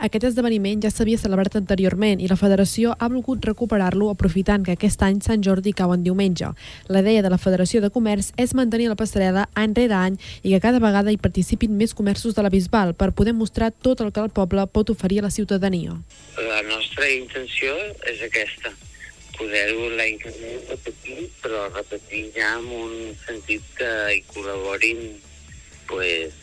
Aquest 0.01 0.25
esdeveniment 0.31 0.81
ja 0.81 0.89
s'havia 0.89 1.21
celebrat 1.21 1.59
anteriorment 1.59 2.23
i 2.25 2.29
la 2.31 2.39
federació 2.41 2.95
ha 2.97 3.09
volgut 3.13 3.45
recuperar-lo 3.45 4.07
aprofitant 4.09 4.65
que 4.65 4.73
aquest 4.73 5.03
any 5.05 5.19
Sant 5.21 5.45
Jordi 5.45 5.75
cau 5.77 5.93
en 5.93 6.07
diumenge. 6.07 6.49
La 6.89 7.03
idea 7.05 7.21
de 7.21 7.29
la 7.29 7.37
Federació 7.37 7.83
de 7.85 7.91
Comerç 7.93 8.31
és 8.41 8.55
mantenir 8.57 8.89
la 8.89 8.97
passarel·la 8.97 9.45
any 9.61 9.75
rere 9.77 9.99
any 9.99 10.17
i 10.41 10.55
que 10.55 10.63
cada 10.65 10.81
vegada 10.81 11.13
hi 11.13 11.21
participin 11.21 11.77
més 11.77 11.93
comerços 11.93 12.33
de 12.33 12.47
la 12.47 12.49
Bisbal 12.49 12.95
per 12.97 13.13
poder 13.13 13.37
mostrar 13.37 13.75
tot 13.77 14.01
el 14.01 14.09
que 14.09 14.25
el 14.25 14.33
poble 14.33 14.65
pot 14.73 14.89
oferir 14.89 15.21
a 15.21 15.29
la 15.29 15.35
ciutadania. 15.37 15.99
La 16.39 16.63
nostra 16.65 17.11
intenció 17.13 17.77
és 18.09 18.25
aquesta, 18.25 18.73
poder-ho 19.41 19.89
l'any 19.97 20.19
que 20.21 20.31
ve 20.37 20.53
repetir, 20.69 21.23
però 21.41 21.65
repetir 21.73 22.27
ja 22.35 22.53
amb 22.59 22.75
un 22.77 22.93
sentit 23.25 23.65
que 23.79 23.91
hi 24.13 24.21
col·laborin 24.35 25.01
pues, 25.89 26.37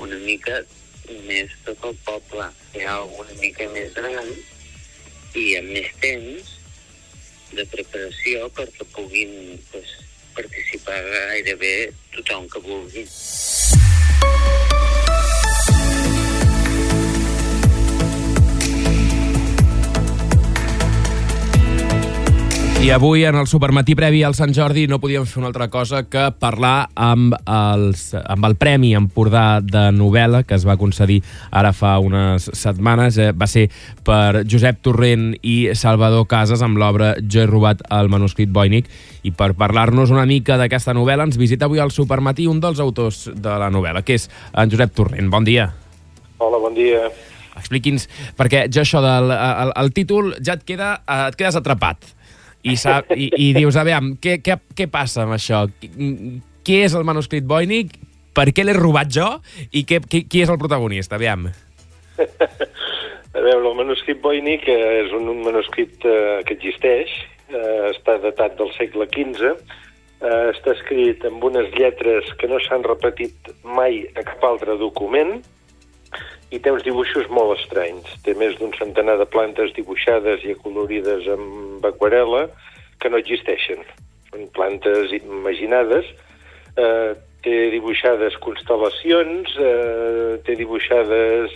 una 0.00 0.16
mica 0.24 0.62
més 1.28 1.52
tot 1.66 1.84
el 1.90 1.98
poble, 2.06 2.48
ha 2.86 2.96
una 3.04 3.36
mica 3.42 3.68
més 3.74 3.92
gran 3.96 4.32
i 5.36 5.44
amb 5.60 5.74
més 5.76 5.92
temps 6.00 6.54
de 7.52 7.68
preparació 7.74 8.48
perquè 8.56 8.88
puguin 8.96 9.34
pues, 9.68 9.92
participar 10.38 11.02
gairebé 11.12 11.74
tothom 12.16 12.48
que 12.48 12.64
vulgui. 12.64 13.04
I 22.78 22.92
avui, 22.94 23.24
en 23.26 23.34
el 23.34 23.48
supermatí 23.50 23.96
previ 23.98 24.20
al 24.22 24.36
Sant 24.38 24.52
Jordi, 24.54 24.84
no 24.86 25.00
podíem 25.02 25.24
fer 25.26 25.40
una 25.40 25.48
altra 25.48 25.66
cosa 25.66 26.04
que 26.06 26.28
parlar 26.38 26.86
amb, 26.94 27.34
els, 27.42 28.12
amb 28.14 28.44
el 28.46 28.54
Premi 28.54 28.92
Empordà 28.94 29.58
de 29.58 29.88
novel·la 29.90 30.44
que 30.46 30.54
es 30.54 30.62
va 30.62 30.76
concedir 30.78 31.16
ara 31.50 31.72
fa 31.74 31.96
unes 31.98 32.46
setmanes. 32.54 33.18
Eh, 33.18 33.32
va 33.34 33.48
ser 33.50 33.64
per 34.06 34.44
Josep 34.46 34.78
Torrent 34.86 35.32
i 35.42 35.56
Salvador 35.74 36.28
Casas 36.30 36.62
amb 36.62 36.78
l'obra 36.78 37.16
Jo 37.18 37.42
he 37.42 37.48
robat 37.50 37.82
el 37.98 38.12
manuscrit 38.14 38.52
Voynich. 38.54 38.86
I 39.26 39.32
per 39.34 39.56
parlar-nos 39.58 40.14
una 40.14 40.26
mica 40.30 40.54
d'aquesta 40.60 40.94
novel·la 40.94 41.26
ens 41.26 41.40
visita 41.40 41.66
avui 41.66 41.82
al 41.82 41.90
supermatí 41.90 42.46
un 42.46 42.60
dels 42.62 42.78
autors 42.78 43.24
de 43.34 43.56
la 43.58 43.72
novel·la, 43.74 44.04
que 44.06 44.20
és 44.20 44.28
en 44.54 44.70
Josep 44.70 44.94
Torrent. 44.94 45.32
Bon 45.34 45.42
dia. 45.42 45.66
Hola, 46.38 46.62
bon 46.62 46.78
dia. 46.78 47.08
Expliqui'ns, 47.58 48.06
perquè 48.38 48.68
jo 48.70 48.86
això 48.86 49.02
del 49.02 49.34
el, 49.34 49.74
el 49.82 49.90
títol 49.90 50.30
ja 50.38 50.54
et, 50.54 50.62
queda, 50.62 50.92
eh, 51.02 51.26
et 51.32 51.40
quedes 51.42 51.58
atrapat 51.58 52.14
i, 52.68 52.76
sap, 52.80 53.12
i, 53.16 53.30
i 53.34 53.48
dius, 53.56 53.78
a 53.78 53.84
veure, 53.86 54.14
què, 54.22 54.38
què, 54.44 54.58
què 54.76 54.88
passa 54.92 55.24
amb 55.24 55.36
això? 55.36 55.64
Què 56.66 56.82
és 56.84 56.94
el 56.98 57.06
manuscrit 57.08 57.46
Voynich? 57.48 57.96
Per 58.36 58.50
què 58.54 58.64
l'he 58.64 58.76
robat 58.76 59.10
jo? 59.10 59.26
I 59.72 59.82
què, 59.88 60.02
qui, 60.04 60.22
qui 60.30 60.44
és 60.44 60.52
el 60.52 60.60
protagonista? 60.60 61.18
Aviam. 61.18 61.48
A 63.36 63.42
veure, 63.44 63.60
el 63.60 63.76
manuscrit 63.76 64.22
Voynich 64.22 64.64
eh, 64.70 64.78
és 65.04 65.12
un, 65.16 65.28
un 65.30 65.42
manuscrit 65.44 66.06
eh, 66.08 66.40
que 66.46 66.56
existeix, 66.56 67.12
eh, 67.50 67.90
està 67.92 68.16
datat 68.22 68.56
del 68.58 68.72
segle 68.76 69.06
XV, 69.12 69.52
eh, 69.52 70.40
està 70.54 70.74
escrit 70.74 71.26
amb 71.28 71.44
unes 71.50 71.68
lletres 71.76 72.32
que 72.40 72.50
no 72.50 72.60
s'han 72.64 72.86
repetit 72.86 73.52
mai 73.64 74.02
a 74.16 74.24
cap 74.26 74.46
altre 74.48 74.78
document 74.80 75.38
i 76.50 76.58
té 76.62 76.72
uns 76.72 76.84
dibuixos 76.86 77.28
molt 77.32 77.58
estranys. 77.58 78.08
Té 78.24 78.34
més 78.38 78.56
d'un 78.60 78.72
centenar 78.78 79.18
de 79.20 79.28
plantes 79.28 79.74
dibuixades 79.76 80.44
i 80.46 80.54
acolorides 80.56 81.28
amb 81.34 81.84
aquarela 81.84 82.46
que 83.00 83.10
no 83.12 83.20
existeixen. 83.20 83.84
Són 84.30 84.48
plantes 84.56 85.12
imaginades, 85.20 86.08
eh, 86.76 87.14
té 87.44 87.56
dibuixades 87.70 88.36
constel·lacions, 88.44 89.54
eh, 89.60 90.38
té 90.44 90.56
dibuixades 90.56 91.52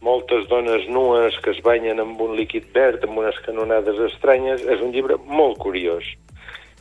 moltes 0.00 0.48
dones 0.48 0.88
nues 0.88 1.36
que 1.44 1.50
es 1.50 1.60
banyen 1.62 2.00
amb 2.00 2.20
un 2.20 2.34
líquid 2.36 2.72
verd, 2.72 3.04
amb 3.04 3.18
unes 3.18 3.38
canonades 3.44 3.98
estranyes. 4.12 4.64
És 4.64 4.80
un 4.80 4.92
llibre 4.92 5.16
molt 5.26 5.58
curiós. 5.58 6.04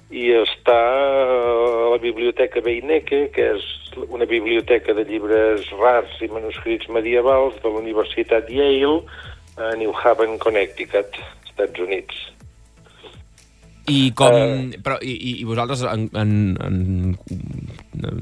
I 0.09 0.31
està 0.39 0.77
a 0.79 1.89
la 1.93 1.99
Biblioteca 2.01 2.61
Beinecke, 2.65 3.27
que 3.35 3.43
és 3.55 3.65
una 4.09 4.25
biblioteca 4.25 4.93
de 4.97 5.03
llibres 5.05 5.67
rars 5.77 6.15
i 6.25 6.29
manuscrits 6.31 6.89
medievals 6.89 7.59
de 7.61 7.69
la 7.69 7.81
Universitat 7.83 8.49
Yale 8.49 9.03
a 9.59 9.75
New 9.77 9.93
Haven, 9.93 10.37
Connecticut, 10.41 11.19
Estats 11.45 11.79
Units. 11.83 12.15
I 13.89 14.11
com... 14.17 14.33
però, 14.85 14.97
i, 15.01 15.13
i- 15.41 15.45
vosaltres 15.49 15.81
en, 15.89 16.07
en, 16.13 16.33
en, 16.61 17.15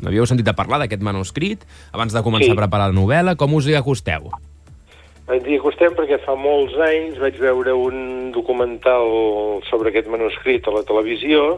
havíeu 0.07 0.27
sentit 0.27 0.47
a 0.47 0.55
parlar 0.55 0.79
d'aquest 0.83 1.03
manuscrit 1.03 1.63
abans 1.91 2.15
de 2.15 2.23
començar 2.23 2.51
Sí. 2.51 2.55
a 2.55 2.61
preparar 2.61 2.91
la 2.91 2.95
novel·la? 2.99 3.35
Com 3.39 3.55
us 3.59 3.67
hi 3.67 3.75
acosteu? 3.75 4.29
Ens 5.27 5.43
hi 5.43 5.57
acostem 5.59 5.91
perquè 5.95 6.21
fa 6.23 6.37
molts 6.39 6.75
anys 6.87 7.17
vaig 7.19 7.35
veure 7.43 7.73
un 7.75 8.31
documental 8.31 9.09
sobre 9.67 9.91
aquest 9.91 10.07
manuscrit 10.07 10.67
a 10.67 10.75
la 10.77 10.85
televisió 10.87 11.57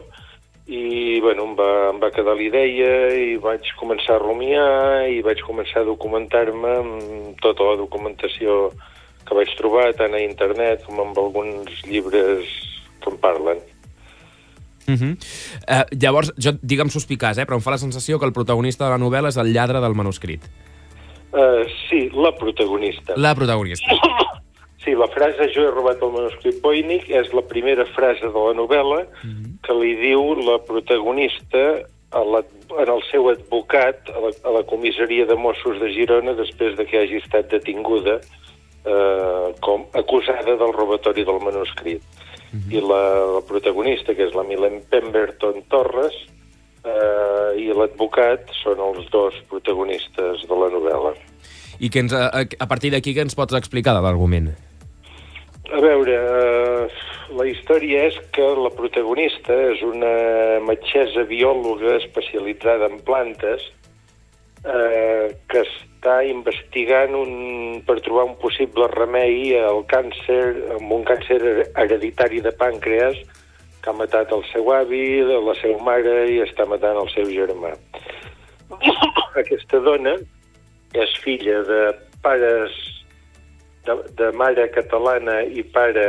i 0.70 1.18
bueno, 1.18 1.48
em, 1.48 1.56
va, 1.58 1.70
em 1.90 1.98
va 1.98 2.12
quedar 2.14 2.36
la 2.38 2.44
idea 2.46 2.98
i 3.18 3.34
vaig 3.42 3.72
començar 3.80 4.14
a 4.14 4.22
rumiar 4.22 5.08
i 5.10 5.18
vaig 5.26 5.42
començar 5.42 5.82
a 5.82 5.88
documentar-me 5.88 6.74
amb 6.78 7.42
tota 7.42 7.66
la 7.72 7.74
documentació 7.80 8.70
que 9.26 9.34
vaig 9.34 9.50
trobar 9.58 9.88
tant 9.98 10.14
a 10.14 10.22
internet 10.22 10.86
com 10.86 11.02
amb 11.02 11.18
alguns 11.18 11.82
llibres 11.90 12.46
que 13.02 13.10
en 13.10 13.18
parlen. 13.18 13.58
Uh 14.86 14.94
-huh. 14.94 15.12
uh, 15.14 15.84
llavors, 15.90 16.32
jo, 16.38 16.52
digue'm 16.62 16.90
sospicaç, 16.90 17.38
eh, 17.38 17.46
però 17.46 17.54
em 17.54 17.60
fa 17.60 17.70
la 17.70 17.78
sensació 17.78 18.18
que 18.18 18.26
el 18.26 18.32
protagonista 18.32 18.84
de 18.84 18.90
la 18.90 18.98
novel·la 18.98 19.28
és 19.28 19.36
el 19.36 19.52
lladre 19.52 19.80
del 19.80 19.94
manuscrit. 19.94 20.42
Uh, 21.32 21.66
sí, 21.88 22.10
la 22.14 22.32
protagonista. 22.34 23.14
La 23.16 23.34
protagonista. 23.34 23.86
Sí, 24.80 24.94
la 24.96 25.08
frase 25.12 25.50
jo 25.52 25.66
he 25.66 25.70
robat 25.74 26.00
el 26.00 26.12
manuscrit 26.14 26.60
Voynich 26.64 27.08
és 27.12 27.32
la 27.36 27.44
primera 27.44 27.84
frase 27.92 28.30
de 28.32 28.44
la 28.48 28.54
novel·la 28.56 29.02
que 29.66 29.76
li 29.76 29.94
diu 30.00 30.34
la 30.40 30.56
protagonista 30.64 31.64
a 32.16 32.22
la, 32.24 32.40
en 32.80 32.88
el 32.88 33.02
seu 33.10 33.28
advocat 33.28 34.08
a 34.10 34.22
la, 34.24 34.30
a 34.48 34.54
la 34.56 34.62
comissaria 34.64 35.26
de 35.26 35.36
Mossos 35.36 35.78
de 35.82 35.92
Girona 35.92 36.32
després 36.34 36.78
de 36.78 36.86
que 36.88 36.98
hagi 36.98 37.20
estat 37.20 37.52
detinguda 37.52 38.16
eh, 38.20 39.46
com 39.60 39.84
acusada 39.92 40.56
del 40.56 40.72
robatori 40.72 41.24
del 41.28 41.44
manuscrit. 41.44 42.02
i 42.70 42.80
la, 42.82 43.02
la 43.36 43.42
protagonista, 43.46 44.14
que 44.14 44.26
és 44.26 44.34
la 44.34 44.42
Milen 44.42 44.80
Pemberton 44.90 45.62
Torres, 45.70 46.16
eh, 46.82 47.50
i 47.62 47.68
l'advocat 47.76 48.50
són 48.58 48.82
els 48.82 49.06
dos 49.12 49.36
protagonistes 49.50 50.42
de 50.48 50.58
la 50.58 50.70
novel·la. 50.72 51.14
I 51.78 51.88
que 51.88 52.02
ens, 52.02 52.12
a, 52.12 52.42
a 52.42 52.66
partir 52.66 52.90
d'aquí 52.90 53.14
què 53.14 53.22
ens 53.22 53.38
pots 53.38 53.54
explicar 53.54 53.94
de 53.94 54.02
l'argument? 54.02 54.50
A 55.70 55.78
veure, 55.78 56.14
eh, 56.18 56.86
la 57.38 57.44
història 57.46 58.06
és 58.08 58.16
que 58.34 58.46
la 58.58 58.72
protagonista 58.74 59.54
és 59.70 59.84
una 59.86 60.14
metgessa 60.66 61.22
biòloga 61.28 61.94
especialitzada 62.00 62.88
en 62.90 62.98
plantes 63.06 63.68
eh, 64.64 65.30
que 65.46 65.62
està 65.62 66.16
investigant 66.26 67.14
un, 67.14 67.32
per 67.86 68.00
trobar 68.02 68.26
un 68.32 68.34
possible 68.42 68.90
remei 68.96 69.54
al 69.62 69.84
càncer, 69.94 70.42
amb 70.80 70.96
un 70.98 71.06
càncer 71.06 71.38
hereditari 71.78 72.42
de 72.42 72.50
pàncreas 72.50 73.22
que 73.80 73.94
ha 73.94 73.96
matat 73.96 74.34
el 74.34 74.42
seu 74.50 74.72
avi, 74.74 75.22
la 75.22 75.54
seva 75.62 75.78
mare 75.86 76.24
i 76.34 76.42
està 76.42 76.66
matant 76.66 76.98
el 77.04 77.14
seu 77.14 77.30
germà. 77.30 77.76
Aquesta 79.44 79.78
dona 79.86 80.18
és 80.98 81.20
filla 81.22 81.62
de 81.62 81.84
pares 82.26 82.74
de, 83.86 83.96
de 84.18 84.30
mare 84.36 84.68
catalana 84.74 85.40
i 85.42 85.62
pare 85.62 86.06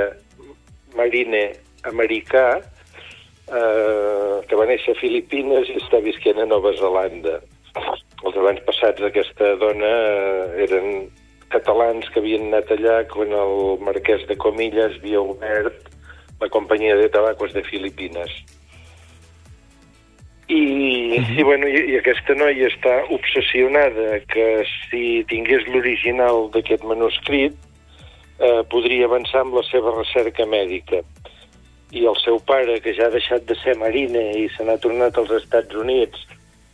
marine 0.95 1.43
americà, 1.89 2.45
eh, 2.59 4.35
que 4.47 4.59
va 4.59 4.67
néixer 4.69 4.95
a 4.95 4.99
Filipines 4.99 5.69
i 5.69 5.79
està 5.79 6.01
visquent 6.03 6.41
a 6.41 6.47
Nova 6.49 6.73
Zelanda. 6.79 7.39
Els 8.21 8.37
abans 8.37 8.61
passats 8.67 9.01
d'aquesta 9.01 9.55
dona 9.61 9.91
eh, 9.91 10.63
eren 10.67 11.09
catalans 11.51 12.07
que 12.11 12.21
havien 12.21 12.47
anat 12.49 12.71
allà 12.75 13.01
quan 13.11 13.33
el 13.35 13.55
marquès 13.83 14.23
de 14.29 14.37
Comillas 14.39 14.99
havia 14.99 15.23
obert 15.23 15.89
la 16.41 16.49
companyia 16.49 16.95
de 16.97 17.09
tabacos 17.11 17.53
de 17.53 17.63
Filipines. 17.67 18.31
I, 20.51 20.63
i, 21.37 21.43
bueno, 21.47 21.67
i, 21.69 21.79
i 21.93 21.97
aquesta 21.99 22.35
noia 22.35 22.67
està 22.67 22.97
obsessionada 23.15 24.19
que 24.27 24.47
si 24.67 25.21
tingués 25.29 25.63
l'original 25.71 26.49
d'aquest 26.51 26.83
manuscrit 26.83 27.55
eh, 27.55 28.59
podria 28.73 29.07
avançar 29.07 29.45
amb 29.45 29.55
la 29.55 29.63
seva 29.69 29.93
recerca 29.95 30.47
mèdica. 30.49 30.99
I 31.95 32.03
el 32.07 32.17
seu 32.19 32.39
pare, 32.47 32.79
que 32.83 32.91
ja 32.97 33.07
ha 33.07 33.13
deixat 33.15 33.47
de 33.47 33.55
ser 33.61 33.77
marine 33.79 34.25
i 34.41 34.49
se 34.51 34.67
n'ha 34.67 34.75
tornat 34.83 35.19
als 35.19 35.31
Estats 35.39 35.75
Units 35.75 36.27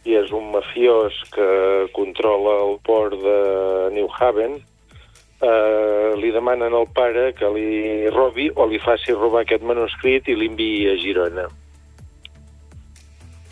i 0.08 0.16
és 0.18 0.34
un 0.34 0.50
mafiós 0.54 1.14
que 1.36 1.48
controla 1.94 2.58
el 2.66 2.78
port 2.88 3.18
de 3.22 3.38
New 3.94 4.10
Haven, 4.18 4.58
eh, 5.42 6.10
li 6.18 6.34
demanen 6.34 6.74
al 6.74 6.90
pare 6.98 7.30
que 7.38 7.50
li 7.54 8.10
robi 8.14 8.50
o 8.56 8.66
li 8.66 8.82
faci 8.82 9.14
robar 9.14 9.44
aquest 9.46 9.66
manuscrit 9.68 10.30
i 10.32 10.38
l'enviï 10.40 10.94
a 10.94 11.00
Girona. 11.04 11.48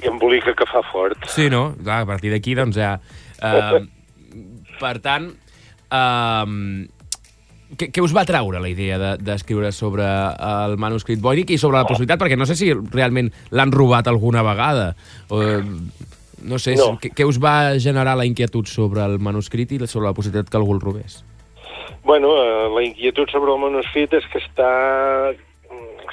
I 0.03 0.09
embolica 0.11 0.53
que 0.57 0.67
fa 0.69 0.81
fort. 0.91 1.29
Sí, 1.31 1.49
no? 1.49 1.69
Clar, 1.79 2.03
a 2.03 2.09
partir 2.09 2.33
d'aquí, 2.33 2.55
doncs 2.57 2.77
ja... 2.79 2.97
Uh, 3.39 3.85
per 4.79 4.97
tant, 5.03 5.29
uh, 5.95 6.45
què, 7.79 7.89
què 7.93 8.03
us 8.03 8.13
va 8.15 8.25
treure 8.27 8.59
la 8.61 8.71
idea 8.71 9.15
d'escriure 9.17 9.69
de, 9.69 9.75
sobre 9.75 10.05
el 10.05 10.75
manuscrit 10.81 11.21
Voynich 11.23 11.55
i 11.55 11.59
sobre 11.61 11.79
la 11.79 11.87
possibilitat, 11.87 12.21
perquè 12.21 12.37
no 12.39 12.47
sé 12.49 12.57
si 12.59 12.71
realment 12.73 13.31
l'han 13.55 13.73
robat 13.75 14.09
alguna 14.11 14.43
vegada, 14.45 14.91
o, 15.29 15.41
no 16.45 16.59
sé, 16.61 16.75
no. 16.79 16.95
Què, 17.01 17.11
què 17.15 17.27
us 17.27 17.39
va 17.41 17.75
generar 17.81 18.15
la 18.19 18.27
inquietud 18.27 18.69
sobre 18.69 19.03
el 19.05 19.17
manuscrit 19.23 19.71
i 19.75 19.81
sobre 19.87 20.09
la 20.09 20.15
possibilitat 20.17 20.51
que 20.51 20.61
algú 20.61 20.75
el 20.75 20.83
robés? 20.83 21.23
Bueno, 22.05 22.35
eh, 22.37 22.69
la 22.69 22.83
inquietud 22.85 23.31
sobre 23.33 23.55
el 23.55 23.61
manuscrit 23.63 24.13
és 24.13 24.25
que 24.29 24.41
està 24.43 24.69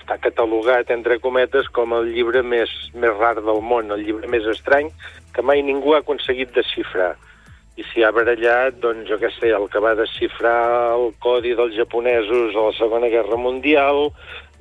està 0.02 0.18
catalogat, 0.18 0.90
entre 0.90 1.20
cometes, 1.22 1.68
com 1.72 1.94
el 1.96 2.10
llibre 2.12 2.42
més, 2.42 2.70
més 2.94 3.14
rar 3.16 3.36
del 3.40 3.62
món, 3.62 3.94
el 3.94 4.02
llibre 4.04 4.28
més 4.30 4.46
estrany, 4.50 4.90
que 5.32 5.44
mai 5.46 5.62
ningú 5.62 5.94
ha 5.94 6.02
aconseguit 6.02 6.52
desxifrar. 6.54 7.14
I 7.78 7.86
si 7.88 8.02
ha 8.04 8.10
barallat, 8.12 8.76
doncs, 8.82 9.06
jo 9.08 9.16
què 9.22 9.30
sé, 9.38 9.52
el 9.56 9.68
que 9.72 9.80
va 9.80 9.94
desxifrar 9.96 10.92
el 10.98 11.12
codi 11.24 11.54
dels 11.56 11.76
japonesos 11.78 12.52
a 12.52 12.66
la 12.68 12.76
Segona 12.76 13.08
Guerra 13.12 13.38
Mundial, 13.40 14.10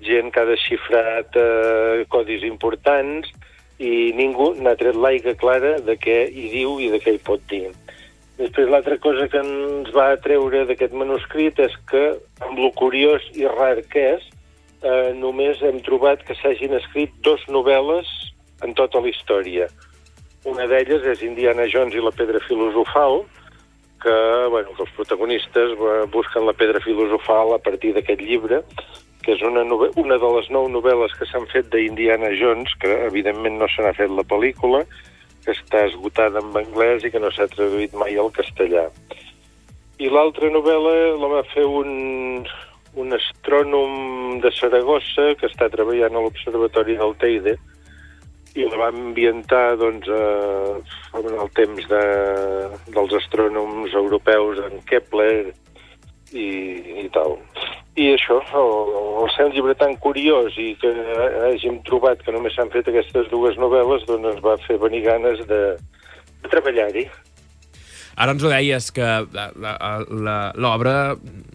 gent 0.06 0.32
que 0.32 0.42
ha 0.42 0.48
desxifrat 0.48 1.36
eh, 1.38 2.06
codis 2.14 2.46
importants, 2.48 3.34
i 3.82 4.14
ningú 4.16 4.54
n'ha 4.62 4.78
tret 4.78 4.96
l'aigua 4.96 5.34
clara 5.42 5.80
de 5.82 5.98
què 5.98 6.24
hi 6.30 6.52
diu 6.54 6.78
i 6.80 6.92
de 6.94 7.02
què 7.02 7.18
hi 7.18 7.24
pot 7.26 7.42
dir. 7.50 7.66
Després, 8.38 8.70
l'altra 8.70 8.96
cosa 9.02 9.28
que 9.30 9.42
ens 9.42 9.90
va 9.94 10.14
treure 10.22 10.64
d'aquest 10.70 10.94
manuscrit 10.98 11.60
és 11.62 11.74
que, 11.90 12.06
amb 12.46 12.62
lo 12.62 12.72
curiós 12.78 13.26
i 13.38 13.46
rar 13.50 13.82
que 13.92 14.06
és, 14.16 14.24
eh, 14.82 15.14
només 15.18 15.62
hem 15.62 15.80
trobat 15.86 16.24
que 16.28 16.36
s'hagin 16.40 16.76
escrit 16.78 17.14
dos 17.26 17.44
novel·les 17.50 18.10
en 18.66 18.74
tota 18.78 19.02
la 19.02 19.12
història. 19.12 19.68
Una 20.50 20.66
d'elles 20.70 21.06
és 21.06 21.22
Indiana 21.26 21.68
Jones 21.70 21.96
i 21.96 22.02
la 22.02 22.14
pedra 22.16 22.42
filosofal, 22.48 23.22
que, 24.02 24.16
bueno, 24.50 24.74
els 24.80 24.96
protagonistes 24.98 25.76
eh, 25.78 26.02
busquen 26.14 26.48
la 26.48 26.58
pedra 26.58 26.82
filosofal 26.82 27.54
a 27.54 27.62
partir 27.62 27.94
d'aquest 27.94 28.22
llibre, 28.26 28.64
que 29.22 29.36
és 29.36 29.42
una, 29.46 29.62
una 30.02 30.18
de 30.18 30.30
les 30.38 30.50
nou 30.50 30.66
novel·les 30.74 31.14
que 31.18 31.28
s'han 31.30 31.46
fet 31.52 31.70
d'Indiana 31.70 32.34
Jones, 32.40 32.74
que 32.82 32.90
evidentment 33.06 33.60
no 33.62 33.70
se 33.70 33.86
n'ha 33.86 33.94
fet 33.94 34.10
la 34.10 34.26
pel·lícula, 34.26 34.82
que 35.46 35.54
està 35.54 35.86
esgotada 35.86 36.42
en 36.42 36.58
anglès 36.58 37.06
i 37.06 37.12
que 37.14 37.22
no 37.22 37.30
s'ha 37.34 37.50
traduït 37.54 37.94
mai 37.98 38.18
al 38.18 38.34
castellà. 38.34 38.88
I 40.02 40.10
l'altra 40.10 40.50
novel·la 40.50 40.96
la 41.22 41.30
va 41.30 41.44
fer 41.54 41.66
un, 41.70 42.48
un 43.00 43.14
astrònom 43.16 44.40
de 44.44 44.52
Saragossa 44.58 45.32
que 45.40 45.48
està 45.48 45.70
treballant 45.72 46.16
a 46.16 46.24
l'Observatori 46.24 46.98
del 47.00 47.16
Teide 47.22 47.56
i 48.56 48.66
la 48.68 48.80
va 48.82 48.90
ambientar 48.92 49.78
doncs, 49.80 50.10
eh, 50.12 51.20
en 51.22 51.38
el 51.40 51.52
temps 51.56 51.88
de, 51.88 52.04
dels 52.92 53.14
astrònoms 53.22 53.96
europeus 53.96 54.60
en 54.66 54.82
Kepler 54.90 55.54
i, 56.34 56.50
i 57.06 57.08
tal. 57.16 57.38
I 57.96 58.14
això, 58.14 58.40
el, 58.56 58.70
el 59.24 59.32
ser 59.36 59.50
llibre 59.52 59.76
tan 59.80 59.96
curiós 60.04 60.56
i 60.60 60.74
que 60.80 60.92
hàgim 61.48 61.82
trobat 61.88 62.24
que 62.24 62.36
només 62.36 62.56
s'han 62.56 62.72
fet 62.72 62.88
aquestes 62.88 63.28
dues 63.32 63.60
novel·les, 63.60 64.06
doncs 64.08 64.44
va 64.44 64.60
fer 64.68 64.80
venir 64.84 65.04
ganes 65.08 65.44
de, 65.48 65.62
de 66.44 66.52
treballar-hi. 66.52 67.08
Ara 68.16 68.36
ens 68.36 68.44
ho 68.44 68.52
deies, 68.52 68.92
que 68.92 69.08
l'obra, 70.60 70.96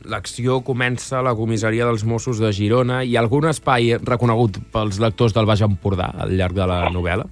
l'acció 0.09 0.61
comença 0.65 1.21
a 1.21 1.25
la 1.27 1.35
comissaria 1.37 1.89
dels 1.89 2.07
Mossos 2.09 2.41
de 2.43 2.53
Girona. 2.57 3.03
Hi 3.05 3.17
ha 3.17 3.25
algun 3.25 3.49
espai 3.51 3.97
reconegut 4.03 4.61
pels 4.73 5.01
lectors 5.03 5.37
del 5.37 5.49
Baix 5.49 5.65
Empordà 5.67 6.13
al 6.17 6.33
llarg 6.37 6.57
de 6.57 6.69
la 6.69 6.87
novel·la? 6.95 7.29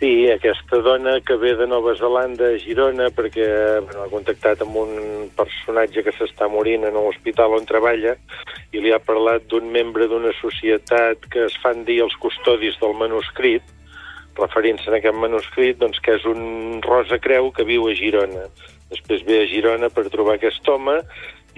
Sí, 0.00 0.30
aquesta 0.32 0.78
dona 0.80 1.18
que 1.20 1.34
ve 1.36 1.50
de 1.58 1.66
Nova 1.68 1.92
Zelanda 1.92 2.46
a 2.54 2.60
Girona 2.62 3.10
perquè 3.12 3.48
bueno, 3.84 4.06
ha 4.06 4.08
contactat 4.08 4.62
amb 4.64 4.78
un 4.80 4.94
personatge 5.36 6.00
que 6.06 6.14
s'està 6.16 6.48
morint 6.48 6.86
en 6.88 6.96
l'hospital 6.96 7.52
on 7.58 7.68
treballa 7.68 8.14
i 8.72 8.80
li 8.80 8.94
ha 8.96 9.00
parlat 9.04 9.44
d'un 9.52 9.68
membre 9.74 10.08
d'una 10.08 10.32
societat 10.38 11.28
que 11.28 11.44
es 11.50 11.58
fan 11.60 11.84
dir 11.84 11.98
els 12.06 12.16
custodis 12.22 12.80
del 12.80 12.96
manuscrit 12.96 13.76
referint-se 14.38 14.90
a 14.90 14.96
aquest 14.98 15.16
manuscrit, 15.16 15.78
doncs, 15.80 16.00
que 16.04 16.16
és 16.18 16.26
un 16.28 16.80
rosa 16.84 17.18
creu 17.22 17.50
que 17.54 17.66
viu 17.66 17.88
a 17.88 17.94
Girona. 17.96 18.46
Després 18.90 19.24
ve 19.26 19.42
a 19.42 19.50
Girona 19.50 19.90
per 19.90 20.08
trobar 20.10 20.36
aquest 20.38 20.66
home 20.68 20.98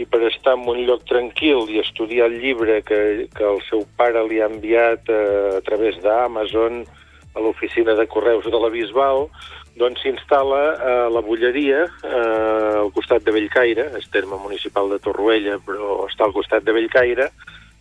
i 0.00 0.06
per 0.08 0.22
estar 0.28 0.54
en 0.56 0.66
un 0.68 0.82
lloc 0.88 1.04
tranquil 1.08 1.68
i 1.68 1.80
estudiar 1.82 2.30
el 2.30 2.38
llibre 2.40 2.80
que, 2.87 3.28
que 3.37 3.44
el 3.44 3.61
seu 3.68 3.85
pare 3.96 4.24
li 4.28 4.40
ha 4.40 4.48
enviat 4.48 5.08
a, 5.08 5.16
eh, 5.16 5.56
a 5.58 5.62
través 5.66 5.98
d'Amazon 6.04 6.85
a 7.32 7.40
l'oficina 7.40 7.96
de 7.96 8.06
correus 8.08 8.44
de 8.44 8.61
la 8.61 8.68
Bisbal, 8.72 9.26
doncs 9.80 10.02
s'instal·la 10.04 10.62
a 10.85 10.94
la 11.12 11.22
Bulleria, 11.24 11.87
eh, 12.04 12.76
al 12.82 12.92
costat 12.92 13.24
de 13.24 13.32
Bellcaire, 13.32 13.88
és 13.96 14.11
terme 14.12 14.37
municipal 14.40 14.92
de 14.92 15.00
Torroella, 15.00 15.56
però 15.64 16.02
està 16.08 16.28
al 16.28 16.37
costat 16.37 16.64
de 16.64 16.76
Bellcaire, 16.76 17.30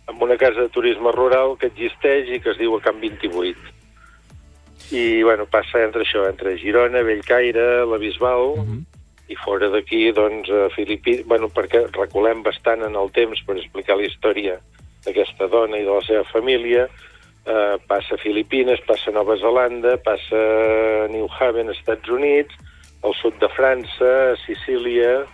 amb 0.08 0.24
una 0.24 0.38
casa 0.40 0.64
de 0.64 0.72
turisme 0.72 1.12
rural 1.12 1.56
que 1.60 1.68
existeix 1.68 2.32
i 2.32 2.40
que 2.40 2.52
es 2.52 2.60
diu 2.60 2.76
a 2.76 2.84
Camp 2.84 3.00
28 3.04 3.81
i 4.92 5.22
bueno, 5.24 5.46
passa 5.48 5.80
entre 5.80 6.04
això, 6.04 6.26
entre 6.28 6.58
Girona, 6.60 7.00
Bellcaire, 7.02 7.86
la 7.88 7.98
Bisbal, 7.98 8.52
uh 8.52 8.62
mhm. 8.62 8.78
-huh. 8.78 8.84
i 9.28 9.36
fora 9.36 9.68
d'aquí, 9.68 10.12
doncs, 10.12 10.50
a 10.50 10.68
Filipí... 10.76 11.22
Bueno, 11.24 11.48
perquè 11.48 11.86
recolem 11.92 12.42
bastant 12.42 12.82
en 12.82 12.94
el 12.94 13.10
temps 13.12 13.40
per 13.46 13.56
explicar 13.56 13.96
la 13.96 14.04
història 14.04 14.60
d'aquesta 15.04 15.48
dona 15.48 15.78
i 15.78 15.84
de 15.84 15.90
la 15.90 16.02
seva 16.02 16.24
família, 16.24 16.88
eh, 17.46 17.76
passa 17.86 18.14
a 18.14 18.18
Filipines, 18.18 18.80
passa 18.80 19.10
a 19.10 19.14
Nova 19.14 19.36
Zelanda, 19.36 19.96
passa 19.96 20.36
a 21.04 21.08
New 21.08 21.28
Haven, 21.38 21.70
Estats 21.70 22.08
Units, 22.08 22.54
al 23.02 23.14
sud 23.14 23.34
de 23.40 23.48
França, 23.48 24.32
a 24.32 24.36
Sicília, 24.46 25.24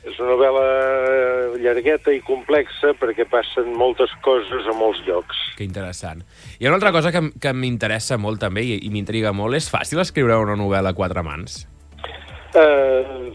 és 0.00 0.16
una 0.16 0.30
novel·la 0.32 1.58
llargueta 1.60 2.12
i 2.14 2.22
complexa 2.24 2.94
perquè 2.96 3.26
passen 3.28 3.74
moltes 3.76 4.12
coses 4.24 4.68
a 4.68 4.74
molts 4.76 5.02
llocs. 5.04 5.42
Que 5.58 5.66
interessant. 5.66 6.22
Hi 6.58 6.64
ha 6.64 6.72
una 6.72 6.78
altra 6.80 6.94
cosa 6.94 7.12
que, 7.12 7.26
que 7.40 7.52
m'interessa 7.52 8.16
molt 8.16 8.40
també 8.40 8.64
i, 8.64 8.78
i 8.86 8.92
m'intriga 8.94 9.34
molt. 9.36 9.58
És 9.58 9.68
fàcil 9.72 10.00
escriure 10.00 10.40
una 10.40 10.56
novel·la 10.56 10.94
a 10.94 10.96
quatre 10.96 11.24
mans? 11.26 11.66
Uh, 12.50 13.30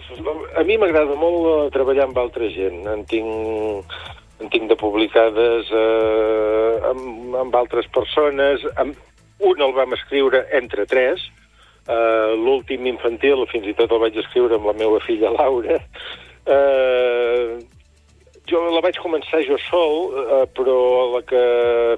a 0.60 0.66
mi 0.68 0.76
m'agrada 0.82 1.16
molt 1.20 1.72
treballar 1.76 2.10
amb 2.10 2.18
altra 2.20 2.50
gent. 2.52 2.82
En 2.90 3.06
tinc, 3.10 3.94
en 4.42 4.52
tinc 4.52 4.68
de 4.72 4.80
publicades 4.80 5.70
eh, 5.70 6.72
amb, 6.90 7.36
amb 7.46 7.62
altres 7.62 7.88
persones. 7.94 8.66
Amb, 8.82 8.98
un 9.46 9.62
el 9.62 9.74
vam 9.76 9.94
escriure 9.94 10.46
entre 10.56 10.86
tres, 10.88 11.24
eh, 11.88 12.34
l'últim 12.40 12.86
infantil 12.88 13.44
fins 13.52 13.68
i 13.68 13.76
tot 13.78 13.92
el 13.92 14.02
vaig 14.04 14.18
escriure 14.22 14.58
amb 14.58 14.72
la 14.72 14.78
meva 14.80 15.02
filla 15.06 15.34
Laura. 15.36 15.80
Eh, 16.46 17.58
jo 18.46 18.62
la 18.70 18.82
vaig 18.86 19.00
començar 19.02 19.42
jo 19.48 19.58
sol, 19.66 20.14
eh, 20.22 20.44
però 20.54 20.78
la 21.16 21.22
que 21.26 21.42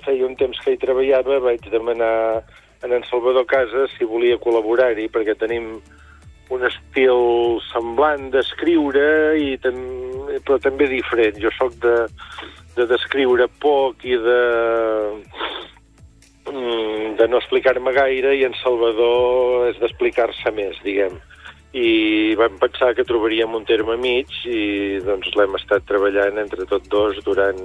feia 0.06 0.28
un 0.28 0.38
temps 0.40 0.60
que 0.64 0.76
hi 0.76 0.80
treballava 0.80 1.42
vaig 1.44 1.68
demanar 1.72 2.14
a 2.40 2.88
en 2.88 3.04
Salvador 3.10 3.46
Casas 3.50 3.92
si 3.98 4.06
volia 4.06 4.38
col·laborar-hi, 4.40 5.10
perquè 5.12 5.36
tenim 5.36 5.80
un 6.54 6.64
estil 6.64 7.60
semblant 7.72 8.30
d'escriure, 8.32 9.36
i 9.36 9.58
tam 9.60 9.80
però 10.46 10.60
també 10.64 10.88
diferent. 10.88 11.40
Jo 11.42 11.52
sóc 11.58 11.76
de, 11.84 11.96
de 12.78 12.86
descriure 12.88 13.50
poc 13.60 14.06
i 14.08 14.16
de, 14.22 14.42
mm, 16.54 17.18
de 17.20 17.28
no 17.28 17.42
explicar-me 17.42 17.92
gaire, 17.98 18.36
i 18.38 18.46
en 18.48 18.56
Salvador 18.62 19.68
és 19.72 19.82
d'explicar-se 19.82 20.54
més, 20.56 20.80
diguem 20.86 21.18
i 21.76 22.36
vam 22.40 22.56
pensar 22.62 22.94
que 22.96 23.04
trobaríem 23.04 23.54
un 23.56 23.66
terme 23.68 23.98
mig 24.00 24.32
i 24.48 25.00
doncs 25.04 25.34
l'hem 25.36 25.58
estat 25.60 25.84
treballant 25.90 26.40
entre 26.40 26.66
tots 26.70 26.88
dos 26.90 27.20
durant 27.26 27.60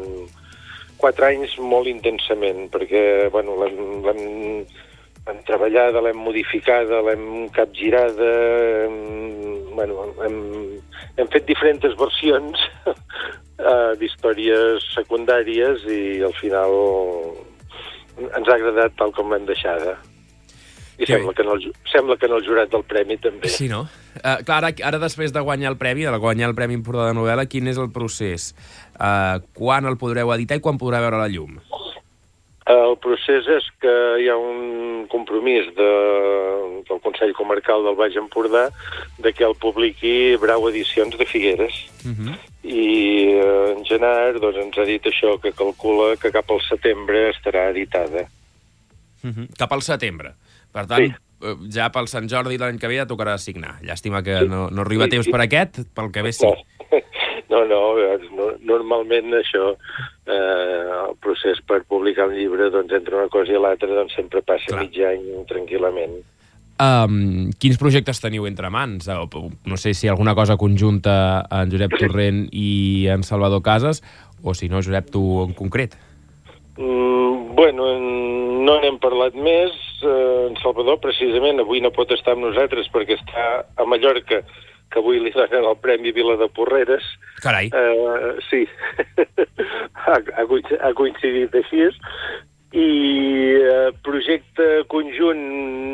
quatre 1.03 1.29
anys 1.33 1.55
molt 1.59 1.91
intensament, 1.91 2.69
perquè 2.71 3.29
bueno, 3.35 3.57
l'hem 3.63 4.67
treballada, 5.47 6.03
l'hem 6.03 6.19
modificada, 6.19 7.01
l'hem 7.07 7.49
capgirada, 7.55 8.31
hem, 8.87 8.99
bueno, 9.75 10.07
hem, 10.23 10.39
hem 11.19 11.33
fet 11.35 11.47
diferents 11.47 11.99
versions 11.99 12.63
uh, 12.87 13.93
d'històries 14.01 14.87
secundàries 14.95 15.87
i 15.91 16.23
al 16.27 16.35
final 16.39 16.79
ens 18.23 18.49
ha 18.49 18.57
agradat 18.59 18.99
tal 18.99 19.15
com 19.17 19.31
l'hem 19.33 19.47
deixada. 19.49 19.97
I 21.03 21.09
sembla 21.11 21.35
que, 21.35 21.45
no 21.47 21.57
el, 21.59 21.69
sembla 21.91 22.17
que 22.17 22.29
en 22.31 22.37
el 22.37 22.47
jurat 22.47 22.71
del 22.71 22.85
premi 22.87 23.19
també. 23.19 23.51
Sí, 23.51 23.69
no? 23.71 23.85
Uh, 24.21 24.39
clar, 24.47 24.61
ara, 24.61 24.73
ara 24.93 25.01
després 25.03 25.33
de 25.35 25.43
guanyar 25.43 25.73
el 25.73 25.79
premi, 25.81 26.07
de 26.07 26.19
guanyar 26.23 26.51
el 26.51 26.55
Premi 26.55 26.77
Empordà 26.79 27.09
de 27.09 27.17
novel·la, 27.19 27.49
quin 27.51 27.71
és 27.73 27.81
el 27.81 27.91
procés? 27.95 28.53
Uh, 28.95 29.41
quan 29.57 29.89
el 29.89 29.99
podreu 29.99 30.31
editar 30.37 30.61
i 30.61 30.65
quan 30.65 30.79
podrà 30.79 31.01
veure 31.03 31.19
la 31.19 31.31
llum? 31.33 31.59
El 32.71 32.95
procés 33.03 33.49
és 33.51 33.65
que 33.83 33.93
hi 34.23 34.29
ha 34.31 34.37
un 34.39 35.09
compromís 35.11 35.67
de, 35.75 35.89
del 36.87 37.01
Consell 37.03 37.33
Comarcal 37.35 37.83
del 37.83 37.97
Baix 37.99 38.15
Empordà 38.21 38.69
de 39.19 39.33
que 39.35 39.45
el 39.49 39.57
publiqui 39.59 40.37
Brau 40.39 40.69
Edicions 40.71 41.17
de 41.19 41.27
Figueres. 41.27 41.75
Uh 42.07 42.15
-huh. 42.15 42.37
I 42.63 42.87
eh, 43.35 43.75
en 43.75 43.85
Genar 43.85 44.39
doncs, 44.39 44.59
ens 44.59 44.79
ha 44.79 44.85
dit 44.85 45.03
això, 45.03 45.41
que 45.41 45.53
calcula 45.53 46.17
que 46.17 46.31
cap 46.31 46.51
al 46.51 46.61
setembre 46.61 47.31
estarà 47.31 47.71
editada. 47.71 48.29
Uh 49.25 49.31
-huh. 49.31 49.49
Cap 49.59 49.73
al 49.73 49.83
setembre. 49.83 50.35
Per 50.73 50.87
tant, 50.89 51.09
sí. 51.09 51.55
ja 51.75 51.91
pel 51.93 52.09
Sant 52.11 52.29
Jordi 52.31 52.59
l'any 52.61 52.81
que 52.81 52.91
ve 52.91 53.01
ja 53.01 53.09
tocarà 53.09 53.37
signar. 53.41 53.79
Llàstima 53.85 54.23
que 54.27 54.43
sí. 54.43 54.51
no, 54.51 54.69
no 54.73 54.87
arriba 54.87 55.09
sí, 55.09 55.17
temps 55.17 55.29
sí. 55.29 55.35
per 55.35 55.45
aquest, 55.45 55.83
pel 55.97 56.13
que 56.15 56.27
ve 56.27 56.35
sí. 56.37 56.53
No, 57.53 57.67
no, 57.69 57.81
no 58.33 58.47
normalment 58.65 59.35
això, 59.37 59.75
eh, 60.25 60.93
el 61.03 61.17
procés 61.21 61.59
per 61.69 61.83
publicar 61.85 62.31
un 62.31 62.37
llibre, 62.39 62.71
doncs 62.73 62.95
entre 62.97 63.19
una 63.19 63.29
cosa 63.33 63.53
i 63.53 63.61
l'altra, 63.61 63.91
doncs 63.93 64.15
sempre 64.17 64.41
passa 64.41 64.73
Clar. 64.73 64.87
mig 64.87 64.97
any 65.05 65.27
tranquil·lament. 65.51 66.15
Um, 66.83 67.53
quins 67.61 67.77
projectes 67.79 68.23
teniu 68.23 68.47
entre 68.49 68.71
mans? 68.73 69.07
No 69.07 69.77
sé 69.77 69.93
si 69.95 70.09
alguna 70.09 70.35
cosa 70.35 70.57
conjunta 70.57 71.45
en 71.53 71.71
Josep 71.71 71.99
Torrent 72.01 72.47
i 72.51 73.07
en 73.13 73.23
Salvador 73.23 73.61
Casas, 73.63 74.01
o 74.43 74.57
si 74.57 74.71
no, 74.73 74.81
Josep, 74.81 75.13
tu 75.13 75.23
en 75.45 75.53
concret. 75.59 75.95
Mm, 76.77 77.55
bueno, 77.55 77.87
no 78.01 78.79
n'hem 78.81 78.99
parlat 79.03 79.37
més. 79.37 79.75
Eh, 80.03 80.49
en 80.49 80.57
Salvador, 80.63 81.01
precisament, 81.05 81.61
avui 81.61 81.83
no 81.85 81.93
pot 81.95 82.13
estar 82.15 82.37
amb 82.37 82.47
nosaltres 82.47 82.89
perquè 82.93 83.19
està 83.19 83.49
a 83.77 83.87
Mallorca, 83.89 84.41
que 84.93 85.01
avui 85.01 85.21
li 85.21 85.33
donen 85.35 85.67
el 85.69 85.77
Premi 85.81 86.13
Vila 86.17 86.39
de 86.41 86.49
Porreres. 86.53 87.05
Carai. 87.45 87.69
Eh, 87.73 88.33
sí, 88.49 88.65
ha, 90.07 90.17
ha 90.17 90.95
coincidit 90.97 91.55
així. 91.61 91.89
I 92.73 92.89
eh, 93.69 93.91
projecte 94.05 94.69
conjunt 94.93 95.43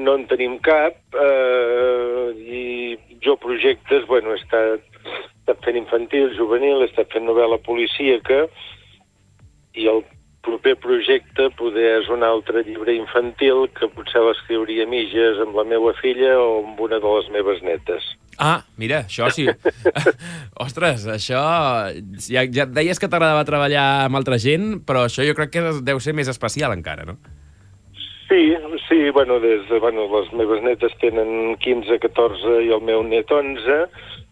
no 0.06 0.14
en 0.14 0.28
tenim 0.30 0.58
cap, 0.62 0.98
eh, 1.18 2.28
i 2.38 3.18
jo 3.24 3.34
projectes, 3.42 4.06
bueno, 4.06 4.30
he 4.30 4.38
estat, 4.38 4.84
he 5.02 5.16
estat 5.42 5.64
fent 5.66 5.80
infantil, 5.80 6.30
juvenil, 6.38 6.84
he 6.84 6.90
estat 6.92 7.10
fent 7.10 7.26
novel·la 7.26 7.58
policíaca, 7.66 8.44
i 9.78 9.90
el 9.90 10.04
proper 10.48 10.74
projecte 10.80 11.50
poder 11.58 11.90
és 11.98 12.08
un 12.12 12.24
altre 12.24 12.64
llibre 12.64 12.94
infantil 12.96 13.66
que 13.76 13.90
potser 13.92 14.24
l'escriuria 14.24 14.88
mitges 14.88 15.40
amb 15.44 15.58
la 15.58 15.66
meva 15.68 15.92
filla 16.00 16.38
o 16.40 16.62
amb 16.62 16.80
una 16.88 17.00
de 17.02 17.14
les 17.18 17.28
meves 17.36 17.60
netes. 17.66 18.06
Ah, 18.38 18.62
mira, 18.78 19.02
això 19.04 19.28
sí. 19.34 19.48
Ostres, 20.66 21.08
això... 21.10 21.42
Ja, 22.30 22.46
ja 22.46 22.68
deies 22.70 23.00
que 23.02 23.10
t'agradava 23.10 23.46
treballar 23.48 23.88
amb 24.06 24.20
altra 24.20 24.38
gent, 24.38 24.78
però 24.86 25.04
això 25.08 25.26
jo 25.26 25.34
crec 25.36 25.56
que 25.56 25.64
deu 25.82 26.00
ser 26.00 26.14
més 26.14 26.30
especial 26.30 26.72
encara, 26.76 27.04
no? 27.08 27.18
Sí, 28.28 28.52
sí, 28.86 29.08
bueno, 29.10 29.40
des 29.40 29.64
de, 29.70 29.80
bueno, 29.80 30.04
les 30.12 30.30
meves 30.36 30.62
netes 30.62 30.94
tenen 31.00 31.56
15, 31.64 31.98
14 32.02 32.60
i 32.66 32.70
el 32.76 32.84
meu 32.84 33.02
net 33.02 33.32
11, 33.32 33.78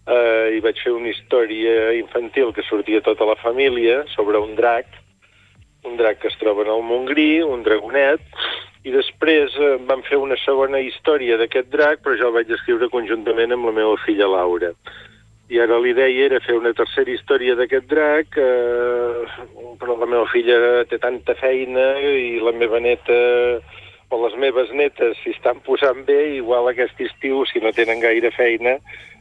eh, 0.07 0.57
i 0.57 0.61
vaig 0.65 0.79
fer 0.85 0.93
una 0.93 1.11
història 1.11 1.95
infantil 1.97 2.53
que 2.55 2.65
sortia 2.69 3.03
tota 3.03 3.27
la 3.27 3.39
família 3.41 4.03
sobre 4.13 4.39
un 4.39 4.55
drac, 4.59 4.87
un 5.87 5.97
drac 5.97 6.21
que 6.23 6.29
es 6.29 6.39
troba 6.41 6.65
en 6.67 6.73
el 6.75 6.83
Montgrí, 6.83 7.43
un 7.47 7.63
dragonet, 7.67 8.23
i 8.87 8.93
després 8.95 9.55
eh, 9.59 9.75
vam 9.89 10.05
fer 10.07 10.19
una 10.23 10.39
segona 10.45 10.79
història 10.83 11.39
d'aquest 11.41 11.73
drac, 11.73 12.03
però 12.05 12.15
jo 12.19 12.31
el 12.31 12.37
vaig 12.39 12.53
escriure 12.55 12.91
conjuntament 12.93 13.55
amb 13.55 13.67
la 13.67 13.75
meva 13.81 13.97
filla 14.05 14.29
Laura. 14.31 14.73
I 15.51 15.61
ara 15.63 15.79
l'idea 15.79 16.11
era 16.27 16.43
fer 16.43 16.57
una 16.59 16.73
tercera 16.75 17.11
història 17.11 17.55
d'aquest 17.59 17.89
drac, 17.91 18.39
eh, 18.39 19.27
però 19.81 19.99
la 19.99 20.11
meva 20.11 20.27
filla 20.31 20.85
té 20.91 20.99
tanta 21.03 21.35
feina 21.39 21.89
i 22.03 22.39
la 22.43 22.55
meva 22.55 22.83
neta 22.83 23.19
o 24.11 24.23
les 24.23 24.39
meves 24.39 24.71
netes 24.71 25.19
s'hi 25.23 25.35
estan 25.35 25.59
posant 25.67 26.05
bé, 26.07 26.37
igual 26.39 26.71
aquest 26.71 27.01
estiu, 27.03 27.43
si 27.51 27.63
no 27.63 27.75
tenen 27.75 28.03
gaire 28.03 28.31
feina, 28.35 28.77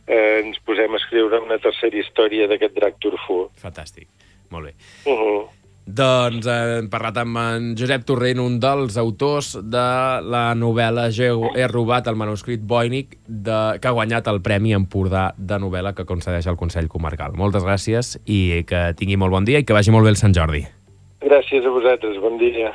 eh, 0.06 0.42
ens 0.44 0.62
posem 0.66 0.94
a 0.94 1.02
escriure 1.02 1.42
una 1.42 1.58
tercera 1.62 1.98
història 1.98 2.50
d'aquest 2.52 2.78
drac 2.78 3.00
turfú. 3.02 3.48
Fantàstic, 3.62 4.10
molt 4.54 4.70
bé. 4.70 4.74
Uh 5.10 5.18
-huh. 5.18 5.65
Doncs 5.86 6.48
eh, 6.50 6.80
hem 6.80 6.88
parlat 6.90 7.20
amb 7.22 7.38
en 7.38 7.68
Josep 7.78 8.08
Torrent, 8.10 8.42
un 8.42 8.58
dels 8.62 8.98
autors 8.98 9.52
de 9.62 9.86
la 10.26 10.48
novel·la 10.58 11.12
Jo 11.14 11.52
he 11.54 11.68
robat 11.70 12.10
el 12.10 12.18
manuscrit 12.18 12.64
Boinic, 12.66 13.20
de, 13.28 13.78
que 13.78 13.92
ha 13.92 13.94
guanyat 13.94 14.26
el 14.32 14.42
Premi 14.46 14.74
Empordà 14.74 15.28
de 15.38 15.60
novel·la 15.62 15.94
que 15.94 16.08
concedeix 16.10 16.50
el 16.50 16.58
Consell 16.58 16.90
Comarcal. 16.90 17.38
Moltes 17.38 17.68
gràcies 17.68 18.16
i 18.26 18.64
que 18.66 18.88
tingui 18.98 19.20
molt 19.22 19.38
bon 19.38 19.46
dia 19.46 19.62
i 19.62 19.68
que 19.68 19.78
vagi 19.78 19.94
molt 19.94 20.10
bé 20.10 20.16
el 20.16 20.20
Sant 20.22 20.34
Jordi. 20.34 20.66
Gràcies 21.26 21.66
a 21.66 21.78
vosaltres, 21.78 22.18
bon 22.22 22.42
dia. 22.42 22.74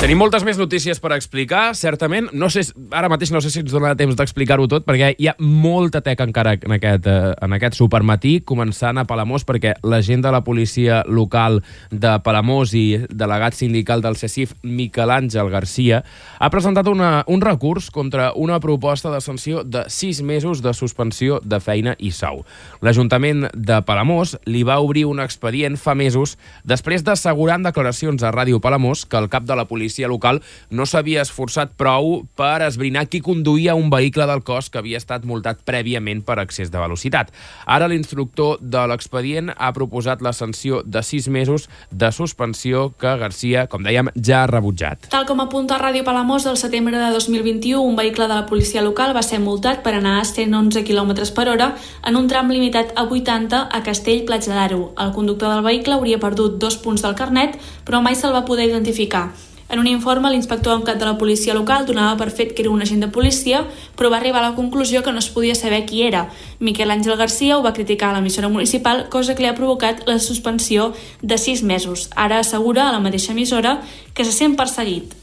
Tenim 0.00 0.16
moltes 0.16 0.46
més 0.48 0.56
notícies 0.56 0.96
per 0.96 1.10
explicar, 1.12 1.74
certament. 1.76 2.30
No 2.32 2.46
sé, 2.48 2.62
ara 2.96 3.10
mateix 3.12 3.34
no 3.34 3.42
sé 3.44 3.50
si 3.52 3.60
ens 3.60 3.68
donarà 3.68 3.92
temps 4.00 4.16
d'explicar-ho 4.16 4.64
tot, 4.72 4.86
perquè 4.86 5.10
hi 5.12 5.26
ha 5.28 5.34
molta 5.44 6.00
teca 6.00 6.24
encara 6.24 6.54
en 6.56 6.72
aquest, 6.72 7.04
eh, 7.04 7.34
en 7.36 7.52
aquest 7.52 7.76
supermatí, 7.76 8.38
començant 8.40 8.96
a 8.96 9.04
Palamós, 9.04 9.44
perquè 9.44 9.74
l'agent 9.84 10.24
de 10.24 10.32
la 10.32 10.40
policia 10.40 11.02
local 11.04 11.60
de 11.90 12.14
Palamós 12.24 12.72
i 12.72 13.02
delegat 13.10 13.58
sindical 13.58 14.00
del 14.00 14.16
CECIF, 14.16 14.54
Miquel 14.62 15.12
Àngel 15.12 15.50
Garcia, 15.52 16.00
ha 16.38 16.48
presentat 16.48 16.88
una, 16.88 17.26
un 17.28 17.44
recurs 17.44 17.90
contra 17.90 18.32
una 18.32 18.58
proposta 18.58 19.12
de 19.12 19.20
sanció 19.20 19.64
de 19.64 19.84
sis 19.90 20.22
mesos 20.22 20.62
de 20.62 20.72
suspensió 20.72 21.42
de 21.44 21.60
feina 21.60 21.94
i 21.98 22.10
sou. 22.10 22.46
L'Ajuntament 22.80 23.50
de 23.52 23.82
Palamós 23.84 24.38
li 24.46 24.64
va 24.64 24.80
obrir 24.80 25.04
un 25.04 25.20
expedient 25.20 25.76
fa 25.76 25.92
mesos 25.94 26.38
després 26.64 27.04
d'assegurar 27.04 27.60
en 27.60 27.68
declaracions 27.68 28.24
a 28.24 28.32
Ràdio 28.32 28.64
Palamós 28.64 29.04
que 29.04 29.20
el 29.20 29.28
cap 29.28 29.44
de 29.44 29.60
la 29.60 29.68
policia 29.68 29.89
policia 29.90 30.08
local 30.08 30.40
no 30.70 30.86
s'havia 30.86 31.22
esforçat 31.24 31.72
prou 31.76 32.22
per 32.38 32.62
esbrinar 32.62 33.08
qui 33.10 33.20
conduïa 33.20 33.74
un 33.74 33.90
vehicle 33.90 34.26
del 34.26 34.42
cos 34.46 34.70
que 34.70 34.78
havia 34.78 35.00
estat 35.00 35.24
multat 35.26 35.64
prèviament 35.66 36.22
per 36.22 36.38
excés 36.38 36.70
de 36.70 36.78
velocitat. 36.78 37.32
Ara 37.66 37.88
l'instructor 37.90 38.60
de 38.60 38.84
l'expedient 38.86 39.50
ha 39.56 39.72
proposat 39.74 40.22
la 40.22 40.32
sanció 40.32 40.82
de 40.86 41.02
sis 41.02 41.26
mesos 41.28 41.68
de 41.90 42.12
suspensió 42.12 42.92
que 43.00 43.16
Garcia, 43.18 43.66
com 43.66 43.82
dèiem, 43.82 44.12
ja 44.14 44.44
ha 44.44 44.50
rebutjat. 44.50 45.10
Tal 45.10 45.26
com 45.26 45.42
apunta 45.42 45.80
Ràdio 45.80 46.04
Palamós, 46.06 46.46
el 46.46 46.56
setembre 46.56 46.96
de 46.96 47.10
2021 47.10 47.82
un 47.82 47.98
vehicle 47.98 48.28
de 48.28 48.34
la 48.36 48.46
policia 48.46 48.84
local 48.86 49.16
va 49.16 49.24
ser 49.26 49.40
multat 49.42 49.82
per 49.82 49.96
anar 49.98 50.20
a 50.20 50.24
111 50.24 50.84
km 50.86 51.26
per 51.34 51.48
hora 51.50 51.72
en 52.06 52.16
un 52.16 52.30
tram 52.30 52.50
limitat 52.50 52.94
a 52.94 53.08
80 53.10 53.66
a 53.66 53.82
Castell 53.82 54.24
Platja 54.24 54.54
d'Aro. 54.54 54.92
El 54.98 55.12
conductor 55.16 55.50
del 55.50 55.66
vehicle 55.66 55.98
hauria 55.98 56.22
perdut 56.22 56.60
dos 56.62 56.78
punts 56.78 57.02
del 57.02 57.18
carnet, 57.18 57.58
però 57.84 58.04
mai 58.04 58.14
se'l 58.14 58.36
va 58.36 58.46
poder 58.46 58.70
identificar. 58.70 59.30
En 59.70 59.78
un 59.78 59.86
informe, 59.86 60.32
l'inspector 60.32 60.74
en 60.74 60.82
cap 60.82 60.98
de 60.98 61.06
la 61.06 61.14
policia 61.16 61.54
local 61.54 61.84
donava 61.86 62.16
per 62.18 62.32
fet 62.34 62.56
que 62.56 62.64
era 62.64 62.72
un 62.74 62.82
agent 62.82 63.04
de 63.04 63.08
policia, 63.14 63.60
però 63.94 64.10
va 64.10 64.18
arribar 64.18 64.40
a 64.40 64.48
la 64.48 64.56
conclusió 64.56 65.04
que 65.06 65.12
no 65.14 65.22
es 65.22 65.28
podia 65.30 65.54
saber 65.54 65.84
qui 65.86 66.02
era. 66.02 66.24
Miquel 66.58 66.90
Àngel 66.90 67.14
Garcia 67.16 67.56
ho 67.56 67.62
va 67.62 67.72
criticar 67.72 68.08
a 68.10 68.16
l'emissora 68.16 68.50
municipal, 68.50 69.06
cosa 69.14 69.36
que 69.36 69.44
li 69.44 69.48
ha 69.48 69.54
provocat 69.54 70.02
la 70.08 70.18
suspensió 70.18 70.90
de 71.22 71.38
sis 71.38 71.62
mesos. 71.62 72.08
Ara 72.16 72.40
assegura 72.42 72.88
a 72.88 72.92
la 72.92 72.98
mateixa 72.98 73.30
emissora 73.30 73.78
que 74.12 74.26
se 74.26 74.34
sent 74.34 74.56
perseguit. 74.58 75.14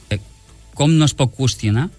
Com 0.73 0.95
no 0.95 1.03
es 1.03 1.13
pot 1.17 1.35
qüestionar 1.35 1.89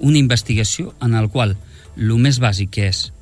una 0.00 0.18
investigació 0.18 0.96
en 1.00 1.14
el 1.14 1.30
qual 1.30 1.54
el 1.96 2.12
més 2.18 2.40
bàsic 2.42 2.72
que 2.74 2.88
és 2.90 3.12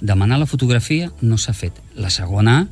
demanar 0.00 0.38
la 0.38 0.46
fotografia 0.46 1.10
no 1.20 1.40
s'ha 1.42 1.56
fet. 1.56 1.74
La 1.96 2.10
segona 2.14 2.68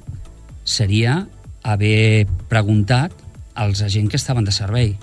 seria 0.62 1.26
haver 1.66 2.28
preguntat 2.46 3.10
als 3.56 3.82
agents 3.82 4.10
que 4.12 4.20
estaven 4.20 4.44
de 4.44 4.54
servei. 4.54 4.94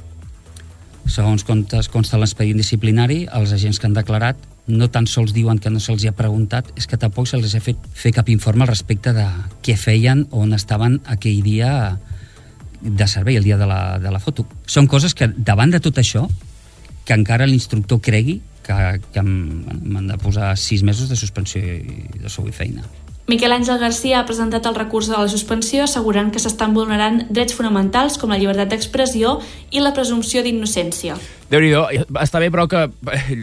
Segons 1.09 1.43
contes, 1.43 1.89
consta 1.91 2.17
l'expedient 2.17 2.57
disciplinari, 2.57 3.25
els 3.35 3.51
agents 3.53 3.79
que 3.79 3.89
han 3.89 3.97
declarat 3.97 4.39
no 4.67 4.87
tan 4.87 5.07
sols 5.11 5.33
diuen 5.35 5.59
que 5.59 5.69
no 5.69 5.81
se'ls 5.83 6.05
ha 6.07 6.13
preguntat, 6.15 6.69
és 6.79 6.87
que 6.87 6.97
tampoc 6.99 7.27
se'ls 7.27 7.55
ha 7.55 7.61
fet 7.63 7.79
fer 7.93 8.13
cap 8.15 8.29
informe 8.31 8.63
al 8.63 8.71
respecte 8.71 9.11
de 9.15 9.25
què 9.65 9.75
feien 9.75 10.23
o 10.31 10.45
on 10.45 10.55
estaven 10.55 11.01
aquell 11.11 11.43
dia 11.43 11.99
de 12.83 13.07
servei, 13.07 13.37
el 13.37 13.43
dia 13.43 13.57
de 13.57 13.67
la, 13.67 13.99
de 13.99 14.11
la 14.11 14.23
foto. 14.23 14.47
Són 14.67 14.87
coses 14.87 15.15
que, 15.15 15.27
davant 15.27 15.71
de 15.71 15.83
tot 15.83 15.99
això, 15.99 16.25
que 17.03 17.15
encara 17.15 17.47
l'instructor 17.47 17.99
cregui 18.03 18.39
que, 18.63 18.75
que 19.11 19.23
m'han 19.23 20.07
de 20.07 20.17
posar 20.19 20.53
sis 20.59 20.83
mesos 20.87 21.11
de 21.11 21.19
suspensió 21.19 21.61
de 21.61 22.31
sou 22.31 22.47
i 22.47 22.55
feina. 22.55 22.87
Miquel 23.25 23.53
Àngel 23.55 23.77
Garcia 23.79 24.17
ha 24.19 24.25
presentat 24.27 24.65
el 24.67 24.75
recurs 24.75 25.07
de 25.07 25.15
la 25.15 25.29
suspensió 25.31 25.85
assegurant 25.85 26.27
que 26.33 26.41
s'estan 26.43 26.73
vulnerant 26.75 27.21
drets 27.31 27.55
fonamentals 27.55 28.17
com 28.19 28.33
la 28.33 28.39
llibertat 28.41 28.73
d'expressió 28.73 29.37
i 29.71 29.79
la 29.79 29.93
presumpció 29.95 30.43
d'innocència 30.43 31.15
déu 31.53 31.61
nhi 31.61 31.71
està 32.23 32.39
bé, 32.41 32.49
però 32.53 32.65
que, 32.69 32.87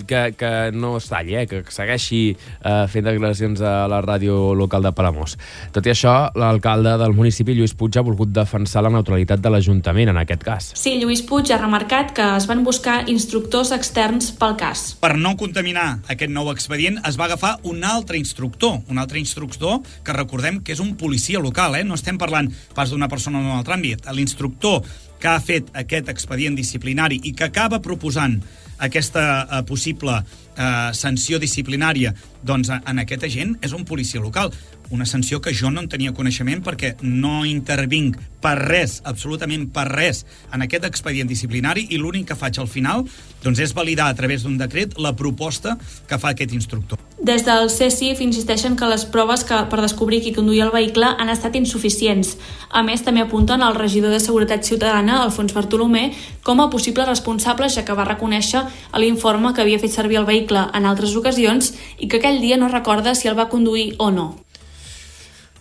que, 0.08 0.22
que 0.38 0.50
no 0.74 0.96
es 0.98 1.06
talli, 1.10 1.36
eh? 1.38 1.46
que 1.46 1.62
segueixi 1.70 2.20
eh, 2.32 2.86
fent 2.90 3.06
declaracions 3.06 3.62
a 3.62 3.86
la 3.90 4.00
ràdio 4.02 4.52
local 4.58 4.82
de 4.82 4.92
Palamós. 4.96 5.36
Tot 5.74 5.86
i 5.86 5.92
això, 5.92 6.14
l'alcalde 6.38 6.96
del 7.00 7.14
municipi, 7.14 7.54
Lluís 7.54 7.76
Puig, 7.78 7.98
ha 7.98 8.04
volgut 8.06 8.32
defensar 8.34 8.82
la 8.82 8.90
neutralitat 8.92 9.42
de 9.42 9.52
l'Ajuntament 9.52 10.10
en 10.10 10.18
aquest 10.22 10.42
cas. 10.46 10.70
Sí, 10.80 10.96
Lluís 10.98 11.22
Puig 11.26 11.52
ha 11.54 11.60
remarcat 11.60 12.10
que 12.16 12.26
es 12.36 12.48
van 12.50 12.64
buscar 12.66 13.02
instructors 13.12 13.70
externs 13.76 14.32
pel 14.40 14.56
cas. 14.58 14.88
Per 15.00 15.12
no 15.18 15.36
contaminar 15.38 16.00
aquest 16.10 16.34
nou 16.34 16.50
expedient, 16.50 16.98
es 17.06 17.18
va 17.20 17.28
agafar 17.28 17.56
un 17.70 17.84
altre 17.86 18.18
instructor, 18.18 18.80
un 18.90 18.98
altre 18.98 19.22
instructor 19.22 19.78
que 20.06 20.16
recordem 20.16 20.58
que 20.64 20.74
és 20.74 20.82
un 20.82 20.96
policia 20.98 21.38
local, 21.42 21.78
eh? 21.78 21.84
no 21.86 21.98
estem 21.98 22.18
parlant 22.18 22.50
pas 22.74 22.90
d'una 22.90 23.10
persona 23.12 23.38
en 23.38 23.52
un 23.52 23.60
altre 23.60 23.78
àmbit. 23.78 24.10
L'instructor 24.10 24.82
que 25.20 25.28
ha 25.28 25.40
fet 25.44 25.70
aquest 25.76 26.08
expedient 26.12 26.56
disciplinari 26.58 27.20
i 27.28 27.34
que 27.36 27.46
acaba 27.50 27.80
proposant 27.84 28.40
aquesta 28.80 29.24
eh, 29.44 29.62
possible 29.68 30.16
eh, 30.16 30.90
sanció 30.96 31.38
disciplinària 31.38 32.14
doncs, 32.42 32.72
en 32.72 33.02
aquest 33.04 33.28
agent 33.28 33.56
és 33.60 33.76
un 33.76 33.84
policia 33.84 34.22
local. 34.22 34.52
Una 34.90 35.06
sanció 35.06 35.40
que 35.40 35.54
jo 35.54 35.70
no 35.70 35.78
en 35.84 35.88
tenia 35.88 36.10
coneixement 36.10 36.64
perquè 36.66 36.96
no 37.02 37.44
intervinc 37.46 38.16
per 38.42 38.56
res, 38.58 38.96
absolutament 39.06 39.68
per 39.70 39.84
res, 39.86 40.24
en 40.50 40.64
aquest 40.64 40.86
expedient 40.88 41.28
disciplinari 41.30 41.84
i 41.94 42.00
l'únic 42.00 42.26
que 42.30 42.36
faig 42.38 42.58
al 42.58 42.66
final 42.66 43.04
doncs, 43.44 43.60
és 43.62 43.74
validar 43.76 44.08
a 44.10 44.16
través 44.18 44.42
d'un 44.42 44.56
decret 44.58 44.96
la 44.98 45.12
proposta 45.14 45.76
que 46.08 46.18
fa 46.18 46.32
aquest 46.34 46.56
instructor. 46.56 46.98
Des 47.22 47.44
del 47.46 47.68
CSIF 47.70 48.20
insisteixen 48.24 48.74
que 48.80 48.88
les 48.90 49.04
proves 49.04 49.44
que, 49.46 49.62
per 49.70 49.80
descobrir 49.84 50.22
qui 50.24 50.34
conduïa 50.34 50.66
el 50.66 50.74
vehicle 50.74 51.14
han 51.20 51.30
estat 51.30 51.54
insuficients. 51.60 52.34
A 52.70 52.82
més, 52.82 53.04
també 53.06 53.22
apunten 53.22 53.62
al 53.62 53.78
regidor 53.78 54.10
de 54.10 54.20
Seguretat 54.24 54.66
Ciutadana, 54.66 55.22
Alfons 55.22 55.54
Bartolomé, 55.54 56.10
com 56.42 56.60
a 56.64 56.70
possible 56.72 57.06
responsable, 57.06 57.70
ja 57.70 57.84
que 57.86 57.94
va 57.94 58.08
reconèixer 58.08 58.66
a 58.66 58.98
l'informe 58.98 59.54
que 59.54 59.62
havia 59.62 59.78
fet 59.78 59.94
servir 59.94 60.18
el 60.18 60.28
vehicle 60.28 60.66
en 60.74 60.88
altres 60.88 61.14
ocasions 61.14 61.74
i 61.98 62.08
que 62.08 62.18
aquell 62.18 62.40
dia 62.42 62.58
no 62.58 62.72
recorda 62.72 63.14
si 63.14 63.28
el 63.28 63.38
va 63.38 63.52
conduir 63.52 63.94
o 63.98 64.10
no. 64.10 64.30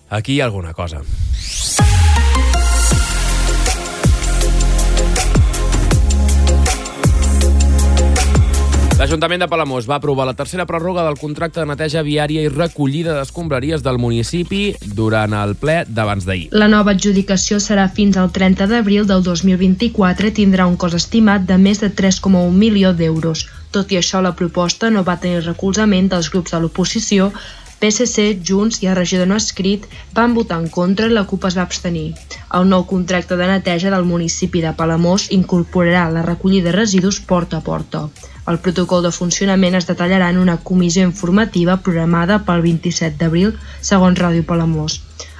Aquí 0.10 0.36
hi 0.36 0.42
ha 0.42 0.46
alguna 0.46 0.74
cosa. 0.74 1.04
L'Ajuntament 9.00 9.40
de 9.40 9.48
Palamós 9.48 9.86
va 9.88 9.96
aprovar 9.96 10.26
la 10.28 10.34
tercera 10.36 10.66
pròrroga 10.68 11.06
del 11.06 11.16
contracte 11.16 11.62
de 11.62 11.68
neteja 11.70 12.02
viària 12.04 12.42
i 12.44 12.50
recollida 12.52 13.14
d'escombraries 13.16 13.80
del 13.86 13.96
municipi 13.96 14.74
durant 14.98 15.32
el 15.40 15.54
ple 15.62 15.78
d'abans 15.88 16.28
d'ahir. 16.28 16.50
La 16.52 16.68
nova 16.68 16.92
adjudicació 16.98 17.62
serà 17.64 17.86
fins 17.88 18.20
al 18.20 18.34
30 18.36 18.68
d'abril 18.68 19.08
del 19.08 19.24
2024 19.24 20.28
i 20.28 20.36
tindrà 20.42 20.68
un 20.68 20.76
cost 20.76 21.00
estimat 21.00 21.48
de 21.48 21.56
més 21.56 21.80
de 21.80 21.88
3,1 22.02 22.52
milió 22.52 22.92
d'euros. 22.92 23.46
Tot 23.72 23.94
i 23.96 24.02
això, 24.02 24.20
la 24.20 24.36
proposta 24.36 24.92
no 24.92 25.06
va 25.08 25.16
tenir 25.24 25.46
recolzament 25.46 26.12
dels 26.12 26.28
grups 26.34 26.52
de 26.52 26.60
l'oposició 26.60 27.32
PSC, 27.80 28.42
Junts 28.44 28.82
i 28.84 28.90
el 28.92 28.98
regidor 28.98 29.28
no 29.32 29.38
escrit 29.40 29.86
van 30.16 30.34
votar 30.36 30.58
en 30.60 30.68
contra 30.68 31.08
i 31.08 31.14
la 31.16 31.24
CUP 31.30 31.46
es 31.48 31.56
va 31.58 31.64
abstenir. 31.64 32.10
El 32.58 32.68
nou 32.68 32.84
contracte 32.90 33.38
de 33.40 33.48
neteja 33.48 33.94
del 33.94 34.08
municipi 34.10 34.60
de 34.66 34.74
Palamós 34.76 35.30
incorporarà 35.36 36.10
la 36.12 36.26
recollida 36.26 36.70
de 36.70 36.76
residus 36.76 37.22
porta 37.32 37.62
a 37.62 37.64
porta. 37.64 38.02
El 38.52 38.60
protocol 38.66 39.06
de 39.06 39.14
funcionament 39.16 39.78
es 39.80 39.88
detallarà 39.88 40.28
en 40.34 40.42
una 40.42 40.58
comissió 40.70 41.06
informativa 41.08 41.78
programada 41.86 42.42
pel 42.48 42.66
27 42.66 43.16
d'abril, 43.22 43.54
segons 43.92 44.20
Ràdio 44.20 44.44
Palamós. 44.50 45.00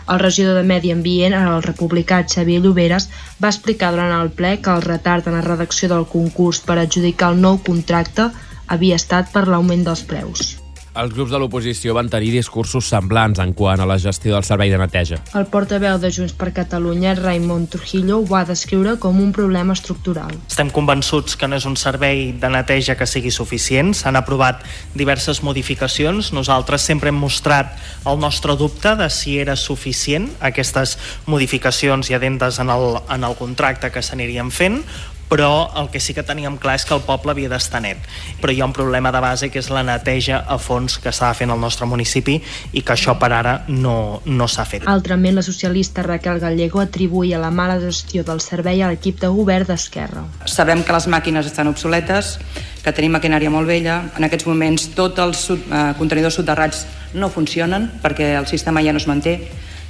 El 0.10 0.24
regidor 0.24 0.56
de 0.56 0.64
Medi 0.64 0.94
Ambient, 0.96 1.36
el 1.38 1.62
republicà 1.66 2.22
Xavier 2.24 2.62
Lloberes, 2.64 3.10
va 3.44 3.52
explicar 3.52 3.92
durant 3.92 4.16
el 4.22 4.32
ple 4.40 4.56
que 4.64 4.72
el 4.72 4.88
retard 4.88 5.28
en 5.28 5.38
la 5.38 5.44
redacció 5.46 5.92
del 5.92 6.08
concurs 6.16 6.64
per 6.66 6.80
adjudicar 6.80 7.34
el 7.34 7.44
nou 7.44 7.60
contracte 7.68 8.32
havia 8.78 9.04
estat 9.04 9.36
per 9.36 9.48
l'augment 9.50 9.86
dels 9.86 10.08
preus. 10.14 10.56
Els 10.98 11.14
grups 11.14 11.30
de 11.30 11.38
l'oposició 11.38 11.94
van 11.94 12.08
tenir 12.10 12.32
discursos 12.34 12.88
semblants 12.90 13.38
en 13.44 13.52
quant 13.54 13.80
a 13.80 13.86
la 13.86 14.00
gestió 14.02 14.34
del 14.34 14.46
servei 14.48 14.72
de 14.72 14.80
neteja. 14.82 15.20
El 15.38 15.46
portaveu 15.52 16.00
de 16.02 16.10
Junts 16.10 16.34
per 16.34 16.50
Catalunya, 16.56 17.14
Raimon 17.20 17.68
Trujillo, 17.70 18.18
ho 18.18 18.26
va 18.26 18.42
descriure 18.48 18.96
com 19.02 19.20
un 19.22 19.30
problema 19.36 19.76
estructural. 19.78 20.34
Estem 20.50 20.72
convençuts 20.74 21.38
que 21.38 21.48
no 21.48 21.60
és 21.60 21.68
un 21.70 21.78
servei 21.78 22.32
de 22.34 22.50
neteja 22.50 22.98
que 22.98 23.06
sigui 23.10 23.30
suficient. 23.30 23.94
S'han 23.94 24.18
aprovat 24.18 24.66
diverses 24.98 25.44
modificacions. 25.46 26.34
Nosaltres 26.34 26.88
sempre 26.90 27.14
hem 27.14 27.22
mostrat 27.22 27.78
el 28.10 28.18
nostre 28.20 28.58
dubte 28.58 28.96
de 28.98 29.12
si 29.14 29.38
era 29.38 29.56
suficient 29.56 30.30
aquestes 30.42 30.98
modificacions 31.30 32.10
i 32.10 32.18
adentes 32.18 32.58
en 32.60 32.74
el, 32.74 32.98
en 33.14 33.30
el 33.30 33.38
contracte 33.38 33.94
que 33.94 34.02
s'anirien 34.02 34.50
fent, 34.50 34.82
però 35.30 35.70
el 35.78 35.90
que 35.94 36.02
sí 36.02 36.16
que 36.18 36.26
teníem 36.26 36.58
clar 36.58 36.76
és 36.80 36.86
que 36.90 36.96
el 36.98 37.04
poble 37.06 37.32
havia 37.32 37.52
d'estar 37.52 37.84
net. 37.86 38.02
Però 38.42 38.52
hi 38.52 38.60
ha 38.60 38.68
un 38.68 38.74
problema 38.74 39.12
de 39.14 39.22
base 39.22 39.52
que 39.54 39.62
és 39.62 39.70
la 39.70 39.84
neteja 39.86 40.42
a 40.42 40.58
fons 40.58 40.98
que 41.00 41.14
s'ha 41.14 41.30
fent 41.38 41.54
al 41.54 41.62
nostre 41.62 41.88
municipi 41.88 42.40
i 42.74 42.82
que 42.82 42.96
això 42.96 43.16
per 43.22 43.30
ara 43.38 43.54
no, 43.70 44.22
no 44.26 44.50
s'ha 44.50 44.66
fet. 44.66 44.88
Altrament, 44.90 45.38
la 45.38 45.46
socialista 45.46 46.04
Raquel 46.04 46.42
Gallego 46.42 46.82
atribuïa 46.82 47.40
la 47.40 47.54
mala 47.54 47.78
gestió 47.80 48.26
del 48.26 48.42
servei 48.42 48.82
a 48.82 48.90
l'equip 48.90 49.22
de 49.22 49.30
govern 49.30 49.70
d'Esquerra. 49.70 50.26
Sabem 50.50 50.84
que 50.84 50.98
les 50.98 51.08
màquines 51.08 51.46
estan 51.46 51.70
obsoletes, 51.70 52.38
que 52.82 52.96
tenim 52.96 53.14
maquinària 53.14 53.54
molt 53.54 53.70
vella. 53.70 54.02
En 54.18 54.26
aquests 54.26 54.50
moments 54.50 54.90
tots 54.98 55.22
els 55.22 55.46
eh, 55.54 55.86
contenidors 56.02 56.42
soterrats 56.42 56.86
no 57.14 57.30
funcionen 57.30 57.90
perquè 58.02 58.34
el 58.40 58.50
sistema 58.50 58.82
ja 58.82 58.94
no 58.94 59.02
es 59.02 59.08
manté 59.10 59.40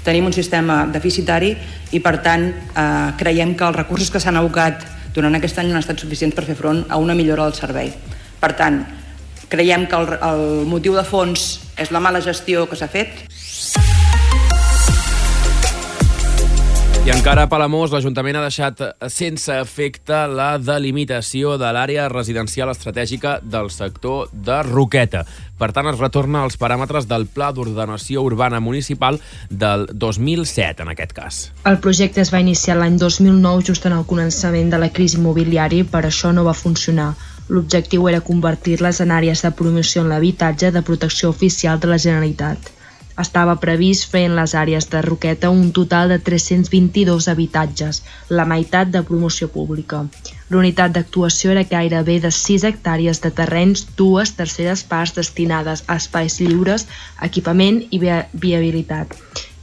tenim 0.03 0.29
un 0.29 0.33
sistema 0.33 0.85
deficitari 0.87 1.49
i 1.91 1.99
per 1.99 2.19
tant 2.23 2.45
eh, 2.47 2.85
creiem 3.19 3.51
que 3.55 3.67
els 3.67 3.75
recursos 3.75 4.09
que 4.09 4.21
s'han 4.23 4.39
abocat 4.39 4.98
durant 5.19 5.35
aquest 5.35 5.59
any 5.59 5.67
no 5.67 5.75
han 5.75 5.83
estat 5.83 5.99
suficients 5.99 6.35
per 6.35 6.47
fer 6.47 6.55
front 6.55 6.85
a 6.87 6.99
una 7.03 7.17
millora 7.17 7.49
del 7.49 7.57
servei. 7.59 7.91
Per 8.39 8.53
tant, 8.55 8.79
creiem 9.51 9.85
que 9.91 9.99
el, 9.99 10.15
el 10.15 10.45
motiu 10.69 10.95
de 10.95 11.03
fons 11.03 11.49
és 11.75 11.91
la 11.91 11.99
mala 12.03 12.23
gestió 12.23 12.67
que 12.69 12.79
s'ha 12.79 12.87
fet 12.91 13.25
I 17.09 17.11
encara 17.11 17.47
a 17.47 17.49
Palamós, 17.49 17.89
l'Ajuntament 17.89 18.37
ha 18.37 18.41
deixat 18.43 18.83
sense 19.09 19.55
efecte 19.57 20.19
la 20.29 20.59
delimitació 20.61 21.55
de 21.57 21.71
l'àrea 21.73 22.03
residencial 22.13 22.69
estratègica 22.69 23.31
del 23.41 23.71
sector 23.73 24.29
de 24.29 24.59
Roqueta. 24.67 25.23
Per 25.57 25.71
tant, 25.73 25.89
es 25.89 25.97
retorna 25.97 26.43
als 26.45 26.59
paràmetres 26.61 27.09
del 27.09 27.25
Pla 27.25 27.49
d'Ordenació 27.49 28.21
Urbana 28.29 28.61
Municipal 28.61 29.17
del 29.49 29.87
2007, 29.89 30.85
en 30.85 30.93
aquest 30.93 31.17
cas. 31.17 31.41
El 31.65 31.81
projecte 31.81 32.21
es 32.21 32.29
va 32.29 32.45
iniciar 32.45 32.77
l'any 32.77 33.01
2009, 33.01 33.65
just 33.73 33.89
en 33.89 33.97
el 33.97 34.05
començament 34.05 34.69
de 34.69 34.77
la 34.77 34.93
crisi 34.93 35.17
immobiliària, 35.17 35.89
per 35.89 36.05
això 36.05 36.29
no 36.29 36.45
va 36.45 36.53
funcionar. 36.53 37.15
L'objectiu 37.49 38.05
era 38.13 38.21
convertir-les 38.21 39.01
en 39.01 39.17
àrees 39.17 39.41
de 39.41 39.57
promoció 39.63 40.05
en 40.05 40.13
l'habitatge 40.13 40.69
de 40.77 40.85
protecció 40.85 41.33
oficial 41.33 41.81
de 41.81 41.89
la 41.89 41.97
Generalitat. 41.97 42.75
Estava 43.23 43.55
previst 43.63 44.05
fer 44.11 44.21
en 44.27 44.35
les 44.37 44.53
àrees 44.61 44.87
de 44.91 45.01
Roqueta 45.05 45.49
un 45.55 45.71
total 45.77 46.13
de 46.13 46.17
322 46.29 47.27
habitatges, 47.33 48.01
la 48.39 48.45
meitat 48.51 48.93
de 48.93 49.01
promoció 49.09 49.49
pública. 49.55 50.05
L'unitat 50.49 50.95
d'actuació 50.95 51.51
era 51.55 51.65
gairebé 51.73 52.19
de 52.25 52.31
6 52.37 52.65
hectàrees 52.71 53.21
de 53.25 53.33
terrenys, 53.41 53.85
dues 54.03 54.31
terceres 54.39 54.85
parts 54.93 55.17
destinades 55.19 55.83
a 55.87 55.99
espais 56.03 56.39
lliures, 56.39 56.87
equipament 57.29 57.83
i 57.91 58.01
viabilitat 58.01 59.17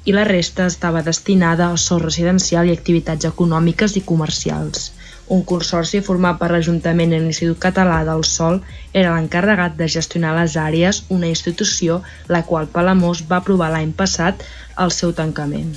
i 0.07 0.13
la 0.15 0.23
resta 0.25 0.69
estava 0.71 1.03
destinada 1.03 1.67
a 1.69 1.79
sol 1.85 2.01
residencial 2.03 2.69
i 2.69 2.75
activitats 2.77 3.27
econòmiques 3.27 3.97
i 3.99 4.05
comercials. 4.11 4.93
Un 5.27 5.43
consorci 5.43 5.99
format 6.07 6.39
per 6.39 6.53
l'Ajuntament 6.55 7.11
i 7.11 7.19
l'Institut 7.19 7.59
Català 7.65 7.97
del 8.07 8.23
Sol 8.29 8.61
era 8.93 9.17
l'encarregat 9.17 9.75
de 9.81 9.91
gestionar 9.97 10.37
les 10.39 10.55
àrees, 10.63 11.03
una 11.11 11.27
institució 11.33 12.01
la 12.31 12.45
qual 12.47 12.71
Palamós 12.71 13.25
va 13.27 13.43
aprovar 13.43 13.73
l'any 13.75 13.91
passat 14.05 14.47
el 14.87 14.95
seu 14.95 15.17
tancament. 15.19 15.75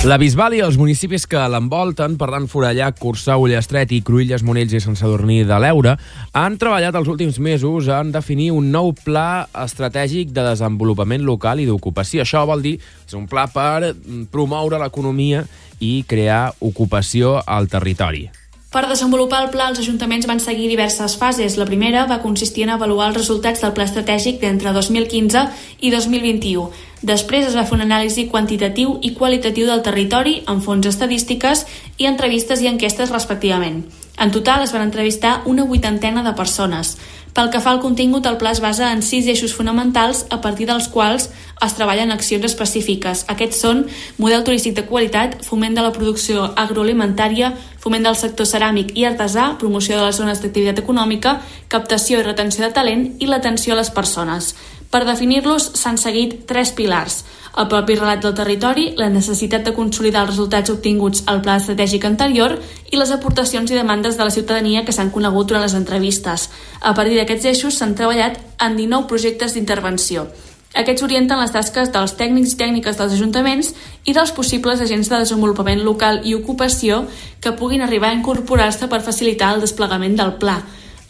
La 0.00 0.16
Bisbal 0.16 0.54
i 0.56 0.62
els 0.64 0.78
municipis 0.80 1.26
que 1.28 1.40
l'envolten, 1.52 2.14
per 2.16 2.30
tant, 2.32 2.46
Forallac, 2.48 2.96
Cursà, 3.02 3.34
Ullestret 3.36 3.90
i 3.92 3.98
Cruïlles, 4.00 4.40
Monells 4.48 4.72
i 4.72 4.80
Sant 4.80 4.96
Sadurní 4.96 5.42
de 5.44 5.58
l'Eure, 5.60 5.92
han 6.32 6.56
treballat 6.56 6.96
els 6.96 7.10
últims 7.12 7.36
mesos 7.36 7.90
en 7.92 8.08
definir 8.14 8.48
un 8.56 8.72
nou 8.72 8.94
pla 8.96 9.44
estratègic 9.60 10.32
de 10.32 10.48
desenvolupament 10.48 11.28
local 11.28 11.60
i 11.60 11.68
d'ocupació. 11.68 12.24
Això 12.24 12.46
vol 12.48 12.64
dir 12.64 12.78
és 12.80 13.12
un 13.12 13.28
pla 13.28 13.44
per 13.52 13.92
promoure 14.32 14.80
l'economia 14.80 15.44
i 15.84 15.98
crear 16.08 16.46
ocupació 16.64 17.36
al 17.44 17.68
territori. 17.68 18.30
Per 18.70 18.84
desenvolupar 18.86 19.40
el 19.42 19.48
pla, 19.50 19.64
els 19.66 19.80
ajuntaments 19.82 20.28
van 20.30 20.38
seguir 20.38 20.68
diverses 20.70 21.16
fases. 21.18 21.56
La 21.58 21.64
primera 21.66 22.04
va 22.06 22.20
consistir 22.22 22.62
en 22.62 22.70
avaluar 22.70 23.08
els 23.08 23.16
resultats 23.16 23.64
del 23.64 23.72
pla 23.74 23.82
estratègic 23.88 24.38
d'entre 24.38 24.70
2015 24.76 25.42
i 25.80 25.90
2021. 25.90 26.68
Després 27.02 27.48
es 27.48 27.56
va 27.58 27.64
fer 27.66 27.74
una 27.74 27.88
anàlisi 27.88 28.28
quantitatiu 28.30 28.92
i 29.02 29.10
qualitatiu 29.18 29.66
del 29.66 29.82
territori 29.82 30.36
amb 30.46 30.62
fons 30.62 30.86
estadístiques 30.86 31.64
i 31.98 32.06
entrevistes 32.06 32.62
i 32.62 32.70
enquestes 32.70 33.10
respectivament. 33.10 33.82
En 34.22 34.30
total 34.30 34.62
es 34.62 34.70
van 34.70 34.86
entrevistar 34.86 35.40
una 35.50 35.64
vuitantena 35.64 36.22
de 36.22 36.36
persones. 36.38 36.94
Pel 37.34 37.50
que 37.52 37.60
fa 37.62 37.70
al 37.70 37.80
contingut, 37.80 38.26
el 38.26 38.38
pla 38.40 38.50
es 38.50 38.60
basa 38.60 38.90
en 38.90 39.04
sis 39.06 39.28
eixos 39.30 39.54
fonamentals 39.54 40.24
a 40.34 40.40
partir 40.42 40.66
dels 40.66 40.88
quals 40.90 41.28
es 41.62 41.76
treballen 41.78 42.10
accions 42.10 42.44
específiques. 42.48 43.24
Aquests 43.30 43.60
són 43.62 43.84
model 44.18 44.42
turístic 44.46 44.74
de 44.74 44.86
qualitat, 44.88 45.38
foment 45.46 45.78
de 45.78 45.84
la 45.84 45.92
producció 45.94 46.48
agroalimentària, 46.58 47.52
foment 47.78 48.08
del 48.08 48.18
sector 48.18 48.48
ceràmic 48.50 48.96
i 48.98 49.06
artesà, 49.06 49.52
promoció 49.62 49.96
de 49.96 50.08
les 50.08 50.18
zones 50.18 50.42
d'activitat 50.42 50.82
econòmica, 50.82 51.38
captació 51.68 52.18
i 52.18 52.26
retenció 52.26 52.66
de 52.66 52.74
talent 52.74 53.06
i 53.20 53.30
l'atenció 53.30 53.76
a 53.76 53.80
les 53.80 53.94
persones. 53.94 54.54
Per 54.90 55.04
definir-los 55.06 55.70
s'han 55.78 56.02
seguit 56.02 56.42
tres 56.50 56.74
pilars– 56.74 57.22
el 57.58 57.66
propi 57.68 57.96
relat 57.96 58.22
del 58.22 58.34
territori, 58.34 58.90
la 58.96 59.08
necessitat 59.10 59.64
de 59.66 59.74
consolidar 59.74 60.22
els 60.22 60.30
resultats 60.34 60.70
obtinguts 60.70 61.24
al 61.26 61.40
pla 61.42 61.56
estratègic 61.58 62.06
anterior 62.06 62.54
i 62.90 63.00
les 63.00 63.10
aportacions 63.10 63.70
i 63.70 63.78
demandes 63.78 64.16
de 64.16 64.24
la 64.24 64.34
ciutadania 64.34 64.84
que 64.84 64.94
s'han 64.94 65.10
conegut 65.10 65.48
durant 65.48 65.64
les 65.66 65.74
entrevistes. 65.74 66.48
A 66.80 66.94
partir 66.94 67.18
d'aquests 67.18 67.50
eixos 67.54 67.80
s'han 67.80 67.96
treballat 67.98 68.38
en 68.62 68.76
19 68.78 69.10
projectes 69.10 69.54
d'intervenció. 69.54 70.28
Aquests 70.70 71.02
orienten 71.02 71.40
les 71.40 71.50
tasques 71.50 71.90
dels 71.90 72.12
tècnics 72.14 72.52
i 72.54 72.58
tècniques 72.60 72.98
dels 72.98 73.14
ajuntaments 73.16 73.72
i 74.06 74.14
dels 74.14 74.30
possibles 74.30 74.80
agents 74.80 75.08
de 75.10 75.18
desenvolupament 75.18 75.82
local 75.82 76.20
i 76.22 76.36
ocupació 76.38 77.02
que 77.42 77.56
puguin 77.58 77.82
arribar 77.82 78.12
a 78.12 78.18
incorporar-se 78.20 78.86
per 78.86 79.02
facilitar 79.02 79.56
el 79.56 79.64
desplegament 79.66 80.14
del 80.20 80.36
pla. 80.38 80.60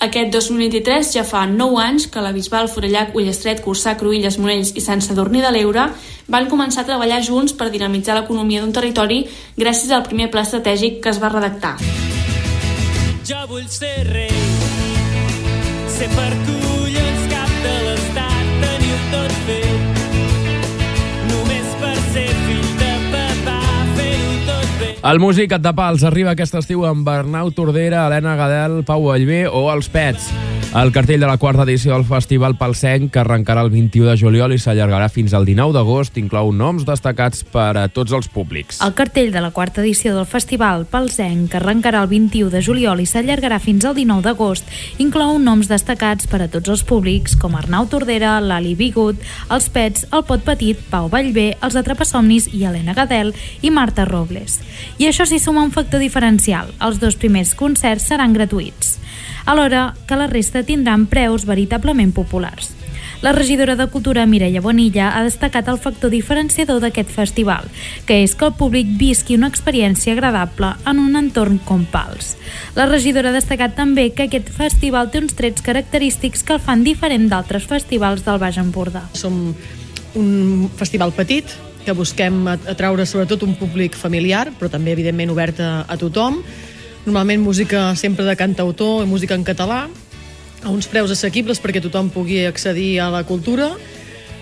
Aquest 0.01 0.31
2023 0.33 1.11
ja 1.13 1.23
fa 1.29 1.43
9 1.45 1.77
anys 1.85 2.07
que 2.09 2.23
la 2.25 2.33
Bisbal, 2.33 2.71
Forallac, 2.73 3.13
Ullestret, 3.13 3.61
Cursà, 3.61 3.99
Cruïlles, 4.01 4.39
Monells 4.41 4.73
i 4.73 4.81
Sant 4.81 5.05
Sadurní 5.05 5.43
de 5.45 5.51
l'Eure 5.53 5.91
van 6.33 6.49
començar 6.49 6.87
a 6.87 6.89
treballar 6.89 7.21
junts 7.27 7.53
per 7.53 7.69
dinamitzar 7.69 8.17
l'economia 8.17 8.63
d'un 8.65 8.73
territori 8.73 9.27
gràcies 9.61 9.93
al 9.93 10.07
primer 10.09 10.31
pla 10.33 10.47
estratègic 10.49 11.03
que 11.05 11.13
es 11.13 11.21
va 11.21 11.29
redactar. 11.29 11.77
Jo 13.29 13.45
vull 13.53 13.69
ser 13.69 13.93
rei, 14.09 14.33
ser 15.99 16.09
per 16.17 16.33
collons 16.33 16.70
El 25.01 25.17
músic 25.17 25.55
de 25.57 25.71
Pals 25.73 26.03
arriba 26.05 26.35
aquest 26.35 26.59
estiu 26.61 26.83
amb 26.85 27.07
Bernau 27.09 27.49
Tordera, 27.57 28.05
Helena 28.05 28.37
Gadel, 28.37 28.83
Pau 28.85 29.09
Allvé 29.15 29.47
o 29.49 29.71
els 29.73 29.89
Pets. 29.89 30.29
El 30.71 30.93
cartell 30.95 31.19
de 31.19 31.27
la 31.27 31.39
quarta 31.41 31.65
edició 31.65 31.97
del 31.97 32.05
Festival 32.07 32.55
Palsenc, 32.55 33.09
que 33.11 33.19
arrencarà 33.19 33.65
el 33.65 33.73
21 33.73 34.07
de 34.07 34.13
juliol 34.21 34.53
i 34.55 34.59
s'allargarà 34.63 35.09
fins 35.11 35.33
al 35.35 35.43
19 35.49 35.75
d'agost, 35.75 36.21
inclou 36.21 36.53
noms 36.55 36.85
destacats 36.87 37.43
per 37.43 37.73
a 37.75 37.89
tots 37.91 38.15
els 38.15 38.29
públics. 38.31 38.79
El 38.87 38.93
cartell 38.95 39.33
de 39.35 39.43
la 39.43 39.51
quarta 39.51 39.83
edició 39.83 40.13
del 40.15 40.29
Festival 40.31 40.85
Palsenc, 40.87 41.49
que 41.51 41.59
arrencarà 41.59 42.05
el 42.05 42.11
21 42.13 42.53
de 42.55 42.63
juliol 42.63 43.03
i 43.03 43.09
s'allargarà 43.11 43.59
fins 43.59 43.89
al 43.89 43.97
19 43.99 44.23
d'agost, 44.29 44.71
inclou 45.03 45.41
noms 45.43 45.67
destacats 45.67 46.31
per 46.31 46.45
a 46.45 46.49
tots 46.53 46.71
els 46.71 46.87
públics, 46.87 47.35
com 47.35 47.59
Arnau 47.59 47.89
Tordera, 47.91 48.37
Lali 48.39 48.77
Bigut, 48.79 49.19
els 49.51 49.67
Pets, 49.75 50.07
el 50.13 50.23
Pot 50.29 50.47
Petit, 50.47 50.79
Pau 50.93 51.11
Vallvé, 51.11 51.57
els 51.67 51.81
Atrapasomnis 51.83 52.47
i 52.55 52.63
Helena 52.63 52.95
Gadel 52.95 53.35
i 53.67 53.75
Marta 53.75 54.07
Robles. 54.07 54.61
I 55.01 55.07
això 55.09 55.25
s'hi 55.25 55.39
suma 55.41 55.63
un 55.65 55.73
factor 55.73 56.03
diferencial. 56.03 56.69
Els 56.85 56.99
dos 57.01 57.17
primers 57.17 57.55
concerts 57.57 58.11
seran 58.13 58.37
gratuïts 58.37 58.99
alhora 59.47 59.95
que 60.07 60.17
la 60.17 60.27
resta 60.29 60.63
tindran 60.63 61.07
preus 61.07 61.47
veritablement 61.49 62.13
populars. 62.13 62.75
La 63.21 63.33
regidora 63.33 63.77
de 63.77 63.87
Cultura, 63.89 64.25
Mireia 64.25 64.63
Bonilla, 64.65 65.11
ha 65.13 65.23
destacat 65.25 65.69
el 65.69 65.81
factor 65.81 66.09
diferenciador 66.13 66.81
d'aquest 66.81 67.11
festival, 67.13 67.67
que 68.09 68.23
és 68.25 68.33
que 68.35 68.47
el 68.49 68.55
públic 68.57 68.89
visqui 68.97 69.37
una 69.37 69.51
experiència 69.53 70.15
agradable 70.15 70.71
en 70.89 71.03
un 71.03 71.19
entorn 71.21 71.59
com 71.69 71.85
Pals. 71.85 72.37
La 72.77 72.89
regidora 72.89 73.29
ha 73.29 73.37
destacat 73.37 73.77
també 73.77 74.09
que 74.17 74.29
aquest 74.29 74.49
festival 74.53 75.11
té 75.11 75.21
uns 75.21 75.37
trets 75.37 75.61
característics 75.61 76.45
que 76.45 76.57
el 76.57 76.65
fan 76.65 76.85
diferent 76.85 77.29
d'altres 77.29 77.69
festivals 77.69 78.25
del 78.25 78.41
Baix 78.41 78.61
Empordà. 78.61 79.05
Som 79.13 79.53
un 80.17 80.71
festival 80.81 81.13
petit, 81.13 81.53
que 81.85 81.95
busquem 81.97 82.45
atraure 82.51 83.07
sobretot 83.07 83.43
un 83.47 83.55
públic 83.59 83.97
familiar, 83.97 84.51
però 84.59 84.71
també 84.73 84.93
evidentment 84.93 85.33
obert 85.33 85.61
a, 85.65 85.97
tothom, 86.01 86.41
normalment 87.07 87.41
música 87.41 87.91
sempre 87.97 88.27
de 88.27 88.37
cantautor 88.37 89.05
i 89.05 89.09
música 89.09 89.35
en 89.35 89.45
català, 89.47 89.87
a 90.61 90.69
uns 90.69 90.89
preus 90.91 91.13
assequibles 91.15 91.61
perquè 91.61 91.81
tothom 91.81 92.11
pugui 92.13 92.45
accedir 92.45 92.99
a 93.01 93.09
la 93.13 93.25
cultura, 93.25 93.71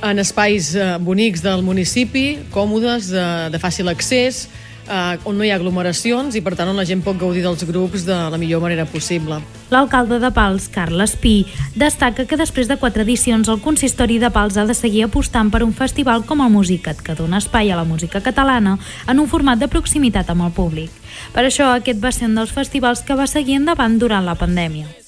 en 0.03 0.19
espais 0.23 0.75
eh, 0.79 0.97
bonics 1.03 1.43
del 1.43 1.63
municipi, 1.67 2.39
còmodes, 2.55 3.11
de, 3.15 3.27
de 3.55 3.59
fàcil 3.63 3.91
accés, 3.91 4.47
eh, 4.89 5.29
on 5.29 5.39
no 5.39 5.45
hi 5.45 5.53
ha 5.53 5.59
aglomeracions 5.59 6.37
i 6.39 6.43
per 6.45 6.55
tant 6.59 6.71
on 6.73 6.79
la 6.79 6.87
gent 6.89 7.03
pot 7.05 7.19
gaudir 7.21 7.45
dels 7.45 7.65
grups 7.69 8.07
de 8.09 8.17
la 8.33 8.41
millor 8.41 8.63
manera 8.65 8.87
possible. 8.89 9.41
L'alcalde 9.71 10.19
de 10.23 10.31
Pals, 10.33 10.69
Carles 10.73 11.15
Pi, 11.21 11.47
destaca 11.77 12.25
que 12.27 12.41
després 12.41 12.69
de 12.69 12.79
quatre 12.81 13.05
edicions 13.05 13.49
el 13.49 13.61
consistori 13.65 14.19
de 14.19 14.31
Pals 14.35 14.57
ha 14.57 14.67
de 14.69 14.77
seguir 14.77 15.05
apostant 15.07 15.53
per 15.53 15.63
un 15.67 15.75
festival 15.77 16.25
com 16.25 16.45
el 16.45 16.55
Musicat, 16.55 17.03
que 17.05 17.17
dona 17.19 17.43
espai 17.43 17.71
a 17.71 17.77
la 17.77 17.85
música 17.89 18.23
catalana 18.25 18.79
en 19.07 19.21
un 19.21 19.29
format 19.29 19.61
de 19.61 19.69
proximitat 19.69 20.31
amb 20.31 20.49
el 20.49 20.57
públic. 20.57 20.91
Per 21.35 21.45
això 21.45 21.73
aquest 21.75 22.01
va 22.03 22.13
ser 22.13 22.31
un 22.31 22.39
dels 22.41 22.55
festivals 22.55 23.05
que 23.05 23.19
va 23.19 23.29
seguir 23.29 23.61
endavant 23.61 23.99
durant 24.01 24.25
la 24.25 24.39
pandèmia. 24.39 25.08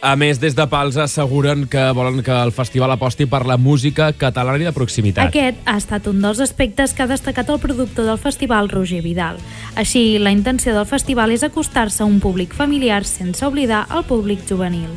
A 0.00 0.12
més, 0.14 0.38
des 0.38 0.54
de 0.54 0.62
Pals 0.70 0.94
asseguren 1.02 1.64
que 1.66 1.80
volen 1.90 2.20
que 2.22 2.30
el 2.30 2.52
festival 2.54 2.92
aposti 2.94 3.26
per 3.26 3.40
la 3.48 3.56
música 3.58 4.12
catalana 4.14 4.62
i 4.62 4.68
de 4.68 4.72
proximitat. 4.72 5.32
Aquest 5.32 5.58
ha 5.66 5.74
estat 5.80 6.06
un 6.06 6.20
dels 6.22 6.38
aspectes 6.44 6.94
que 6.94 7.02
ha 7.02 7.08
destacat 7.10 7.50
el 7.50 7.58
productor 7.58 8.06
del 8.06 8.20
festival, 8.22 8.70
Roger 8.70 9.02
Vidal. 9.02 9.42
Així, 9.74 10.20
la 10.22 10.30
intenció 10.30 10.76
del 10.76 10.86
festival 10.86 11.34
és 11.34 11.42
acostar-se 11.42 12.04
a 12.04 12.06
un 12.06 12.20
públic 12.22 12.54
familiar 12.54 13.02
sense 13.10 13.42
oblidar 13.42 13.88
el 13.90 14.06
públic 14.06 14.46
juvenil. 14.46 14.94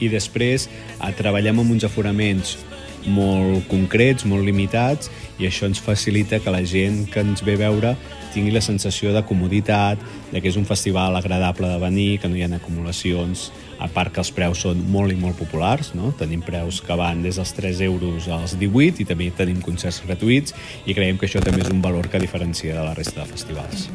I 0.00 0.08
després 0.08 0.64
eh, 0.70 1.12
treballem 1.18 1.60
amb 1.60 1.76
uns 1.76 1.84
aforaments 1.84 2.56
molt 3.04 3.68
concrets, 3.68 4.24
molt 4.24 4.48
limitats, 4.48 5.12
i 5.36 5.44
això 5.44 5.68
ens 5.68 5.80
facilita 5.80 6.40
que 6.40 6.52
la 6.54 6.64
gent 6.64 7.04
que 7.12 7.20
ens 7.20 7.44
ve 7.44 7.60
a 7.60 7.66
veure 7.68 7.96
tingui 8.32 8.52
la 8.54 8.64
sensació 8.64 9.12
de 9.12 9.22
comoditat, 9.28 10.00
de 10.32 10.40
que 10.40 10.48
és 10.48 10.56
un 10.56 10.64
festival 10.68 11.16
agradable 11.20 11.68
de 11.68 11.80
venir, 11.84 12.12
que 12.20 12.32
no 12.32 12.36
hi 12.36 12.44
ha 12.44 12.54
acumulacions, 12.56 13.50
a 13.78 13.88
part 13.88 14.12
que 14.12 14.22
els 14.22 14.32
preus 14.34 14.64
són 14.66 14.82
molt 14.92 15.14
i 15.14 15.18
molt 15.18 15.38
populars, 15.38 15.92
no? 15.94 16.12
tenim 16.18 16.42
preus 16.44 16.80
que 16.84 16.98
van 16.98 17.22
des 17.22 17.38
dels 17.40 17.54
3 17.56 17.82
euros 17.88 18.28
als 18.28 18.58
18 18.58 19.02
i 19.02 19.08
també 19.08 19.30
tenim 19.30 19.62
concerts 19.64 20.02
gratuïts 20.06 20.54
i 20.86 20.94
creiem 20.94 21.18
que 21.18 21.28
això 21.30 21.42
també 21.44 21.62
és 21.64 21.72
un 21.72 21.82
valor 21.82 22.10
que 22.10 22.22
diferencia 22.22 22.74
de 22.74 22.84
la 22.84 22.96
resta 22.98 23.22
de 23.22 23.30
festivals. 23.30 23.88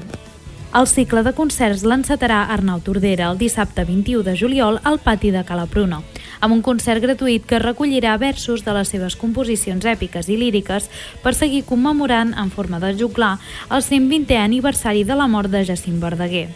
El 0.74 0.88
cicle 0.90 1.22
de 1.22 1.36
concerts 1.38 1.84
l'encetarà 1.86 2.40
Arnau 2.50 2.80
Tordera 2.82 3.28
el 3.30 3.38
dissabte 3.38 3.84
21 3.86 4.24
de 4.26 4.34
juliol 4.34 4.80
al 4.82 4.98
pati 4.98 5.30
de 5.30 5.44
Calapruno, 5.46 6.00
amb 6.42 6.56
un 6.56 6.64
concert 6.66 7.04
gratuït 7.04 7.46
que 7.46 7.60
recollirà 7.62 8.16
versos 8.18 8.64
de 8.66 8.74
les 8.74 8.90
seves 8.90 9.14
composicions 9.14 9.86
èpiques 9.86 10.32
i 10.34 10.40
líriques 10.42 10.90
per 11.22 11.36
seguir 11.38 11.62
commemorant 11.70 12.34
en 12.34 12.50
forma 12.50 12.82
de 12.82 12.96
juglar 12.98 13.36
el 13.70 13.86
120è 13.86 14.42
aniversari 14.42 15.06
de 15.06 15.20
la 15.20 15.30
mort 15.30 15.54
de 15.54 15.62
Jacint 15.70 16.02
Verdaguer. 16.02 16.48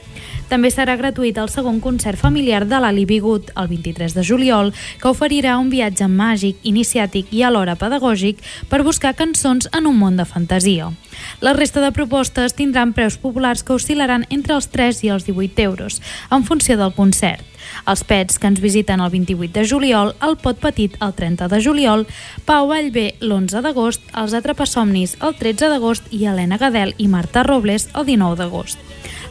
També 0.48 0.70
serà 0.72 0.96
gratuït 0.96 1.36
el 1.42 1.50
segon 1.52 1.82
concert 1.84 2.20
familiar 2.20 2.62
de 2.66 2.80
l'Ali 2.80 3.04
Bigut, 3.06 3.50
el 3.60 3.68
23 3.68 4.14
de 4.16 4.24
juliol, 4.24 4.72
que 5.02 5.10
oferirà 5.12 5.58
un 5.60 5.68
viatge 5.74 6.08
màgic, 6.08 6.62
iniciàtic 6.64 7.34
i 7.36 7.44
alhora 7.44 7.76
pedagògic 7.76 8.40
per 8.72 8.86
buscar 8.88 9.12
cançons 9.20 9.68
en 9.76 9.90
un 9.92 10.00
món 10.00 10.16
de 10.16 10.26
fantasia. 10.26 10.88
La 11.44 11.52
resta 11.58 11.84
de 11.84 11.92
propostes 11.92 12.56
tindran 12.56 12.96
preus 12.96 13.20
populars 13.20 13.66
que 13.68 13.76
oscil·laran 13.76 14.24
entre 14.30 14.56
els 14.56 14.72
3 14.72 15.04
i 15.04 15.12
els 15.12 15.28
18 15.28 15.68
euros, 15.68 16.02
en 16.32 16.48
funció 16.48 16.80
del 16.80 16.96
concert. 16.96 17.44
Els 17.86 18.04
pets 18.08 18.40
que 18.40 18.50
ens 18.50 18.62
visiten 18.64 19.04
el 19.04 19.12
28 19.14 19.54
de 19.54 19.66
juliol, 19.68 20.14
el 20.26 20.38
Pot 20.42 20.62
Petit 20.64 20.96
el 21.02 21.14
30 21.14 21.50
de 21.52 21.62
juliol, 21.64 22.08
Pau 22.46 22.70
Vallvé 22.72 23.16
l'11 23.20 23.62
d'agost, 23.62 24.02
els 24.16 24.34
Atrapasomnis 24.34 25.18
el 25.22 25.36
13 25.38 25.70
d'agost 25.74 26.08
i 26.12 26.26
Helena 26.26 26.58
Gadel 26.58 26.96
i 26.98 27.08
Marta 27.08 27.44
Robles 27.44 27.90
el 27.94 28.08
19 28.10 28.40
d'agost. 28.40 28.82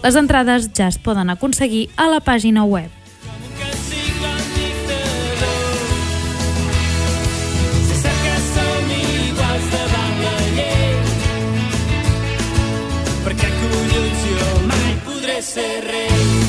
Les 0.04 0.16
entrades 0.16 0.70
ja 0.76 0.86
es 0.92 1.00
poden 1.02 1.30
aconseguir 1.30 1.88
a 1.96 2.10
la 2.12 2.20
pàgina 2.20 2.64
web. 2.64 2.92
ser. 15.56 16.45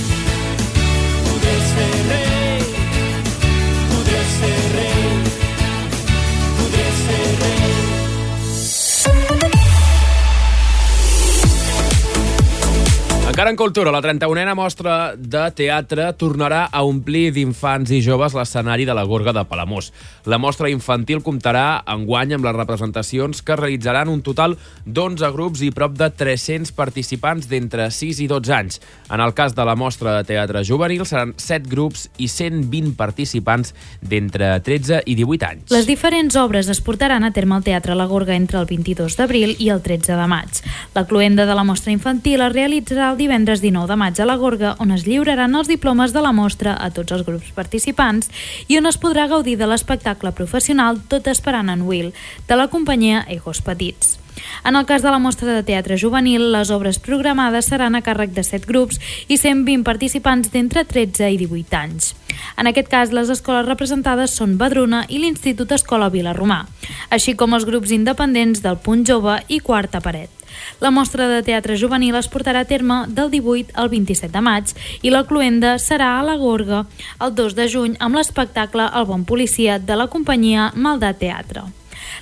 Encara 13.38 13.52
en 13.52 13.56
cultura, 13.56 13.92
la 13.92 14.02
31a 14.02 14.56
mostra 14.58 15.14
de 15.16 15.44
teatre 15.54 16.08
tornarà 16.18 16.64
a 16.74 16.80
omplir 16.82 17.28
d'infants 17.36 17.92
i 17.94 18.00
joves 18.02 18.34
l'escenari 18.34 18.88
de 18.90 18.96
la 18.98 19.04
Gorga 19.06 19.30
de 19.30 19.44
Palamós. 19.46 19.92
La 20.26 20.40
mostra 20.42 20.72
infantil 20.74 21.22
comptarà 21.22 21.84
enguany 21.86 22.34
amb 22.34 22.48
les 22.48 22.56
representacions 22.58 23.44
que 23.46 23.56
realitzaran 23.60 24.10
un 24.10 24.24
total 24.26 24.56
d'11 24.88 25.30
grups 25.36 25.62
i 25.62 25.70
prop 25.70 25.94
de 26.00 26.08
300 26.10 26.72
participants 26.74 27.46
d'entre 27.52 27.86
6 27.94 28.24
i 28.26 28.28
12 28.32 28.56
anys. 28.58 28.82
En 29.14 29.22
el 29.22 29.36
cas 29.38 29.54
de 29.54 29.68
la 29.70 29.78
mostra 29.78 30.18
de 30.18 30.26
teatre 30.32 30.66
juvenil 30.66 31.06
seran 31.06 31.36
7 31.38 31.70
grups 31.70 32.08
i 32.18 32.32
120 32.34 32.98
participants 32.98 33.76
d'entre 34.02 34.50
13 34.66 35.04
i 35.06 35.14
18 35.14 35.52
anys. 35.52 35.70
Les 35.78 35.86
diferents 35.86 36.40
obres 36.42 36.74
es 36.74 36.82
portaran 36.82 37.22
a 37.22 37.30
terme 37.38 37.54
al 37.54 37.70
Teatre 37.70 37.94
La 37.94 38.10
Gorga 38.10 38.34
entre 38.34 38.58
el 38.58 38.66
22 38.66 39.22
d'abril 39.22 39.54
i 39.62 39.70
el 39.70 39.86
13 39.86 40.18
de 40.18 40.28
maig. 40.34 40.66
La 40.98 41.06
cluenda 41.06 41.46
de 41.46 41.54
la 41.54 41.70
mostra 41.70 41.94
infantil 41.94 42.42
es 42.42 42.58
realitzarà 42.58 43.12
el 43.14 43.27
divendres 43.28 43.60
19 43.60 43.92
de 43.92 43.96
maig 44.00 44.20
a 44.22 44.26
la 44.26 44.38
Gorga, 44.40 44.76
on 44.80 44.94
es 44.96 45.04
lliuraran 45.04 45.56
els 45.60 45.68
diplomes 45.68 46.14
de 46.16 46.22
la 46.24 46.32
mostra 46.32 46.78
a 46.80 46.88
tots 46.96 47.12
els 47.12 47.26
grups 47.28 47.50
participants 47.52 48.30
i 48.72 48.78
on 48.80 48.88
es 48.88 48.98
podrà 49.02 49.26
gaudir 49.28 49.58
de 49.60 49.68
l'espectacle 49.68 50.32
professional 50.32 51.02
Tot 51.12 51.28
esperant 51.28 51.68
en 51.74 51.84
Will, 51.84 52.14
de 52.48 52.56
la 52.56 52.70
companyia 52.72 53.26
Egos 53.28 53.60
Petits. 53.60 54.16
En 54.64 54.78
el 54.78 54.86
cas 54.86 55.02
de 55.04 55.12
la 55.12 55.20
mostra 55.20 55.50
de 55.52 55.66
teatre 55.66 55.98
juvenil, 56.00 56.52
les 56.54 56.72
obres 56.72 57.02
programades 57.04 57.68
seran 57.68 57.98
a 57.98 58.04
càrrec 58.06 58.32
de 58.32 58.46
7 58.48 58.70
grups 58.70 59.02
i 59.28 59.36
120 59.36 59.84
participants 59.84 60.54
d'entre 60.54 60.86
13 60.86 61.28
i 61.34 61.42
18 61.42 61.82
anys. 61.82 62.14
En 62.56 62.70
aquest 62.70 62.88
cas, 62.88 63.12
les 63.12 63.34
escoles 63.34 63.68
representades 63.68 64.38
són 64.38 64.56
Badruna 64.62 65.04
i 65.10 65.20
l'Institut 65.20 65.74
Escola 65.76 66.08
Vilarromà, 66.14 66.64
així 67.10 67.36
com 67.36 67.58
els 67.58 67.68
grups 67.68 67.92
independents 67.92 68.64
del 68.64 68.80
Punt 68.80 69.04
Jove 69.10 69.42
i 69.50 69.60
Quarta 69.60 70.00
Paret. 70.00 70.37
La 70.80 70.92
mostra 70.92 71.28
de 71.32 71.42
teatre 71.44 71.78
juvenil 71.80 72.16
es 72.20 72.30
portarà 72.30 72.62
a 72.66 72.70
terme 72.70 73.04
del 73.08 73.32
18 73.34 73.76
al 73.76 73.90
27 73.90 74.32
de 74.34 74.44
maig 74.44 74.74
i 75.02 75.14
la 75.14 75.26
cluenda 75.30 75.78
serà 75.82 76.14
a 76.18 76.24
la 76.26 76.38
Gorga 76.38 76.86
el 77.24 77.34
2 77.36 77.58
de 77.58 77.68
juny 77.72 77.98
amb 78.00 78.20
l'espectacle 78.20 78.90
El 78.94 79.10
bon 79.10 79.26
policia 79.26 79.80
de 79.80 79.98
la 79.98 80.08
companyia 80.08 80.72
Maldà 80.76 81.14
Teatre. 81.18 81.66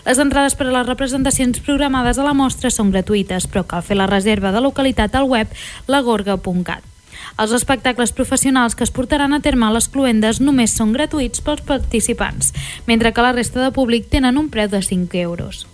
Les 0.05 0.19
entrades 0.21 0.55
per 0.55 0.67
a 0.69 0.73
les 0.73 0.87
representacions 0.87 1.61
programades 1.65 2.17
a 2.17 2.25
la 2.25 2.35
mostra 2.37 2.71
són 2.73 2.91
gratuïtes, 2.93 3.47
però 3.49 3.65
cal 3.67 3.85
fer 3.85 3.97
la 3.97 4.09
reserva 4.09 4.53
de 4.55 4.63
localitat 4.63 5.15
al 5.15 5.29
web 5.29 5.49
lagorga.cat. 5.87 6.94
Els 7.37 7.53
espectacles 7.55 8.13
professionals 8.15 8.75
que 8.75 8.85
es 8.85 8.93
portaran 8.95 9.33
a 9.35 9.41
terme 9.43 9.67
a 9.67 9.73
les 9.75 9.87
cluendes 9.91 10.41
només 10.41 10.75
són 10.75 10.93
gratuïts 10.95 11.43
pels 11.45 11.63
participants, 11.67 12.53
mentre 12.87 13.11
que 13.13 13.25
la 13.25 13.33
resta 13.35 13.61
de 13.63 13.71
públic 13.75 14.09
tenen 14.11 14.37
un 14.37 14.49
preu 14.49 14.69
de 14.71 14.81
5 14.81 15.17
euros. 15.23 15.65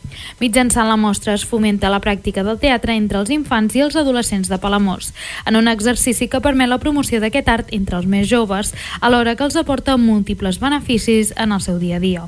Mitjançant 0.41 0.89
la 0.89 0.97
mostra 0.99 1.33
es 1.37 1.45
fomenta 1.47 1.91
la 1.91 2.01
pràctica 2.03 2.43
del 2.43 2.59
teatre 2.59 2.95
entre 2.97 3.21
els 3.21 3.31
infants 3.33 3.75
i 3.77 3.83
els 3.85 3.95
adolescents 3.95 4.49
de 4.51 4.59
Palamós, 4.61 5.13
en 5.45 5.59
un 5.59 5.71
exercici 5.71 6.27
que 6.27 6.43
permet 6.43 6.69
la 6.69 6.81
promoció 6.83 7.21
d'aquest 7.23 7.49
art 7.49 7.71
entre 7.77 8.01
els 8.01 8.09
més 8.09 8.27
joves, 8.29 8.73
alhora 8.99 9.35
que 9.35 9.47
els 9.47 9.57
aporta 9.59 9.97
múltiples 9.97 10.59
beneficis 10.59 11.33
en 11.37 11.55
el 11.55 11.61
seu 11.61 11.79
dia 11.79 11.97
a 11.97 12.03
dia. 12.03 12.27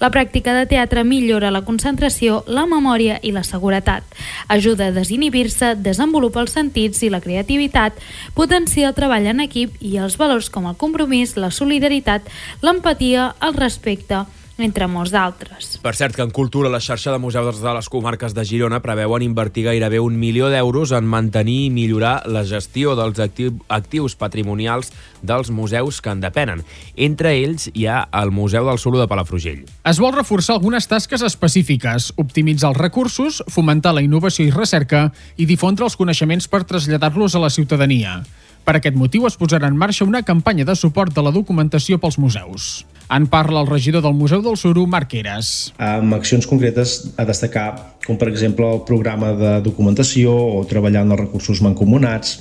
La 0.00 0.10
pràctica 0.12 0.52
de 0.52 0.66
teatre 0.68 1.04
millora 1.04 1.50
la 1.54 1.62
concentració, 1.64 2.42
la 2.46 2.66
memòria 2.68 3.18
i 3.22 3.32
la 3.32 3.44
seguretat. 3.46 4.04
Ajuda 4.52 4.90
a 4.90 4.94
desinhibir-se, 4.96 5.74
desenvolupa 5.80 6.42
els 6.44 6.52
sentits 6.56 7.02
i 7.02 7.10
la 7.12 7.22
creativitat, 7.24 7.96
potencia 8.34 8.90
el 8.90 8.96
treball 8.98 9.26
en 9.32 9.40
equip 9.46 9.80
i 9.80 9.96
els 9.96 10.18
valors 10.20 10.50
com 10.52 10.68
el 10.68 10.76
compromís, 10.76 11.36
la 11.40 11.50
solidaritat, 11.50 12.28
l'empatia, 12.62 13.32
el 13.40 13.56
respecte, 13.56 14.26
entre 14.58 14.86
molts 14.88 15.12
d'altres. 15.12 15.76
Per 15.84 15.92
cert, 15.96 16.16
que 16.16 16.24
en 16.24 16.32
cultura 16.34 16.70
la 16.72 16.80
xarxa 16.80 17.12
de 17.12 17.20
museus 17.20 17.60
de 17.60 17.74
les 17.76 17.88
comarques 17.92 18.34
de 18.34 18.44
Girona 18.48 18.80
preveuen 18.84 19.24
invertir 19.26 19.66
gairebé 19.66 20.00
un 20.00 20.16
milió 20.18 20.48
d'euros 20.52 20.92
en 20.96 21.04
mantenir 21.06 21.66
i 21.66 21.70
millorar 21.70 22.22
la 22.30 22.44
gestió 22.48 22.96
dels 22.96 23.20
actiu 23.20 23.52
actius 23.68 24.16
patrimonials 24.16 24.92
dels 25.22 25.50
museus 25.50 26.00
que 26.00 26.10
en 26.14 26.24
depenen. 26.24 26.64
Entre 26.96 27.34
ells 27.36 27.68
hi 27.74 27.86
ha 27.86 28.06
el 28.12 28.32
Museu 28.32 28.66
del 28.66 28.80
Solo 28.80 29.00
de 29.00 29.08
Palafrugell. 29.10 29.66
Es 29.84 30.00
vol 30.00 30.14
reforçar 30.16 30.56
algunes 30.56 30.88
tasques 30.88 31.22
específiques, 31.22 32.12
optimitzar 32.16 32.72
els 32.72 32.80
recursos, 32.80 33.42
fomentar 33.52 33.94
la 33.94 34.04
innovació 34.04 34.46
i 34.46 34.54
recerca 34.54 35.10
i 35.36 35.46
difondre 35.46 35.84
els 35.84 35.96
coneixements 35.96 36.48
per 36.48 36.64
traslladar-los 36.64 37.36
a 37.36 37.44
la 37.44 37.52
ciutadania. 37.52 38.22
Per 38.66 38.74
aquest 38.74 38.96
motiu 38.98 39.28
es 39.28 39.36
posarà 39.38 39.68
en 39.70 39.76
marxa 39.78 40.04
una 40.08 40.24
campanya 40.26 40.64
de 40.66 40.74
suport 40.74 41.14
de 41.14 41.22
la 41.22 41.30
documentació 41.30 42.00
pels 42.02 42.18
museus. 42.18 42.86
En 43.08 43.28
parla 43.30 43.60
el 43.60 43.68
regidor 43.68 44.02
del 44.02 44.14
Museu 44.14 44.42
del 44.42 44.56
Suro, 44.56 44.82
Marc 44.90 45.12
Eres. 45.14 45.72
Amb 45.78 46.16
accions 46.16 46.46
concretes 46.50 47.12
a 47.14 47.26
destacar, 47.28 47.68
com 48.02 48.18
per 48.18 48.26
exemple 48.32 48.66
el 48.66 48.82
programa 48.88 49.30
de 49.38 49.52
documentació 49.62 50.34
o 50.34 50.64
treballar 50.66 51.04
en 51.06 51.14
els 51.14 51.20
recursos 51.20 51.62
mancomunats, 51.62 52.34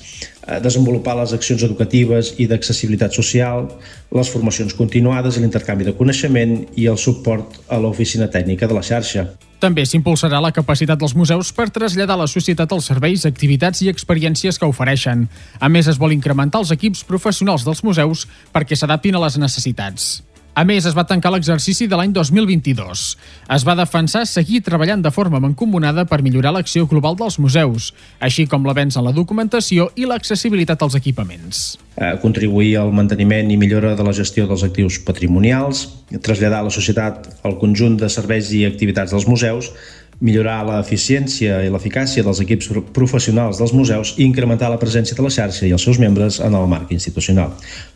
eh, 0.47 0.57
desenvolupar 0.65 1.19
les 1.21 1.35
accions 1.37 1.61
educatives 1.69 2.33
i 2.41 2.49
d'accessibilitat 2.49 3.13
social, 3.13 3.69
les 4.09 4.33
formacions 4.33 4.73
continuades 4.73 5.37
i 5.37 5.45
l'intercanvi 5.45 5.85
de 5.85 5.93
coneixement 5.93 6.57
i 6.75 6.89
el 6.89 6.97
suport 6.97 7.61
a 7.69 7.77
l'oficina 7.77 8.25
tècnica 8.25 8.65
de 8.65 8.73
la 8.73 8.81
xarxa. 8.81 9.29
També 9.61 9.85
s'impulsarà 9.85 10.41
la 10.41 10.51
capacitat 10.51 10.97
dels 10.99 11.13
museus 11.15 11.53
per 11.53 11.69
traslladar 11.69 12.17
a 12.17 12.23
la 12.25 12.27
societat 12.27 12.73
els 12.73 12.89
serveis, 12.89 13.25
activitats 13.25 13.85
i 13.85 13.89
experiències 13.93 14.57
que 14.57 14.65
ofereixen. 14.65 15.29
A 15.59 15.69
més, 15.69 15.87
es 15.87 16.01
vol 16.01 16.11
incrementar 16.11 16.65
els 16.65 16.73
equips 16.73 17.05
professionals 17.05 17.65
dels 17.65 17.83
museus 17.83 18.25
perquè 18.51 18.75
s'adaptin 18.75 19.15
a 19.15 19.21
les 19.27 19.37
necessitats. 19.37 20.23
A 20.55 20.63
més, 20.63 20.85
es 20.87 20.93
va 20.95 21.03
tancar 21.03 21.33
l'exercici 21.33 21.83
de 21.91 21.97
l'any 21.99 22.13
2022. 22.15 23.01
Es 23.51 23.63
va 23.67 23.73
defensar 23.75 24.21
seguir 24.23 24.61
treballant 24.63 25.01
de 25.03 25.11
forma 25.11 25.41
mancomunada 25.43 26.05
per 26.07 26.21
millorar 26.23 26.53
l'acció 26.55 26.85
global 26.87 27.17
dels 27.19 27.35
museus, 27.43 27.89
així 28.23 28.45
com 28.47 28.63
l'avenç 28.63 28.95
en 28.95 29.03
la 29.03 29.11
documentació 29.11 29.89
i 29.99 30.07
l'accessibilitat 30.07 30.85
als 30.85 30.95
equipaments. 30.95 31.65
Eh, 31.99 32.13
contribuir 32.23 32.77
al 32.79 32.93
manteniment 32.95 33.51
i 33.51 33.57
millora 33.59 33.97
de 33.99 34.05
la 34.07 34.13
gestió 34.15 34.47
dels 34.47 34.63
actius 34.63 35.01
patrimonials, 35.03 35.89
traslladar 36.23 36.63
a 36.63 36.69
la 36.69 36.71
societat 36.71 37.27
el 37.43 37.59
conjunt 37.59 37.99
de 37.99 38.07
serveis 38.07 38.53
i 38.55 38.63
activitats 38.63 39.11
dels 39.11 39.27
museus, 39.27 39.73
millorar 40.23 40.61
l'eficiència 40.63 41.59
i 41.65 41.71
l'eficàcia 41.73 42.23
dels 42.23 42.39
equips 42.45 42.71
professionals 42.95 43.59
dels 43.59 43.75
museus 43.75 44.15
i 44.15 44.23
incrementar 44.23 44.71
la 44.71 44.79
presència 44.79 45.19
de 45.19 45.27
la 45.27 45.35
xarxa 45.35 45.67
i 45.67 45.73
els 45.75 45.83
seus 45.83 45.99
membres 45.99 46.39
en 46.39 46.55
el 46.55 46.71
marc 46.71 46.95
institucional. 46.95 47.51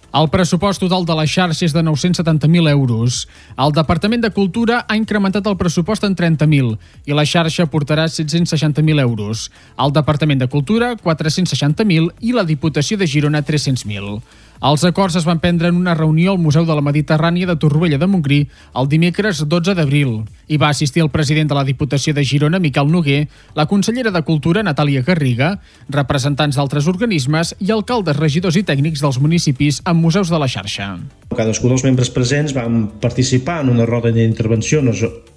El 0.09 0.25
pressupost 0.33 0.81
total 0.81 1.03
de 1.05 1.13
la 1.13 1.27
xarxa 1.29 1.67
és 1.67 1.73
de 1.75 1.83
970.000 1.85 2.69
euros. 2.71 3.27
El 3.61 3.73
Departament 3.77 4.23
de 4.23 4.31
Cultura 4.33 4.79
ha 4.87 4.97
incrementat 4.97 5.45
el 5.45 5.57
pressupost 5.59 6.07
en 6.07 6.15
30.000 6.17 6.77
i 7.05 7.13
la 7.13 7.27
xarxa 7.29 7.67
portarà 7.69 8.07
760.000 8.09 9.03
euros. 9.03 9.51
El 9.77 9.93
Departament 9.93 10.41
de 10.41 10.49
Cultura, 10.49 10.95
460.000 10.97 12.09
i 12.25 12.33
la 12.33 12.43
Diputació 12.43 12.97
de 12.97 13.05
Girona, 13.05 13.43
300.000. 13.45 14.17
Els 14.59 14.81
acords 14.83 15.15
es 15.15 15.23
van 15.23 15.39
prendre 15.39 15.69
en 15.71 15.77
una 15.79 15.93
reunió 15.95 16.33
al 16.33 16.39
Museu 16.43 16.65
de 16.67 16.75
la 16.75 16.83
Mediterrània 16.83 17.47
de 17.47 17.53
Torroella 17.55 17.95
de 17.97 18.07
Montgrí 18.11 18.39
el 18.75 18.89
dimecres 18.91 19.45
12 19.47 19.71
d'abril. 19.77 20.25
Hi 20.51 20.57
va 20.59 20.67
assistir 20.73 20.99
el 20.99 21.11
president 21.13 21.47
de 21.47 21.55
la 21.55 21.63
Diputació 21.63 22.11
de 22.13 22.25
Girona, 22.27 22.59
Miquel 22.59 22.91
Noguer, 22.91 23.29
la 23.55 23.69
consellera 23.71 24.11
de 24.11 24.21
Cultura, 24.27 24.59
Natàlia 24.67 25.05
Garriga, 25.07 25.53
representants 25.87 26.59
d'altres 26.59 26.91
organismes 26.91 27.53
i 27.63 27.71
alcaldes, 27.71 28.19
regidors 28.19 28.59
i 28.59 28.65
tècnics 28.67 28.99
dels 28.99 29.21
municipis 29.23 29.79
amb 29.87 30.03
museus 30.03 30.27
de 30.27 30.43
la 30.43 30.51
xarxa. 30.51 30.91
Cadascú 31.31 31.71
dels 31.71 31.87
membres 31.87 32.11
presents 32.11 32.51
van 32.51 32.89
participar 32.99 33.61
en 33.63 33.71
una 33.77 33.87
roda 33.87 34.11
d'intervenció 34.11 34.83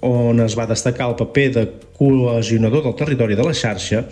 on 0.03 0.43
es 0.43 0.57
va 0.59 0.67
destacar 0.67 1.07
el 1.07 1.15
paper 1.15 1.51
de 1.55 1.69
cohesionador 1.95 2.83
del 2.83 2.99
territori 2.99 3.39
de 3.39 3.47
la 3.47 3.55
xarxa 3.55 4.03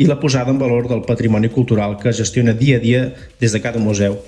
i 0.00 0.08
la 0.08 0.16
posada 0.16 0.54
en 0.54 0.62
valor 0.62 0.88
del 0.88 1.04
patrimoni 1.04 1.52
cultural 1.52 1.98
que 2.00 2.16
gestiona 2.16 2.56
dia 2.56 2.78
a 2.78 2.80
dia 2.80 3.10
des 3.40 3.52
de 3.52 3.60
cada 3.60 3.82
museu 3.82 4.22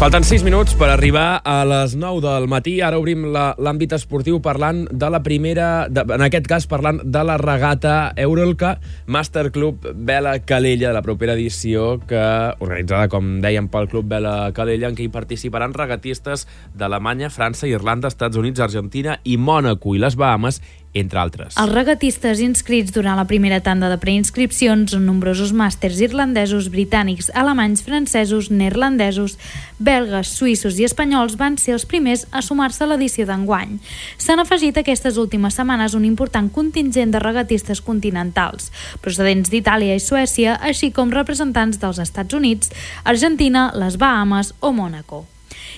Falten 0.00 0.24
6 0.24 0.46
minuts 0.46 0.72
per 0.80 0.86
arribar 0.88 1.42
a 1.44 1.58
les 1.68 1.92
9 1.92 2.22
del 2.24 2.46
matí. 2.48 2.78
Ara 2.80 2.96
obrim 2.96 3.26
l'àmbit 3.34 3.92
esportiu 3.92 4.38
parlant 4.40 4.86
de 4.88 5.10
la 5.12 5.18
primera, 5.20 5.90
de, 5.92 6.06
en 6.16 6.24
aquest 6.24 6.46
cas 6.48 6.64
parlant 6.64 7.02
de 7.04 7.20
la 7.28 7.34
regata 7.36 8.14
Eurolca 8.16 8.78
Master 9.04 9.50
Club 9.52 9.84
Vela 9.92 10.38
Calella 10.40 10.88
de 10.88 10.94
la 10.96 11.04
propera 11.04 11.34
edició 11.36 11.98
que 12.08 12.22
organitzada, 12.64 13.10
com 13.12 13.42
dèiem, 13.44 13.68
pel 13.68 13.90
Club 13.92 14.08
Vela 14.08 14.54
Calella 14.56 14.88
en 14.88 14.96
què 14.96 15.04
hi 15.04 15.12
participaran 15.12 15.76
regatistes 15.76 16.46
d'Alemanya, 16.72 17.28
França, 17.28 17.68
Irlanda, 17.68 18.08
Estats 18.08 18.40
Units, 18.40 18.64
Argentina 18.64 19.18
i 19.28 19.36
Mònaco 19.36 19.92
i 19.92 20.00
les 20.00 20.16
Bahames 20.16 20.62
entre 20.94 21.20
altres. 21.20 21.54
Els 21.60 21.72
regatistes 21.72 22.40
inscrits 22.42 22.92
durant 22.94 23.18
la 23.18 23.26
primera 23.30 23.60
tanda 23.62 23.90
de 23.90 23.98
preinscripcions 24.02 24.90
són 24.94 25.06
nombrosos 25.06 25.52
màsters 25.54 26.00
irlandesos, 26.02 26.70
britànics, 26.72 27.30
alemanys, 27.34 27.84
francesos, 27.86 28.50
neerlandesos, 28.50 29.36
belgues, 29.78 30.34
suïssos 30.34 30.80
i 30.80 30.88
espanyols 30.88 31.38
van 31.40 31.58
ser 31.62 31.76
els 31.78 31.86
primers 31.86 32.26
a 32.32 32.42
sumar-se 32.42 32.84
a 32.84 32.90
l'edició 32.90 33.26
d'enguany. 33.28 33.78
S'han 34.18 34.42
afegit 34.42 34.82
aquestes 34.82 35.18
últimes 35.20 35.54
setmanes 35.54 35.94
un 35.94 36.04
important 36.08 36.50
contingent 36.50 37.14
de 37.14 37.22
regatistes 37.22 37.80
continentals, 37.80 38.70
procedents 39.00 39.50
d'Itàlia 39.50 39.94
i 39.94 40.02
Suècia, 40.02 40.58
així 40.58 40.90
com 40.90 41.14
representants 41.14 41.78
dels 41.78 42.02
Estats 42.02 42.34
Units, 42.34 42.72
Argentina, 43.04 43.70
les 43.78 44.00
Bahames 44.00 44.54
o 44.60 44.74
Mònaco. 44.74 45.26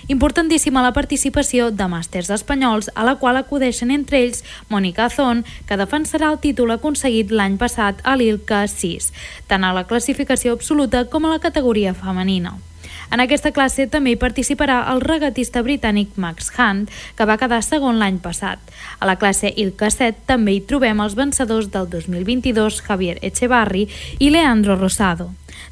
Importantíssima 0.08 0.82
la 0.82 0.92
participació 0.96 1.70
de 1.70 1.86
màsters 1.86 2.30
espanyols, 2.34 2.90
a 2.94 3.04
la 3.06 3.14
qual 3.20 3.38
acudeixen 3.38 3.92
entre 3.94 4.18
ells 4.24 4.42
Mònica 4.72 5.06
Azón, 5.06 5.44
que 5.68 5.78
defensarà 5.78 6.32
el 6.32 6.40
títol 6.42 6.74
aconseguit 6.74 7.30
l'any 7.30 7.54
passat 7.60 8.02
a 8.02 8.16
l'ILCA 8.18 8.64
6, 8.66 9.12
tant 9.46 9.62
a 9.62 9.72
la 9.76 9.86
classificació 9.86 10.58
absoluta 10.58 11.04
com 11.06 11.26
a 11.26 11.36
la 11.36 11.40
categoria 11.44 11.94
femenina. 11.94 12.56
En 13.12 13.20
aquesta 13.20 13.52
classe 13.52 13.84
també 13.92 14.14
hi 14.14 14.18
participarà 14.20 14.78
el 14.88 15.02
regatista 15.04 15.60
britànic 15.62 16.16
Max 16.16 16.48
Hunt, 16.56 16.86
que 17.14 17.26
va 17.28 17.36
quedar 17.36 17.60
segon 17.62 18.00
l'any 18.00 18.16
passat. 18.24 18.58
A 18.98 19.06
la 19.06 19.18
classe 19.20 19.52
ILCA 19.52 19.90
7 19.92 20.24
també 20.26 20.56
hi 20.56 20.64
trobem 20.64 21.04
els 21.04 21.14
vencedors 21.18 21.68
del 21.74 21.90
2022 21.92 22.80
Javier 22.88 23.18
Echevarri 23.20 23.84
i 24.18 24.32
Leandro 24.32 24.80
Rosado. 24.80 25.28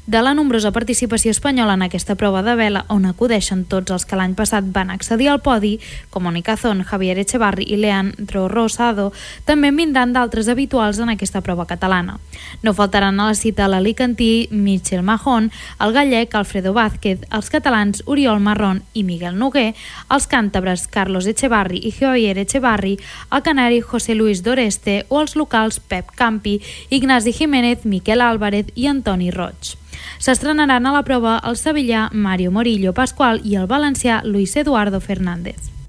De 0.07 0.21
la 0.21 0.33
nombrosa 0.33 0.71
participació 0.73 1.29
espanyola 1.31 1.75
en 1.77 1.83
aquesta 1.85 2.15
prova 2.15 2.41
de 2.41 2.55
vela, 2.57 2.85
on 2.89 3.05
acudeixen 3.05 3.65
tots 3.69 3.93
els 3.93 4.05
que 4.09 4.17
l'any 4.17 4.33
passat 4.33 4.65
van 4.73 4.89
accedir 4.89 5.27
al 5.29 5.41
podi, 5.45 5.75
com 6.09 6.25
Mónica 6.25 6.55
Zon, 6.57 6.81
Javier 6.83 7.19
Echevarri 7.21 7.67
i 7.69 7.77
Leandro 7.77 8.47
Rosado, 8.49 9.11
també 9.45 9.69
en 9.69 9.77
vindran 9.77 10.13
d'altres 10.13 10.49
habituals 10.49 10.97
en 10.99 11.13
aquesta 11.13 11.41
prova 11.45 11.67
catalana. 11.69 12.17
No 12.63 12.73
faltaran 12.73 13.19
a 13.19 13.27
la 13.29 13.35
cita 13.37 13.67
l'alicantí 13.67 14.47
Michel 14.51 15.03
Mahón, 15.03 15.51
el 15.79 15.93
gallec 15.93 16.33
Alfredo 16.35 16.73
Vázquez, 16.73 17.21
els 17.29 17.51
catalans 17.53 18.01
Oriol 18.05 18.41
Marrón 18.41 18.81
i 18.93 19.03
Miguel 19.03 19.37
Noguer, 19.37 19.75
els 20.09 20.27
càntabres 20.27 20.87
Carlos 20.89 21.29
Echevarri 21.29 21.77
i 21.85 21.91
Javier 21.91 22.39
Echevarri, 22.41 22.97
el 23.29 23.43
canari 23.43 23.81
José 23.81 24.15
Luis 24.15 24.41
Doreste 24.41 25.05
o 25.09 25.21
els 25.21 25.37
locals 25.37 25.79
Pep 25.79 26.09
Campi, 26.15 26.59
Ignasi 26.89 27.33
Jiménez, 27.37 27.85
Miquel 27.85 28.21
Álvarez 28.21 28.73
i 28.75 28.87
Antoni 28.87 29.29
Roig. 29.31 29.80
S'estrenaran 30.19 30.85
a 30.85 30.95
la 30.95 31.03
prova 31.03 31.39
el 31.43 31.57
sevillà 31.57 32.07
Mario 32.13 32.51
Morillo 32.51 32.93
Pascual 32.93 33.41
i 33.43 33.59
el 33.59 33.67
valencià 33.67 34.21
Luis 34.23 34.55
Eduardo 34.55 34.99
Fernández. 34.99 35.80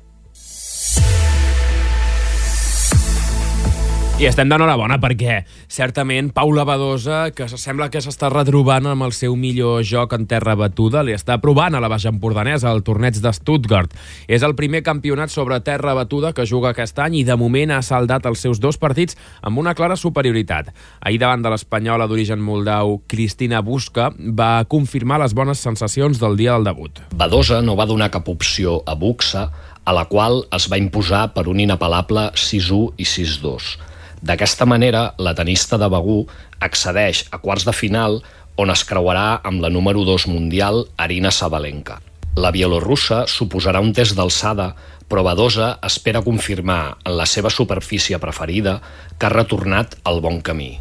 I 4.23 4.29
estem 4.29 4.47
d'enhorabona 4.47 5.01
perquè, 5.03 5.41
certament, 5.67 6.29
Paula 6.31 6.63
Badosa, 6.63 7.33
que 7.35 7.49
se 7.51 7.57
sembla 7.59 7.89
que 7.91 7.99
s'està 7.99 8.29
retrobant 8.31 8.87
amb 8.87 9.03
el 9.03 9.11
seu 9.17 9.35
millor 9.35 9.83
joc 9.83 10.15
en 10.15 10.29
terra 10.31 10.55
batuda, 10.55 11.03
li 11.03 11.11
està 11.11 11.41
provant 11.43 11.75
a 11.75 11.81
la 11.83 11.91
Baix 11.91 12.07
Empordanesa 12.07 12.71
al 12.71 12.85
torneig 12.87 13.19
de 13.19 13.33
Stuttgart. 13.35 13.91
És 14.31 14.47
el 14.47 14.55
primer 14.55 14.85
campionat 14.87 15.35
sobre 15.35 15.59
terra 15.67 15.97
batuda 15.99 16.31
que 16.39 16.47
juga 16.47 16.71
aquest 16.71 17.03
any 17.03 17.19
i 17.19 17.25
de 17.27 17.35
moment 17.35 17.75
ha 17.75 17.83
saldat 17.83 18.31
els 18.31 18.47
seus 18.47 18.63
dos 18.63 18.79
partits 18.79 19.19
amb 19.43 19.59
una 19.59 19.75
clara 19.75 19.99
superioritat. 19.99 20.71
Ahir 21.03 21.19
davant 21.19 21.43
de 21.43 21.51
l'espanyola 21.51 22.07
d'origen 22.07 22.39
moldau 22.39 23.01
Cristina 23.11 23.59
Busca 23.59 24.13
va 24.15 24.55
confirmar 24.71 25.19
les 25.27 25.35
bones 25.35 25.59
sensacions 25.59 26.23
del 26.23 26.39
dia 26.39 26.55
del 26.55 26.71
debut. 26.71 27.03
Badosa 27.11 27.59
no 27.59 27.75
va 27.75 27.91
donar 27.91 28.13
cap 28.15 28.31
opció 28.31 28.85
a 28.87 28.95
Buxa, 28.95 29.49
a 29.83 29.93
la 29.93 30.07
qual 30.07 30.45
es 30.55 30.71
va 30.71 30.79
imposar 30.79 31.33
per 31.35 31.51
un 31.51 31.59
inapel·lable 31.59 32.31
6-1 32.39 32.93
i 33.03 33.17
6-2. 33.19 33.91
D'aquesta 34.23 34.67
manera, 34.71 35.15
la 35.19 35.35
tenista 35.35 35.79
de 35.83 35.89
Begú 35.91 36.21
accedeix 36.63 37.25
a 37.35 37.41
quarts 37.43 37.67
de 37.67 37.75
final 37.75 38.21
on 38.63 38.71
es 38.71 38.85
creuarà 38.87 39.41
amb 39.43 39.65
la 39.65 39.71
número 39.73 40.05
2 40.07 40.29
mundial 40.31 40.85
Arina 40.97 41.33
Sabalenka. 41.35 41.99
La 42.39 42.53
bielorrussa 42.55 43.25
suposarà 43.27 43.83
un 43.83 43.91
test 43.93 44.15
d'alçada, 44.17 44.71
però 45.11 45.25
Badosa 45.27 45.75
espera 45.85 46.23
confirmar 46.23 46.97
en 47.03 47.19
la 47.19 47.27
seva 47.27 47.51
superfície 47.51 48.19
preferida 48.23 48.79
que 49.19 49.27
ha 49.27 49.35
retornat 49.35 49.99
al 50.05 50.23
bon 50.25 50.41
camí. 50.41 50.79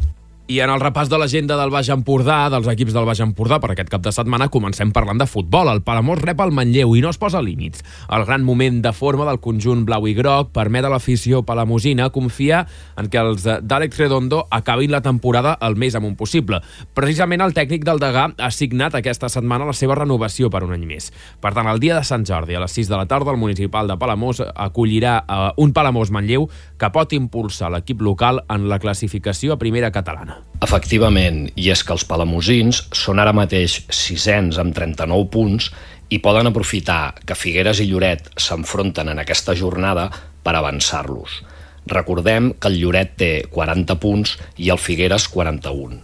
I 0.52 0.58
en 0.60 0.68
el 0.68 0.82
repàs 0.82 1.08
de 1.08 1.16
l'agenda 1.16 1.56
del 1.56 1.70
Baix 1.72 1.88
Empordà, 1.94 2.50
dels 2.52 2.66
equips 2.68 2.92
del 2.92 3.06
Baix 3.08 3.22
Empordà, 3.24 3.56
per 3.62 3.70
aquest 3.72 3.88
cap 3.88 4.02
de 4.04 4.10
setmana 4.12 4.50
comencem 4.52 4.90
parlant 4.92 5.16
de 5.16 5.24
futbol. 5.24 5.70
El 5.72 5.80
Palamós 5.86 6.20
rep 6.20 6.42
el 6.44 6.52
Manlleu 6.52 6.92
i 6.92 7.00
no 7.00 7.08
es 7.08 7.16
posa 7.16 7.40
límits. 7.40 7.80
El 8.12 8.26
gran 8.28 8.44
moment 8.44 8.82
de 8.84 8.92
forma 8.92 9.24
del 9.24 9.40
conjunt 9.40 9.86
blau 9.88 10.04
i 10.10 10.12
groc 10.12 10.50
permet 10.52 10.84
a 10.84 10.90
l'afició 10.92 11.40
palamosina 11.48 12.10
confiar 12.12 12.66
en 13.00 13.08
que 13.08 13.22
els 13.22 13.46
d'Àlex 13.46 14.02
Redondo 14.02 14.42
acabin 14.52 14.92
la 14.92 15.00
temporada 15.00 15.54
el 15.64 15.78
més 15.80 15.96
amunt 15.96 16.18
possible. 16.20 16.60
Precisament 16.92 17.40
el 17.40 17.56
tècnic 17.56 17.88
del 17.88 18.02
Degà 18.02 18.28
ha 18.36 18.52
signat 18.52 19.00
aquesta 19.00 19.32
setmana 19.32 19.70
la 19.70 19.78
seva 19.78 19.96
renovació 20.02 20.52
per 20.52 20.66
un 20.68 20.76
any 20.76 20.84
més. 20.84 21.08
Per 21.40 21.54
tant, 21.56 21.70
el 21.72 21.80
dia 21.80 21.96
de 21.96 22.04
Sant 22.04 22.28
Jordi, 22.28 22.60
a 22.60 22.66
les 22.66 22.76
6 22.76 22.92
de 22.92 22.98
la 22.98 23.08
tarda, 23.08 23.32
el 23.32 23.40
municipal 23.40 23.88
de 23.88 23.96
Palamós 23.96 24.44
acollirà 24.52 25.22
uh, 25.24 25.42
un 25.56 25.72
Palamós 25.72 26.12
Manlleu 26.12 26.50
que 26.76 26.92
pot 26.92 27.16
impulsar 27.16 27.72
l'equip 27.72 28.04
local 28.04 28.44
en 28.52 28.68
la 28.68 28.82
classificació 28.82 29.56
a 29.56 29.62
primera 29.62 29.94
catalana. 29.96 30.41
Efectivament, 30.62 31.48
i 31.58 31.70
és 31.74 31.82
que 31.82 31.94
els 31.94 32.04
palamosins 32.06 32.84
són 32.94 33.18
ara 33.18 33.32
mateix 33.34 33.80
sisens 33.90 34.60
amb 34.62 34.76
39 34.76 35.26
punts 35.32 35.72
i 36.12 36.20
poden 36.22 36.50
aprofitar 36.50 37.16
que 37.26 37.38
Figueres 37.38 37.80
i 37.82 37.88
Lloret 37.90 38.28
s'enfronten 38.38 39.10
en 39.10 39.22
aquesta 39.22 39.56
jornada 39.58 40.06
per 40.44 40.54
avançar-los. 40.54 41.40
Recordem 41.90 42.52
que 42.60 42.70
el 42.70 42.78
Lloret 42.78 43.16
té 43.18 43.32
40 43.50 43.98
punts 43.98 44.36
i 44.62 44.70
el 44.70 44.78
Figueres 44.78 45.26
41. 45.32 45.98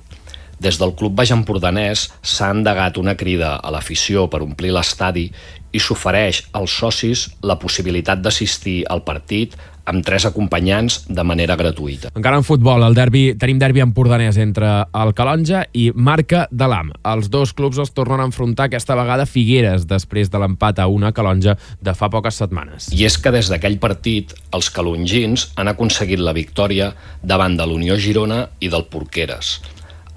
Des 0.59 0.79
del 0.81 0.97
Club 0.99 1.15
Baix 1.15 1.31
Empordanès 1.31 2.09
s'ha 2.27 2.49
endegat 2.51 2.99
una 2.99 3.15
crida 3.15 3.53
a 3.63 3.71
l'afició 3.71 4.27
per 4.33 4.43
omplir 4.43 4.73
l'estadi 4.75 5.29
i 5.73 5.81
s'ofereix 5.83 6.45
als 6.57 6.77
socis 6.81 7.27
la 7.43 7.59
possibilitat 7.61 8.23
d'assistir 8.23 8.83
al 8.89 9.05
partit 9.07 9.57
amb 9.89 10.05
tres 10.05 10.27
acompanyants 10.29 11.01
de 11.09 11.25
manera 11.25 11.57
gratuïta. 11.57 12.13
Encara 12.19 12.39
en 12.41 12.45
futbol, 12.45 12.85
el 12.85 12.97
derbi, 12.97 13.23
tenim 13.41 13.61
derbi 13.61 13.81
empordanès 13.81 14.37
entre 14.43 14.69
el 14.85 15.15
Calonja 15.17 15.65
i 15.73 15.89
Marca 15.95 16.45
de 16.51 16.69
l'Am. 16.69 16.93
Els 17.09 17.31
dos 17.33 17.55
clubs 17.57 17.81
es 17.81 17.95
tornen 17.97 18.21
a 18.21 18.29
enfrontar 18.29 18.69
aquesta 18.69 18.99
vegada 18.99 19.27
Figueres 19.29 19.89
després 19.89 20.29
de 20.29 20.43
l'empat 20.43 20.83
a 20.83 20.89
una 20.93 21.15
Calonja 21.17 21.57
de 21.81 21.97
fa 21.97 22.11
poques 22.13 22.37
setmanes. 22.43 22.91
I 22.93 23.07
és 23.09 23.17
que 23.17 23.33
des 23.33 23.49
d'aquell 23.49 23.79
partit, 23.81 24.37
els 24.53 24.69
calongins 24.75 25.49
han 25.57 25.73
aconseguit 25.73 26.21
la 26.21 26.37
victòria 26.37 26.93
davant 27.23 27.57
de 27.57 27.67
l'Unió 27.67 27.97
Girona 27.97 28.45
i 28.61 28.69
del 28.69 28.85
Porqueres. 28.93 29.57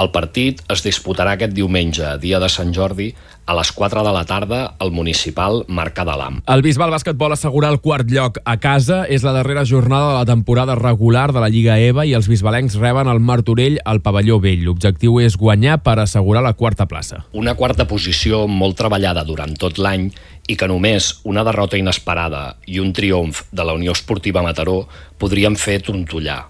El 0.01 0.09
partit 0.09 0.63
es 0.73 0.81
disputarà 0.81 1.35
aquest 1.35 1.51
diumenge, 1.53 2.15
dia 2.23 2.39
de 2.41 2.47
Sant 2.49 2.71
Jordi, 2.73 3.11
a 3.45 3.53
les 3.57 3.69
4 3.75 4.01
de 4.05 4.11
la 4.15 4.23
tarda 4.25 4.61
al 4.81 4.91
municipal 4.95 5.59
Marca 5.67 6.05
de 6.07 6.15
l'Am. 6.17 6.39
El 6.49 6.63
Bisbal 6.65 6.93
Bàsquet 6.93 7.17
vol 7.19 7.35
assegurar 7.35 7.69
el 7.73 7.81
quart 7.83 8.09
lloc 8.09 8.39
a 8.45 8.55
casa. 8.63 9.03
És 9.11 9.25
la 9.27 9.33
darrera 9.35 9.65
jornada 9.67 10.11
de 10.11 10.17
la 10.19 10.29
temporada 10.29 10.75
regular 10.79 11.27
de 11.35 11.43
la 11.43 11.49
Lliga 11.53 11.77
EVA 11.77 12.05
i 12.07 12.15
els 12.17 12.29
bisbalencs 12.31 12.79
reben 12.81 13.11
el 13.11 13.19
Martorell 13.21 13.77
al 13.85 14.01
pavelló 14.01 14.39
vell. 14.41 14.63
L'objectiu 14.65 15.19
és 15.21 15.37
guanyar 15.37 15.81
per 15.85 15.99
assegurar 15.99 16.41
la 16.45 16.55
quarta 16.57 16.87
plaça. 16.89 17.25
Una 17.37 17.53
quarta 17.59 17.85
posició 17.89 18.47
molt 18.47 18.79
treballada 18.79 19.25
durant 19.27 19.53
tot 19.53 19.77
l'any 19.77 20.09
i 20.47 20.57
que 20.57 20.69
només 20.69 21.19
una 21.29 21.45
derrota 21.45 21.77
inesperada 21.77 22.55
i 22.65 22.81
un 22.81 22.89
triomf 22.93 23.43
de 23.51 23.67
la 23.67 23.77
Unió 23.77 23.93
Esportiva 23.93 24.41
Mataró 24.41 24.85
podrien 25.21 25.59
fer 25.59 25.81
trontollar. 25.85 26.47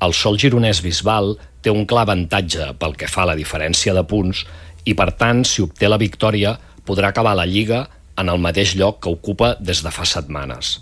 El 0.00 0.14
sol 0.16 0.38
gironès 0.40 0.78
Bisbal 0.80 1.34
té 1.60 1.72
un 1.72 1.84
clar 1.84 2.06
avantatge 2.06 2.70
pel 2.80 2.94
que 2.96 3.08
fa 3.10 3.26
a 3.26 3.30
la 3.32 3.36
diferència 3.36 3.92
de 3.92 4.04
punts 4.08 4.46
i, 4.88 4.94
per 4.96 5.10
tant, 5.20 5.42
si 5.44 5.60
obté 5.60 5.90
la 5.90 6.00
victòria, 6.00 6.54
podrà 6.88 7.10
acabar 7.12 7.34
la 7.36 7.44
Lliga 7.44 7.82
en 8.20 8.32
el 8.32 8.40
mateix 8.40 8.72
lloc 8.80 9.02
que 9.04 9.12
ocupa 9.12 9.54
des 9.60 9.82
de 9.84 9.92
fa 9.92 10.06
setmanes. 10.08 10.78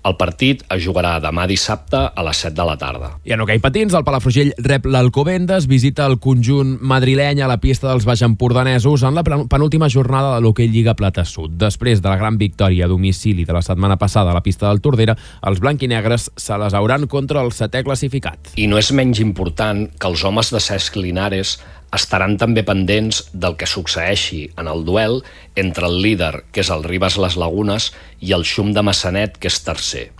El 0.00 0.14
partit 0.16 0.62
es 0.72 0.80
jugarà 0.80 1.18
demà 1.20 1.44
dissabte 1.48 1.98
a 2.08 2.22
les 2.24 2.38
7 2.40 2.54
de 2.56 2.64
la 2.64 2.76
tarda. 2.80 3.10
I 3.28 3.34
en 3.36 3.42
hoquei 3.44 3.60
patins, 3.60 3.92
el 3.92 4.04
Palafrugell 4.06 4.54
rep 4.64 4.86
l'Alcobendes, 4.88 5.66
visita 5.68 6.06
el 6.08 6.16
conjunt 6.24 6.78
madrileny 6.80 7.42
a 7.44 7.48
la 7.50 7.58
pista 7.60 7.90
dels 7.90 8.06
baixempordanesos 8.08 9.04
en 9.04 9.18
la 9.18 9.24
penúltima 9.24 9.90
jornada 9.92 10.32
de 10.34 10.40
l'hoquei 10.40 10.70
Lliga 10.72 10.94
Plata 10.96 11.26
Sud. 11.28 11.58
Després 11.60 12.00
de 12.00 12.08
la 12.08 12.16
gran 12.16 12.38
victòria 12.40 12.86
a 12.86 12.92
domicili 12.92 13.44
de 13.44 13.52
la 13.52 13.62
setmana 13.66 13.98
passada 14.00 14.32
a 14.32 14.38
la 14.38 14.44
pista 14.46 14.70
del 14.70 14.80
Tordera, 14.80 15.18
els 15.44 15.60
blanquinegres 15.60 16.30
se 16.36 16.58
les 16.64 16.74
hauran 16.74 17.04
contra 17.06 17.44
el 17.44 17.52
setè 17.52 17.84
classificat. 17.84 18.54
I 18.56 18.70
no 18.72 18.80
és 18.80 18.92
menys 18.96 19.20
important 19.20 19.84
que 20.00 20.08
els 20.08 20.24
homes 20.24 20.48
de 20.54 20.64
Cesc 20.64 20.96
Linares 20.96 21.58
estaran 21.94 22.36
també 22.38 22.62
pendents 22.66 23.24
del 23.32 23.56
que 23.58 23.68
succeeixi 23.68 24.44
en 24.60 24.70
el 24.70 24.84
duel 24.86 25.20
entre 25.56 25.88
el 25.90 26.00
líder, 26.02 26.44
que 26.52 26.62
és 26.62 26.70
el 26.70 26.84
Ribas 26.86 27.18
Les 27.18 27.36
Lagunes, 27.36 27.90
i 28.20 28.32
el 28.36 28.46
Xum 28.46 28.72
de 28.76 28.84
Massanet, 28.86 29.38
que 29.38 29.50
és 29.50 29.60
tercer. 29.66 30.10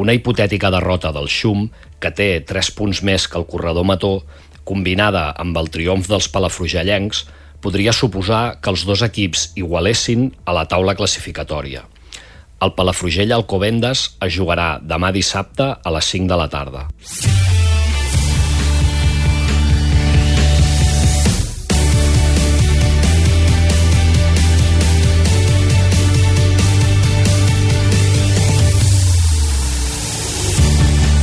Una 0.00 0.14
hipotètica 0.16 0.70
derrota 0.72 1.12
del 1.12 1.28
Xum, 1.28 1.68
que 2.00 2.10
té 2.10 2.40
3 2.48 2.72
punts 2.78 3.02
més 3.04 3.28
que 3.28 3.38
el 3.38 3.46
corredor 3.46 3.84
Mató, 3.84 4.22
combinada 4.64 5.30
amb 5.38 5.56
el 5.58 5.68
triomf 5.74 6.08
dels 6.08 6.30
palafrugellencs, 6.32 7.26
podria 7.62 7.94
suposar 7.94 8.58
que 8.60 8.72
els 8.72 8.86
dos 8.88 9.04
equips 9.06 9.52
igualessin 9.54 10.30
a 10.44 10.56
la 10.56 10.66
taula 10.70 10.96
classificatòria. 10.98 11.84
El 12.62 12.74
Palafrugell 12.78 13.34
Alcobendes 13.34 14.04
es 14.22 14.36
jugarà 14.36 14.76
demà 14.78 15.10
dissabte 15.14 15.72
a 15.74 15.94
les 15.96 16.14
5 16.14 16.30
de 16.30 16.38
la 16.38 16.48
tarda. 16.50 16.86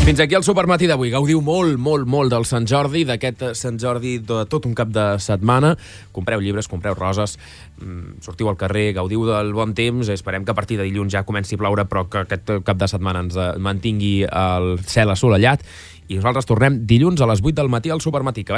Fins 0.09 0.23
aquí 0.23 0.33
el 0.33 0.41
supermatí 0.41 0.87
d'avui. 0.89 1.11
Gaudiu 1.13 1.37
molt, 1.45 1.75
molt, 1.77 2.07
molt 2.09 2.31
del 2.33 2.47
Sant 2.49 2.63
Jordi, 2.65 3.03
d'aquest 3.05 3.43
Sant 3.53 3.75
Jordi 3.77 4.15
de 4.25 4.39
tot 4.49 4.63
un 4.65 4.71
cap 4.73 4.89
de 4.89 5.03
setmana. 5.21 5.75
Compreu 6.15 6.41
llibres, 6.41 6.65
compreu 6.67 6.95
roses, 6.97 7.35
mm, 7.77 8.17
sortiu 8.25 8.49
al 8.49 8.57
carrer, 8.57 8.93
gaudiu 8.97 9.27
del 9.27 9.53
bon 9.53 9.75
temps. 9.77 10.09
Esperem 10.09 10.45
que 10.45 10.49
a 10.49 10.55
partir 10.55 10.79
de 10.79 10.89
dilluns 10.89 11.13
ja 11.13 11.21
comenci 11.23 11.53
a 11.53 11.59
ploure, 11.59 11.85
però 11.85 12.09
que 12.09 12.25
aquest 12.25 12.49
cap 12.65 12.77
de 12.77 12.87
setmana 12.87 13.19
ens 13.19 13.35
eh, 13.35 13.53
mantingui 13.59 14.23
el 14.23 14.79
cel 14.79 15.11
assolellat. 15.11 15.61
I 16.09 16.15
nosaltres 16.15 16.47
tornem 16.49 16.87
dilluns 16.87 17.21
a 17.21 17.27
les 17.27 17.39
8 17.39 17.53
del 17.53 17.69
matí 17.69 17.91
al 17.91 18.01
supermatí. 18.01 18.43
Que 18.43 18.53